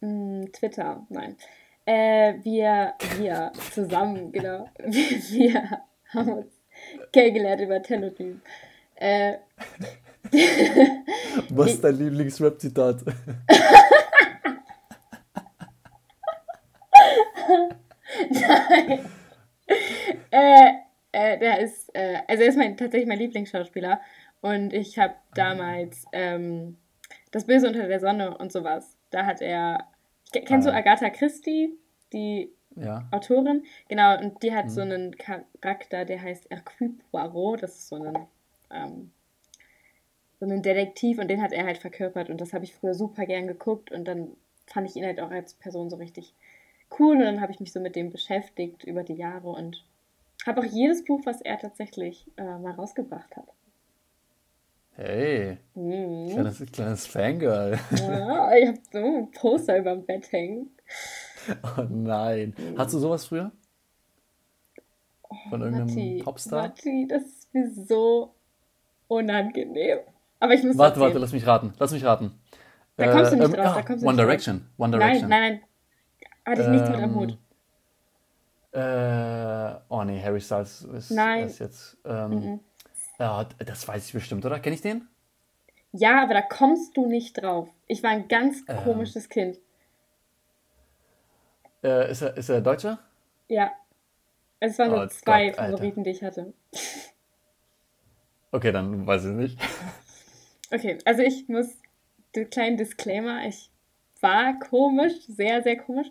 Mm, 0.00 0.46
Twitter, 0.52 1.06
nein. 1.08 1.36
Äh, 1.84 2.34
wir, 2.42 2.94
wir 3.16 3.52
zusammen, 3.72 4.32
genau. 4.32 4.68
Wir, 4.78 5.20
wir 5.30 5.80
haben 6.12 6.32
uns 6.32 6.52
kennengelernt 7.12 7.60
über 7.60 7.80
Telonym. 7.82 8.42
Äh, 8.96 9.38
Was 11.50 11.72
ist 11.72 11.84
dein 11.84 11.96
Lieblingsrap-Zitat? 11.96 13.04
Nein. 18.30 19.10
äh, 20.30 20.70
äh, 21.12 21.38
der 21.38 21.60
ist, 21.60 21.94
äh, 21.94 22.18
also 22.26 22.42
er 22.42 22.48
ist 22.48 22.56
mein, 22.56 22.76
tatsächlich 22.76 23.08
mein 23.08 23.18
Lieblingsschauspieler. 23.18 24.00
Und 24.40 24.72
ich 24.72 24.98
habe 24.98 25.14
damals 25.34 26.04
ähm, 26.12 26.76
Das 27.30 27.44
Böse 27.46 27.68
unter 27.68 27.86
der 27.86 28.00
Sonne 28.00 28.36
und 28.38 28.52
sowas. 28.52 28.96
Da 29.10 29.26
hat 29.26 29.42
er. 29.42 29.86
Kennst 30.32 30.66
ah. 30.68 30.70
du 30.70 30.76
Agatha 30.76 31.10
Christie, 31.10 31.78
die 32.12 32.50
ja. 32.74 33.06
Autorin? 33.10 33.64
Genau, 33.88 34.18
und 34.18 34.42
die 34.42 34.54
hat 34.54 34.66
mhm. 34.66 34.70
so 34.70 34.80
einen 34.80 35.16
Charakter, 35.16 36.04
der 36.04 36.22
heißt 36.22 36.50
Hercule 36.50 36.94
Poirot. 37.10 37.62
Das 37.62 37.76
ist 37.76 37.88
so 37.88 37.96
ein, 37.96 38.26
ähm, 38.70 39.10
so 40.38 40.46
ein 40.46 40.62
Detektiv 40.62 41.18
und 41.18 41.28
den 41.28 41.42
hat 41.42 41.52
er 41.52 41.64
halt 41.64 41.78
verkörpert. 41.78 42.30
Und 42.30 42.40
das 42.40 42.52
habe 42.52 42.64
ich 42.64 42.74
früher 42.74 42.94
super 42.94 43.26
gern 43.26 43.46
geguckt. 43.46 43.90
Und 43.90 44.06
dann 44.06 44.32
fand 44.66 44.88
ich 44.88 44.96
ihn 44.96 45.04
halt 45.04 45.20
auch 45.20 45.30
als 45.30 45.54
Person 45.54 45.90
so 45.90 45.96
richtig 45.96 46.34
cool. 46.98 47.16
Und 47.16 47.22
dann 47.22 47.40
habe 47.40 47.52
ich 47.52 47.60
mich 47.60 47.72
so 47.72 47.80
mit 47.80 47.96
dem 47.96 48.10
beschäftigt 48.10 48.84
über 48.84 49.02
die 49.02 49.14
Jahre 49.14 49.48
und 49.48 49.84
habe 50.46 50.60
auch 50.60 50.64
jedes 50.64 51.04
Buch, 51.04 51.20
was 51.24 51.40
er 51.40 51.58
tatsächlich 51.58 52.26
äh, 52.36 52.58
mal 52.58 52.72
rausgebracht 52.72 53.36
hat. 53.36 53.46
Hey, 54.94 55.58
mhm. 55.74 56.30
kleines, 56.30 56.72
kleines 56.72 57.06
Fangirl. 57.06 57.78
Ja, 57.98 58.54
ich 58.56 58.68
habe 58.68 58.78
so 58.90 58.98
ein 58.98 59.30
Poster 59.30 59.78
über 59.78 59.94
dem 59.94 60.06
Bett 60.06 60.32
hängen. 60.32 60.70
Oh 61.62 61.82
nein. 61.88 62.54
Mhm. 62.56 62.78
Hattest 62.78 62.94
du 62.94 62.98
sowas 63.00 63.26
früher? 63.26 63.52
Von 65.50 65.60
irgendeinem 65.60 65.86
Matti, 65.86 66.22
Popstar? 66.24 66.62
Matti, 66.62 67.06
das 67.08 67.22
ist 67.22 67.54
mir 67.54 67.70
so 67.70 68.34
unangenehm. 69.08 69.98
Aber 70.40 70.52
ich 70.52 70.62
muss 70.62 70.76
Warte, 70.76 71.00
warte, 71.00 71.18
lass 71.18 71.32
mich 71.32 71.46
raten. 71.46 71.72
Lass 71.78 71.92
mich 71.92 72.04
raten. 72.04 72.38
Da 72.96 73.12
kommst 73.12 73.32
du 73.32 73.36
nicht 73.36 73.54
äh, 73.54 73.60
raus. 73.60 73.74
Da 73.76 73.82
kommst 73.82 74.04
du 74.04 74.08
One 74.08 74.16
Direction. 74.16 74.56
Raus. 74.56 74.64
One 74.78 74.98
Direction. 74.98 75.28
Nein, 75.28 75.40
nein, 75.40 75.52
nein. 75.52 75.62
Hatte 76.46 76.60
ich 76.62 76.66
ähm, 76.66 76.72
nichts 76.74 76.88
mit 76.90 77.00
am 77.00 77.14
Hut. 77.14 77.38
Äh, 78.72 79.80
oh 79.88 80.04
nee, 80.04 80.22
Harry 80.22 80.40
Styles 80.40 80.82
ist, 80.82 81.10
Nein. 81.10 81.46
ist 81.46 81.60
jetzt. 81.60 81.96
Ähm, 82.04 82.30
mhm. 82.30 82.60
Ja, 83.18 83.44
das 83.44 83.88
weiß 83.88 84.06
ich 84.06 84.12
bestimmt, 84.12 84.44
oder? 84.44 84.60
Kenn 84.60 84.74
ich 84.74 84.82
den? 84.82 85.08
Ja, 85.92 86.22
aber 86.22 86.34
da 86.34 86.42
kommst 86.42 86.94
du 86.96 87.06
nicht 87.06 87.42
drauf. 87.42 87.68
Ich 87.86 88.02
war 88.02 88.10
ein 88.10 88.28
ganz 88.28 88.62
ähm. 88.68 88.76
komisches 88.84 89.24
ähm. 89.24 89.30
Kind. 89.30 89.58
Äh, 91.82 92.10
ist, 92.10 92.20
er, 92.20 92.36
ist 92.36 92.50
er 92.50 92.60
Deutscher? 92.60 92.98
Ja. 93.48 93.70
Es 94.60 94.78
waren 94.78 94.92
oh, 94.92 95.02
so 95.02 95.06
zwei 95.06 95.48
Gott, 95.48 95.56
Favoriten, 95.56 96.04
die 96.04 96.10
ich 96.10 96.22
hatte. 96.22 96.52
Okay, 98.52 98.72
dann 98.72 99.06
weiß 99.06 99.24
ich 99.24 99.32
nicht. 99.32 99.58
Okay, 100.70 100.98
also 101.04 101.22
ich 101.22 101.48
muss, 101.48 101.78
den 102.34 102.50
kleinen 102.50 102.76
Disclaimer, 102.76 103.46
ich 103.46 103.70
war 104.20 104.58
komisch, 104.58 105.14
sehr, 105.28 105.62
sehr 105.62 105.76
komisch. 105.76 106.08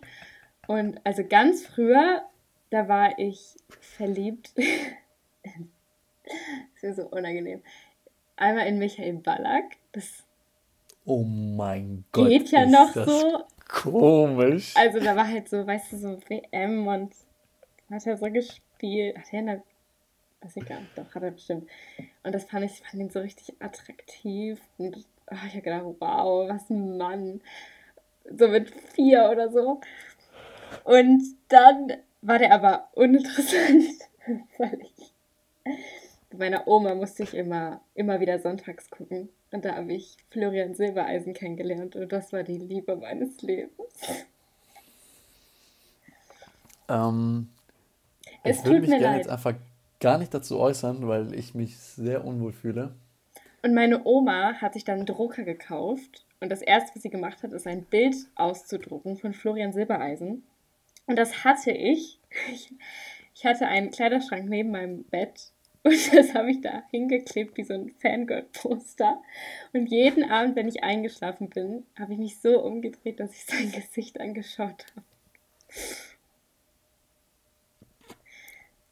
Und 0.66 1.00
also 1.04 1.24
ganz 1.24 1.66
früher, 1.66 2.22
da 2.70 2.88
war 2.88 3.18
ich 3.18 3.56
verliebt. 3.80 4.52
das 6.74 6.82
ist 6.82 6.96
so 6.96 7.08
unangenehm. 7.08 7.62
Einmal 8.36 8.66
in 8.66 8.78
Michael 8.78 9.14
Ballack. 9.14 9.76
Das 9.92 10.24
oh 11.04 11.22
mein 11.22 12.04
Gott. 12.12 12.28
Geht 12.28 12.50
ja 12.50 12.66
noch 12.66 12.92
so. 12.92 13.44
Komisch. 13.68 14.74
Also 14.76 15.00
da 15.00 15.16
war 15.16 15.26
halt 15.26 15.48
so, 15.48 15.66
weißt 15.66 15.92
du, 15.92 15.96
so 15.96 16.20
WM 16.28 16.86
und 16.86 17.12
hat 17.90 18.06
er 18.06 18.16
so 18.16 18.26
gespielt. 18.26 19.18
Hat 19.18 19.32
er 19.32 19.38
eine. 19.38 19.62
Weiß 20.46 20.56
ich 20.58 20.66
gar 20.66 20.78
nicht, 20.78 20.96
doch, 20.96 21.12
hat 21.12 21.24
er 21.24 21.32
bestimmt. 21.32 21.68
Und 22.22 22.32
das 22.32 22.44
fand 22.44 22.64
ich, 22.64 22.80
fand 22.80 23.02
ihn 23.02 23.10
so 23.10 23.18
richtig 23.18 23.56
attraktiv. 23.58 24.60
Und 24.78 24.96
oh, 25.28 25.34
ich 25.44 25.54
habe 25.54 25.62
gedacht, 25.62 25.82
wow, 25.98 26.48
was 26.48 26.70
ein 26.70 26.96
Mann 26.96 27.40
so 28.32 28.46
mit 28.46 28.70
vier 28.70 29.28
oder 29.28 29.50
so. 29.50 29.80
Und 30.84 31.20
dann 31.48 31.94
war 32.22 32.38
der 32.38 32.54
aber 32.54 32.90
uninteressant, 32.92 33.86
weil 34.58 34.78
ich 34.82 35.12
mit 36.30 36.38
meiner 36.38 36.68
Oma 36.68 36.94
musste 36.94 37.24
ich 37.24 37.34
immer, 37.34 37.80
immer 37.94 38.20
wieder 38.20 38.38
sonntags 38.38 38.88
gucken. 38.88 39.28
Und 39.50 39.64
da 39.64 39.74
habe 39.74 39.94
ich 39.94 40.16
Florian 40.30 40.74
Silbereisen 40.74 41.34
kennengelernt 41.34 41.96
und 41.96 42.12
das 42.12 42.32
war 42.32 42.44
die 42.44 42.58
Liebe 42.58 42.94
meines 42.94 43.42
Lebens. 43.42 44.26
Ähm, 46.88 47.48
es 48.44 48.58
ich 48.58 48.64
gerne 48.64 49.16
jetzt 49.16 49.28
einfach 49.28 49.56
gar 50.06 50.18
nicht 50.18 50.32
dazu 50.32 50.60
äußern, 50.60 51.08
weil 51.08 51.34
ich 51.34 51.56
mich 51.56 51.76
sehr 51.78 52.24
unwohl 52.24 52.52
fühle. 52.52 52.94
Und 53.64 53.74
meine 53.74 54.04
Oma 54.04 54.54
hat 54.60 54.74
sich 54.74 54.84
dann 54.84 54.98
einen 54.98 55.06
Drucker 55.06 55.42
gekauft 55.42 56.24
und 56.38 56.48
das 56.52 56.62
erste, 56.62 56.94
was 56.94 57.02
sie 57.02 57.10
gemacht 57.10 57.42
hat, 57.42 57.52
ist 57.52 57.66
ein 57.66 57.82
Bild 57.82 58.14
auszudrucken 58.36 59.16
von 59.16 59.34
Florian 59.34 59.72
Silbereisen. 59.72 60.44
Und 61.06 61.16
das 61.16 61.42
hatte 61.42 61.72
ich. 61.72 62.20
Ich 63.34 63.44
hatte 63.44 63.66
einen 63.66 63.90
Kleiderschrank 63.90 64.48
neben 64.48 64.70
meinem 64.70 65.02
Bett 65.02 65.50
und 65.82 65.92
das 66.14 66.34
habe 66.34 66.52
ich 66.52 66.60
da 66.60 66.84
hingeklebt 66.92 67.56
wie 67.56 67.64
so 67.64 67.74
ein 67.74 67.90
Fangirl-Poster. 67.98 69.20
Und 69.72 69.86
jeden 69.86 70.30
Abend, 70.30 70.54
wenn 70.54 70.68
ich 70.68 70.84
eingeschlafen 70.84 71.50
bin, 71.50 71.84
habe 71.98 72.12
ich 72.12 72.18
mich 72.20 72.40
so 72.40 72.62
umgedreht, 72.62 73.18
dass 73.18 73.32
ich 73.32 73.44
sein 73.44 73.72
Gesicht 73.72 74.20
angeschaut 74.20 74.86
habe. 74.94 75.06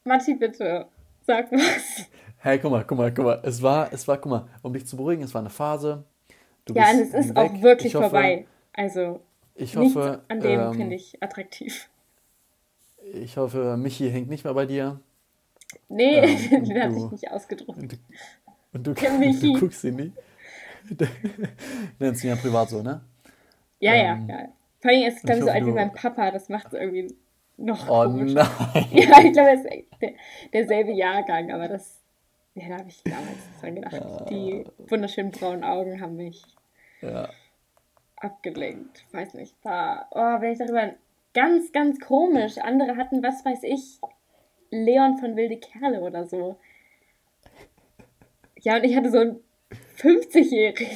Matti, 0.02 0.34
bitte, 0.34 0.88
sag 1.26 1.50
was. 1.52 2.08
Hey, 2.38 2.58
guck 2.58 2.70
mal, 2.70 2.84
guck 2.84 2.98
mal, 2.98 3.12
guck 3.12 3.24
mal. 3.24 3.40
Es 3.42 3.62
war, 3.62 3.92
es 3.92 4.06
war, 4.06 4.18
guck 4.18 4.30
mal, 4.30 4.48
um 4.62 4.72
dich 4.72 4.86
zu 4.86 4.96
beruhigen, 4.96 5.22
es 5.22 5.32
war 5.34 5.40
eine 5.40 5.50
Phase. 5.50 6.04
Du 6.66 6.74
ja, 6.74 6.90
und 6.90 7.00
es 7.00 7.14
ist 7.14 7.30
weg. 7.30 7.36
auch 7.36 7.62
wirklich 7.62 7.94
hoffe, 7.94 8.10
vorbei. 8.10 8.46
Also, 8.72 9.20
ich 9.54 9.76
hoffe, 9.76 10.22
an 10.28 10.40
dem 10.40 10.60
ähm, 10.60 10.74
finde 10.74 10.96
ich 10.96 11.22
attraktiv. 11.22 11.88
Ich 13.12 13.36
hoffe, 13.36 13.76
Michi 13.76 14.10
hängt 14.10 14.28
nicht 14.28 14.44
mehr 14.44 14.54
bei 14.54 14.66
dir. 14.66 15.00
Nee, 15.88 16.18
ähm, 16.18 16.64
den 16.64 16.82
habe 16.82 16.96
ich 16.96 17.10
nicht 17.10 17.30
ausgedruckt. 17.30 17.78
Und 17.78 17.92
du, 17.92 17.96
und 18.72 18.86
du, 18.86 18.94
du 19.40 19.60
guckst 19.60 19.84
ihn 19.84 19.96
nie. 19.96 20.12
Nennst 21.98 22.24
ihn 22.24 22.30
ja 22.30 22.36
privat 22.36 22.68
so, 22.68 22.82
ne? 22.82 23.00
Ja, 23.80 23.94
ähm, 23.94 24.26
ja, 24.28 24.40
ja. 24.40 24.48
Vor 24.80 24.90
allem 24.90 25.08
ist 25.08 25.16
es, 25.16 25.22
glaube 25.22 25.38
ich, 25.38 25.44
so 25.44 25.50
alt 25.50 25.66
wie 25.66 25.72
mein 25.72 25.92
Papa. 25.92 26.30
Das 26.30 26.48
macht 26.50 26.66
es 26.68 26.72
irgendwie 26.74 27.14
noch 27.56 27.88
Oh 27.88 28.04
komisch. 28.04 28.34
nein. 28.34 28.46
Ja, 28.92 29.20
ich 29.20 29.32
glaube, 29.32 29.50
es 29.50 29.64
ist 29.64 29.86
der, 30.00 30.12
derselbe 30.52 30.92
Jahrgang, 30.92 31.52
aber 31.52 31.68
das 31.68 32.00
ja, 32.54 32.68
da 32.68 32.78
habe 32.78 32.88
ich 32.88 33.02
damals 33.02 33.60
dran 33.60 33.74
gedacht. 33.74 33.94
Ja. 33.94 34.24
Die 34.26 34.64
wunderschönen 34.88 35.32
braunen 35.32 35.64
Augen 35.64 36.00
haben 36.00 36.16
mich 36.16 36.44
ja. 37.00 37.28
abgelenkt. 38.16 39.04
Weiß 39.12 39.34
nicht, 39.34 39.56
war, 39.64 40.06
oh, 40.12 40.40
wenn 40.40 40.52
ich 40.52 40.58
darüber 40.58 40.94
ganz, 41.34 41.72
ganz 41.72 41.98
komisch. 41.98 42.58
Andere 42.58 42.96
hatten, 42.96 43.24
was 43.24 43.44
weiß 43.44 43.64
ich, 43.64 43.98
Leon 44.70 45.18
von 45.18 45.34
Wilde 45.34 45.56
Kerle 45.56 46.00
oder 46.00 46.26
so. 46.26 46.56
Ja, 48.60 48.76
und 48.76 48.84
ich 48.84 48.94
hatte 48.96 49.10
so 49.10 49.18
einen 49.18 49.40
50-Jährigen. 49.98 50.86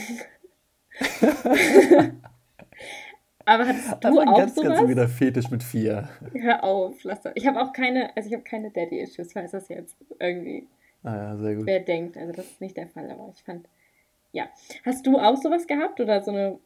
Aber 3.48 3.66
hattest 3.66 3.88
du 3.88 4.08
also 4.08 4.20
auch 4.20 4.36
ganz, 4.36 4.54
sowas? 4.54 4.78
ganz 4.78 4.88
wieder 4.88 5.08
Fetisch 5.08 5.50
mit 5.50 5.62
vier. 5.62 6.08
Hör 6.34 6.62
auf, 6.64 7.02
lass 7.02 7.22
das. 7.22 7.32
Ich 7.34 7.46
habe 7.46 7.60
auch 7.60 7.72
keine, 7.72 8.14
also 8.14 8.28
ich 8.28 8.34
habe 8.34 8.44
keine 8.44 8.70
Daddy-Issues, 8.70 9.32
falls 9.32 9.52
das 9.52 9.68
jetzt 9.68 9.96
irgendwie 10.18 10.68
Ah 11.02 11.16
ja, 11.16 11.36
sehr 11.36 11.56
gut. 11.56 11.66
Wer 11.66 11.80
denkt, 11.80 12.16
also 12.16 12.32
das 12.32 12.46
ist 12.46 12.60
nicht 12.60 12.76
der 12.76 12.88
Fall, 12.88 13.10
aber 13.10 13.32
ich 13.34 13.42
fand, 13.42 13.68
ja. 14.32 14.44
Hast 14.84 15.06
du 15.06 15.18
auch 15.18 15.36
sowas 15.36 15.66
gehabt 15.66 16.00
oder 16.00 16.22
so 16.22 16.30
eine 16.30 16.58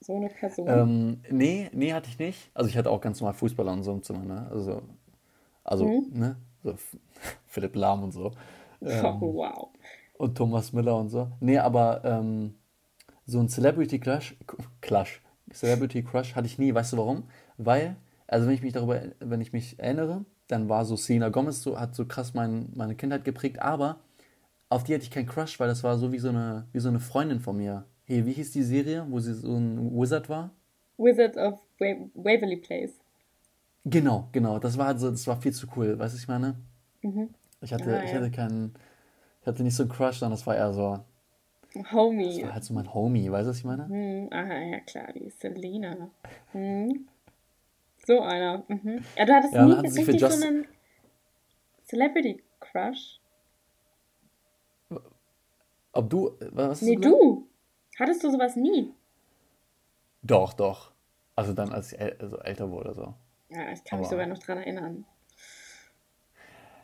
so 0.00 0.16
eine 0.16 0.28
Person? 0.28 0.66
Ähm, 0.68 1.22
nee, 1.30 1.68
nee, 1.72 1.92
hatte 1.92 2.08
ich 2.08 2.18
nicht. 2.18 2.50
Also 2.54 2.70
ich 2.70 2.76
hatte 2.76 2.90
auch 2.90 3.00
ganz 3.00 3.20
normal 3.20 3.34
Fußballer 3.34 3.72
und 3.72 3.82
so 3.82 3.92
im 3.92 4.02
Zimmer, 4.02 4.24
ne? 4.24 4.48
Also, 4.50 4.82
also, 5.62 5.86
mhm. 5.86 6.10
ne? 6.12 6.36
So 6.62 6.74
Philipp 7.46 7.76
Lahm 7.76 8.02
und 8.02 8.12
so. 8.12 8.32
Ähm, 8.82 9.04
oh, 9.20 9.34
wow. 9.34 9.68
Und 10.16 10.36
Thomas 10.36 10.72
Miller 10.72 10.96
und 10.96 11.10
so. 11.10 11.28
Nee, 11.40 11.58
aber 11.58 12.02
ähm, 12.04 12.54
so 13.30 13.40
ein 13.40 13.48
Celebrity 13.48 13.98
Crush, 13.98 14.36
Clash, 14.80 15.20
Celebrity 15.52 16.02
Crush 16.02 16.34
hatte 16.34 16.46
ich 16.46 16.58
nie. 16.58 16.74
Weißt 16.74 16.92
du 16.92 16.98
warum? 16.98 17.24
Weil, 17.56 17.96
also 18.26 18.46
wenn 18.46 18.54
ich 18.54 18.62
mich 18.62 18.72
darüber, 18.72 19.00
wenn 19.20 19.40
ich 19.40 19.52
mich 19.52 19.78
erinnere, 19.78 20.24
dann 20.48 20.68
war 20.68 20.84
so 20.84 20.96
Selena 20.96 21.28
Gomez, 21.28 21.62
so, 21.62 21.78
hat 21.78 21.94
so 21.94 22.06
krass 22.06 22.34
mein, 22.34 22.70
meine 22.74 22.94
Kindheit 22.94 23.24
geprägt, 23.24 23.60
aber 23.60 24.00
auf 24.68 24.84
die 24.84 24.94
hatte 24.94 25.04
ich 25.04 25.10
keinen 25.10 25.26
Crush, 25.26 25.58
weil 25.60 25.68
das 25.68 25.82
war 25.82 25.98
so 25.98 26.12
wie 26.12 26.18
so 26.18 26.28
eine, 26.28 26.66
wie 26.72 26.80
so 26.80 26.88
eine 26.88 27.00
Freundin 27.00 27.40
von 27.40 27.56
mir. 27.56 27.84
Hey, 28.04 28.26
wie 28.26 28.32
hieß 28.32 28.52
die 28.52 28.62
Serie, 28.62 29.06
wo 29.08 29.20
sie 29.20 29.34
so 29.34 29.56
ein 29.56 29.92
Wizard 29.96 30.28
war? 30.28 30.50
Wizard 30.98 31.36
of 31.36 31.60
Waverly 31.78 32.56
Place. 32.56 32.92
Genau, 33.84 34.28
genau. 34.32 34.58
Das 34.58 34.76
war 34.76 34.88
also, 34.88 35.10
das 35.10 35.26
war 35.26 35.40
viel 35.40 35.52
zu 35.52 35.66
cool, 35.76 35.98
weißt 35.98 36.14
du, 36.14 36.18
ich 36.18 36.28
meine? 36.28 36.56
Mhm. 37.02 37.30
Ich 37.62 37.72
hatte, 37.72 37.98
ah, 37.98 38.04
ich 38.04 38.14
hatte 38.14 38.30
keinen, 38.30 38.74
ich 39.40 39.46
hatte 39.46 39.62
nicht 39.62 39.74
so 39.74 39.84
einen 39.84 39.92
Crush, 39.92 40.18
sondern 40.18 40.36
das 40.36 40.46
war 40.46 40.56
eher 40.56 40.72
so, 40.72 41.00
Homie. 41.92 42.36
Das 42.40 42.42
war 42.48 42.54
halt 42.54 42.64
so 42.64 42.74
mein 42.74 42.92
Homie, 42.94 43.30
weißt 43.30 43.46
du, 43.46 43.50
was 43.50 43.58
ich 43.58 43.64
meine? 43.64 43.86
Hm, 43.88 44.28
aha, 44.32 44.58
ja 44.58 44.80
klar, 44.80 45.12
die 45.12 45.30
Selena. 45.30 46.10
Hm. 46.52 47.08
So 48.06 48.20
einer. 48.20 48.64
Mhm. 48.68 49.04
Ja, 49.16 49.24
du 49.24 49.34
hattest 49.34 49.54
Ja, 49.54 49.66
nie 49.66 49.72
richtig 49.88 50.20
so 50.20 50.26
einen 50.26 50.66
Celebrity 51.86 52.42
Crush? 52.58 53.20
Ob 55.92 56.08
du, 56.08 56.36
was 56.52 56.82
Nee, 56.82 56.94
gesagt? 56.96 57.14
du. 57.14 57.46
Hattest 57.98 58.22
du 58.24 58.30
sowas 58.30 58.56
nie? 58.56 58.94
Doch, 60.22 60.52
doch. 60.52 60.92
Also 61.36 61.52
dann, 61.52 61.72
als 61.72 61.92
ich 61.92 62.00
äl 62.00 62.16
also 62.20 62.38
älter 62.38 62.70
wurde, 62.70 62.94
so. 62.94 63.14
Ja, 63.48 63.70
ich 63.72 63.82
kann 63.84 63.98
mich 63.98 64.06
Aber- 64.06 64.16
sogar 64.16 64.26
noch 64.26 64.38
dran 64.38 64.58
erinnern. 64.58 65.04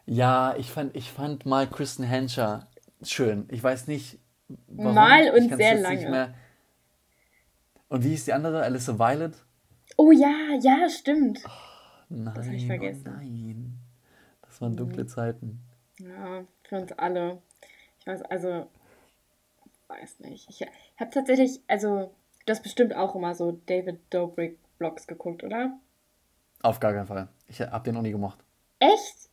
Ja, 0.06 0.54
ich 0.56 0.70
fand, 0.70 0.94
ich 0.96 1.10
fand 1.10 1.46
mal 1.46 1.68
Kristen 1.68 2.04
Henscher 2.04 2.68
schön. 3.02 3.46
Ich 3.50 3.62
weiß 3.62 3.86
nicht, 3.88 4.18
warum. 4.48 4.94
Mal 4.94 5.30
und 5.30 5.50
Ich 5.50 5.56
sehr 5.56 5.80
lange. 5.80 6.34
Und 7.88 8.04
wie 8.04 8.14
ist 8.14 8.26
die 8.26 8.32
andere? 8.32 8.62
Alyssa 8.62 8.98
Violet? 8.98 9.34
Oh 9.96 10.10
ja, 10.10 10.34
ja, 10.60 10.88
stimmt. 10.88 11.42
Nein, 12.08 12.34
hab 12.34 12.44
ich 12.46 12.66
vergessen. 12.66 13.06
Oh 13.06 13.16
nein. 13.18 13.78
Das 14.42 14.60
waren 14.60 14.76
dunkle 14.76 15.06
Zeiten. 15.06 15.60
Ja, 15.98 16.44
für 16.64 16.76
uns 16.80 16.92
alle. 16.92 17.42
Ich 18.00 18.06
weiß, 18.06 18.22
also, 18.22 18.66
weiß 19.88 20.20
nicht. 20.20 20.48
Ich 20.50 20.66
habe 20.98 21.10
tatsächlich, 21.10 21.60
also, 21.68 22.12
du 22.44 22.50
hast 22.50 22.62
bestimmt 22.62 22.94
auch 22.94 23.14
immer 23.14 23.34
so 23.34 23.60
David 23.66 24.00
Dobrik 24.10 24.58
Vlogs 24.76 25.06
geguckt, 25.06 25.42
oder? 25.44 25.78
Auf 26.62 26.80
gar 26.80 26.92
keinen 26.92 27.06
Fall. 27.06 27.28
Ich 27.48 27.60
hab 27.60 27.84
den 27.84 27.96
auch 27.96 28.02
nie 28.02 28.10
gemocht. 28.12 28.38
Echt? 28.78 29.30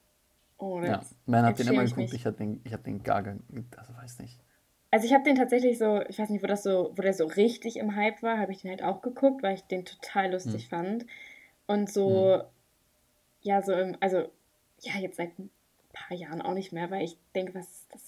Oh, 0.57 0.79
Ja. 0.81 1.01
Man 1.25 1.45
hat 1.45 1.59
den 1.59 1.67
immer 1.67 1.83
ich 1.83 1.91
geguckt, 1.91 2.11
mich. 2.11 2.21
ich 2.21 2.25
hab 2.25 2.37
den, 2.37 2.61
ich 2.63 2.73
hab 2.73 2.83
den 2.83 3.03
gar, 3.03 3.23
gar, 3.23 3.35
also 3.77 3.95
weiß 3.95 4.19
nicht. 4.19 4.39
Also 4.93 5.07
ich 5.07 5.13
habe 5.15 5.23
den 5.23 5.33
tatsächlich 5.35 5.79
so, 5.79 6.01
ich 6.07 6.19
weiß 6.19 6.29
nicht, 6.29 6.43
wo 6.43 6.47
das 6.47 6.61
so, 6.61 6.91
wo 6.95 7.01
der 7.01 7.15
so 7.15 7.25
richtig 7.25 7.77
im 7.77 7.95
Hype 7.95 8.21
war, 8.21 8.37
habe 8.37 8.51
ich 8.51 8.61
den 8.61 8.69
halt 8.69 8.83
auch 8.83 9.01
geguckt, 9.01 9.41
weil 9.41 9.55
ich 9.55 9.63
den 9.63 9.85
total 9.85 10.31
lustig 10.31 10.69
fand. 10.69 11.07
Und 11.65 11.91
so, 11.91 12.43
ja, 13.41 13.63
so 13.63 13.71
im, 13.73 13.97
also, 14.01 14.29
ja, 14.81 14.93
jetzt 14.99 15.17
seit 15.17 15.39
ein 15.39 15.49
paar 15.93 16.15
Jahren 16.15 16.43
auch 16.43 16.53
nicht 16.53 16.73
mehr, 16.73 16.91
weil 16.91 17.03
ich 17.05 17.17
denke, 17.33 17.55
was 17.55 17.65
ist 17.65 17.87
das? 17.91 18.03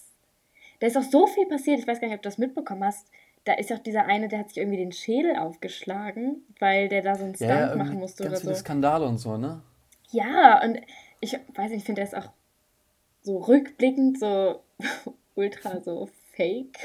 Da 0.80 0.86
ist 0.86 0.96
auch 0.96 1.02
so 1.02 1.26
viel 1.26 1.48
passiert, 1.48 1.80
ich 1.80 1.88
weiß 1.88 2.00
gar 2.00 2.08
nicht, 2.08 2.18
ob 2.18 2.22
du 2.22 2.30
das 2.30 2.38
mitbekommen 2.38 2.84
hast. 2.84 3.08
Da 3.46 3.54
ist 3.54 3.74
auch 3.74 3.80
dieser 3.80 4.06
eine, 4.06 4.28
der 4.28 4.38
hat 4.38 4.50
sich 4.50 4.60
irgendwie 4.60 4.78
den 4.78 4.92
Schädel 4.92 5.38
aufgeschlagen, 5.38 6.46
weil 6.60 6.88
der 6.88 7.02
da 7.02 7.16
so 7.16 7.24
einen 7.24 7.34
Stunt 7.34 7.50
Ja, 7.50 7.76
machen 7.76 7.98
musste 7.98 8.26
ganz 8.26 8.34
oder 8.34 8.42
viele 8.42 8.54
so. 8.54 8.60
Skandale 8.60 9.08
und 9.08 9.18
so, 9.18 9.38
ne? 9.38 9.64
Ja, 10.12 10.64
und 10.64 10.80
ich 11.20 11.34
weiß 11.34 11.72
nicht, 11.72 11.80
ich 11.80 11.84
finde, 11.84 12.02
der 12.02 12.10
ist 12.10 12.16
auch 12.16 12.32
so 13.24 13.40
rückblickend 13.40 14.20
so 14.20 14.60
ultra 15.34 15.82
so 15.82 16.10
fake. 16.36 16.78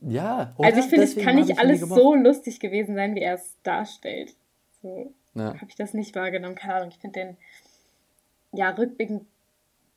Ja, 0.00 0.54
Also 0.58 0.78
oder? 0.78 0.78
ich 0.78 0.84
finde, 0.86 1.04
es 1.04 1.16
kann 1.16 1.34
nicht 1.36 1.58
alles 1.58 1.80
so 1.80 2.14
lustig 2.14 2.60
gewesen 2.60 2.94
sein, 2.94 3.14
wie 3.14 3.20
er 3.20 3.34
es 3.34 3.56
darstellt. 3.62 4.34
So 4.82 5.12
Ja. 5.34 5.54
habe 5.54 5.66
ich 5.68 5.74
das 5.74 5.92
nicht 5.94 6.14
wahrgenommen. 6.14 6.54
Keine 6.54 6.74
Ahnung, 6.74 6.88
ich 6.90 6.98
finde 6.98 7.20
den 7.20 7.36
ja 8.52 8.70
rückblickend 8.70 9.26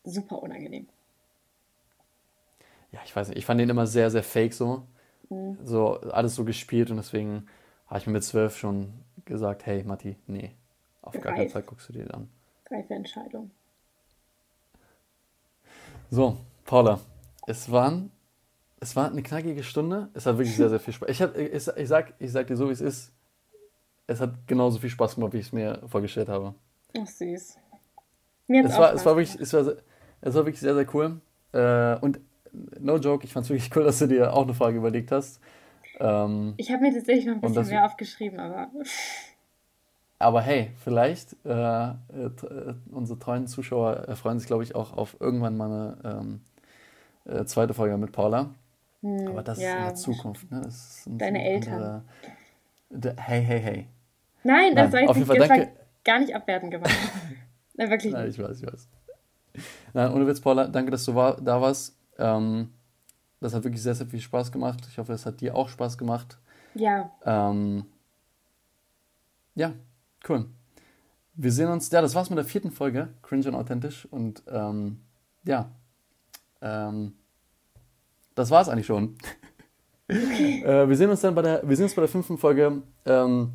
super 0.04 0.42
unangenehm. 0.42 0.88
ja, 2.92 3.00
ich 3.06 3.16
weiß 3.16 3.30
nicht, 3.30 3.38
ich 3.38 3.46
fand 3.46 3.60
den 3.62 3.70
immer 3.70 3.88
sehr, 3.88 4.10
sehr 4.12 4.24
fake 4.24 4.54
so. 4.54 4.84
Mhm. 5.30 5.58
So, 5.64 6.00
alles 6.02 6.36
so 6.36 6.44
gespielt 6.44 6.90
und 6.92 6.98
deswegen 6.98 7.48
habe 7.88 8.00
ich 8.00 8.08
mir 8.08 8.14
mit 8.14 8.24
zwölf 8.24 8.58
schon 8.58 8.92
gesagt, 9.26 9.66
hey 9.66 9.84
Matti, 9.84 10.18
nee, 10.28 10.52
auf 11.02 11.14
gar 11.14 11.34
keinen 11.34 11.44
Reif. 11.44 11.52
Fall 11.54 11.62
guckst 11.64 11.88
du 11.90 11.94
dir 11.94 12.04
den 12.04 12.12
an. 12.12 12.30
Reife 12.70 12.94
Entscheidung. 12.94 13.52
So, 16.10 16.38
Paula, 16.66 17.00
es 17.48 17.72
waren, 17.72 18.12
es 18.80 18.96
war 18.96 19.10
eine 19.12 19.24
knackige 19.24 19.64
Stunde. 19.64 20.10
Es 20.14 20.26
hat 20.26 20.38
wirklich 20.38 20.56
sehr, 20.56 20.70
sehr 20.70 20.80
viel 20.80 20.94
Spaß. 20.94 21.10
Ich, 21.10 21.22
hab, 21.22 21.38
ich, 21.38 21.52
ich, 21.54 21.88
sag, 21.88 22.14
ich 22.20 22.32
sag 22.32 22.48
dir 22.48 22.56
so, 22.58 22.68
wie 22.68 22.74
es 22.74 22.82
ist. 22.82 23.14
Es 24.08 24.20
hat 24.20 24.48
genauso 24.48 24.80
viel 24.80 24.90
Spaß 24.90 25.16
gemacht, 25.16 25.34
wie 25.34 25.38
ich 25.40 25.48
es 25.48 25.52
mir 25.54 25.82
vorgestellt 25.88 26.30
habe. 26.30 26.56
Ach 26.98 27.08
süß. 27.08 27.58
Mir 28.48 28.66
Es 28.66 28.78
war, 28.78 28.94
es 28.94 29.06
war 29.06 29.16
wirklich, 29.16 29.40
es 29.40 29.54
war, 29.54 29.64
sehr- 29.64 29.78
es 30.22 30.34
war 30.36 30.46
wirklich 30.46 30.60
sehr, 30.60 30.76
sehr 30.76 30.88
cool. 30.94 31.22
Äh, 31.54 31.96
und 32.00 32.20
no 32.80 32.98
joke, 32.98 33.24
ich 33.26 33.32
fand 33.32 33.46
es 33.46 33.50
wirklich 33.50 33.74
cool, 33.76 33.84
dass 33.84 34.00
du 34.00 34.08
dir 34.08 34.34
auch 34.34 34.44
eine 34.44 34.54
Frage 34.54 34.78
überlegt 34.78 35.12
hast. 35.12 35.40
Ähm, 36.00 36.56
Ich 36.58 36.72
habe 36.72 36.82
mir 36.82 36.94
tatsächlich 36.94 37.26
noch 37.26 37.36
ein 37.36 37.42
bisschen 37.42 37.68
mehr 37.68 37.86
aufgeschrieben, 37.86 38.40
aber 38.40 38.70
aber 40.20 40.42
hey, 40.42 40.72
vielleicht, 40.84 41.36
äh, 41.46 41.50
äh, 41.90 41.94
äh, 42.26 42.76
unsere 42.92 43.20
treuen 43.20 43.48
Zuschauer 43.48 44.16
freuen 44.16 44.40
sich, 44.40 44.48
glaube 44.48 44.64
ich, 44.64 44.76
auch 44.76 44.94
auf 44.94 45.18
irgendwann 45.20 45.58
mal 45.58 45.98
eine 46.04 46.20
ähm, 46.20 46.42
äh, 47.26 47.46
zweite 47.46 47.74
Folge 47.74 47.98
mit 47.98 48.12
Paula. 48.12 48.54
Aber 49.28 49.42
das 49.44 49.58
ist 49.58 49.64
in 49.64 49.70
Hm, 49.72 49.78
ja, 49.80 49.86
der 49.88 49.96
Zukunft, 49.96 50.52
ne? 50.52 50.62
Das 50.62 51.04
sind 51.04 51.20
Deine 51.20 51.40
so 51.40 51.46
Eltern. 51.46 52.04
andere- 52.90 53.16
Hey, 53.18 53.44
hey, 53.44 53.60
hey. 53.62 53.88
Nein, 54.44 54.74
Nein, 54.74 54.76
das 54.76 54.92
war 54.92 55.00
jetzt 55.00 55.10
auf 55.10 55.18
nicht, 55.18 55.28
jeden 55.28 55.40
Fall 55.40 55.48
das 55.48 55.50
war 55.50 55.58
danke. 55.66 55.80
gar 56.04 56.20
nicht 56.20 56.36
abwertend 56.36 56.72
gemeint. 56.72 56.94
Nein, 57.76 57.90
wirklich 57.90 58.14
Nein, 58.14 58.30
ich 58.30 58.38
weiß, 58.40 58.60
ich 58.62 58.68
weiß. 58.68 58.88
Nein, 59.94 60.12
ohne 60.14 60.28
Witz, 60.28 60.40
Paula, 60.42 60.68
danke, 60.68 60.92
dass 60.92 61.06
du 61.06 61.16
war, 61.16 61.40
da 61.42 61.60
warst. 61.62 61.96
Ähm, 62.20 62.70
das 63.40 63.54
hat 63.54 63.64
wirklich 63.64 63.82
sehr, 63.82 63.96
sehr 63.96 64.08
viel 64.08 64.20
Spaß 64.20 64.52
gemacht. 64.52 64.82
Ich 64.90 64.98
hoffe, 64.98 65.14
es 65.14 65.26
hat 65.26 65.42
dir 65.42 65.56
auch 65.56 65.70
Spaß 65.70 65.98
gemacht. 65.98 66.38
Ja, 66.76 67.12
Ähm, 67.26 67.86
ja, 69.56 69.74
cool. 70.30 70.46
Wir 71.34 71.52
sehen 71.52 71.70
uns, 71.70 71.90
ja, 71.92 72.02
das 72.02 72.14
war's 72.16 72.30
mit 72.30 72.38
der 72.38 72.46
vierten 72.46 72.72
Folge, 72.72 73.10
Cringe 73.22 73.48
und 73.48 73.56
Authentisch. 73.56 74.06
Und 74.12 74.44
ähm, 74.48 75.02
ja, 75.44 75.72
ähm, 76.62 77.14
das 78.36 78.52
war's 78.52 78.70
eigentlich 78.70 78.86
schon. 78.86 79.16
äh, 80.08 80.88
wir 80.88 80.96
sehen 80.96 81.10
uns 81.10 81.22
dann 81.22 81.36
bei 81.36 81.42
der, 81.42 81.68
wir 81.68 81.76
sehen 81.76 81.86
uns 81.86 81.96
bei 81.96 82.02
der 82.02 82.10
fünften 82.10 82.38
Folge. 82.38 82.82
Ähm, 83.06 83.54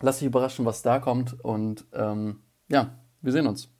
lass 0.00 0.18
dich 0.18 0.26
überraschen, 0.26 0.64
was 0.64 0.82
da 0.82 0.98
kommt. 0.98 1.42
Und 1.44 1.86
ähm, 1.92 2.40
ja, 2.68 2.98
wir 3.20 3.32
sehen 3.32 3.46
uns. 3.46 3.70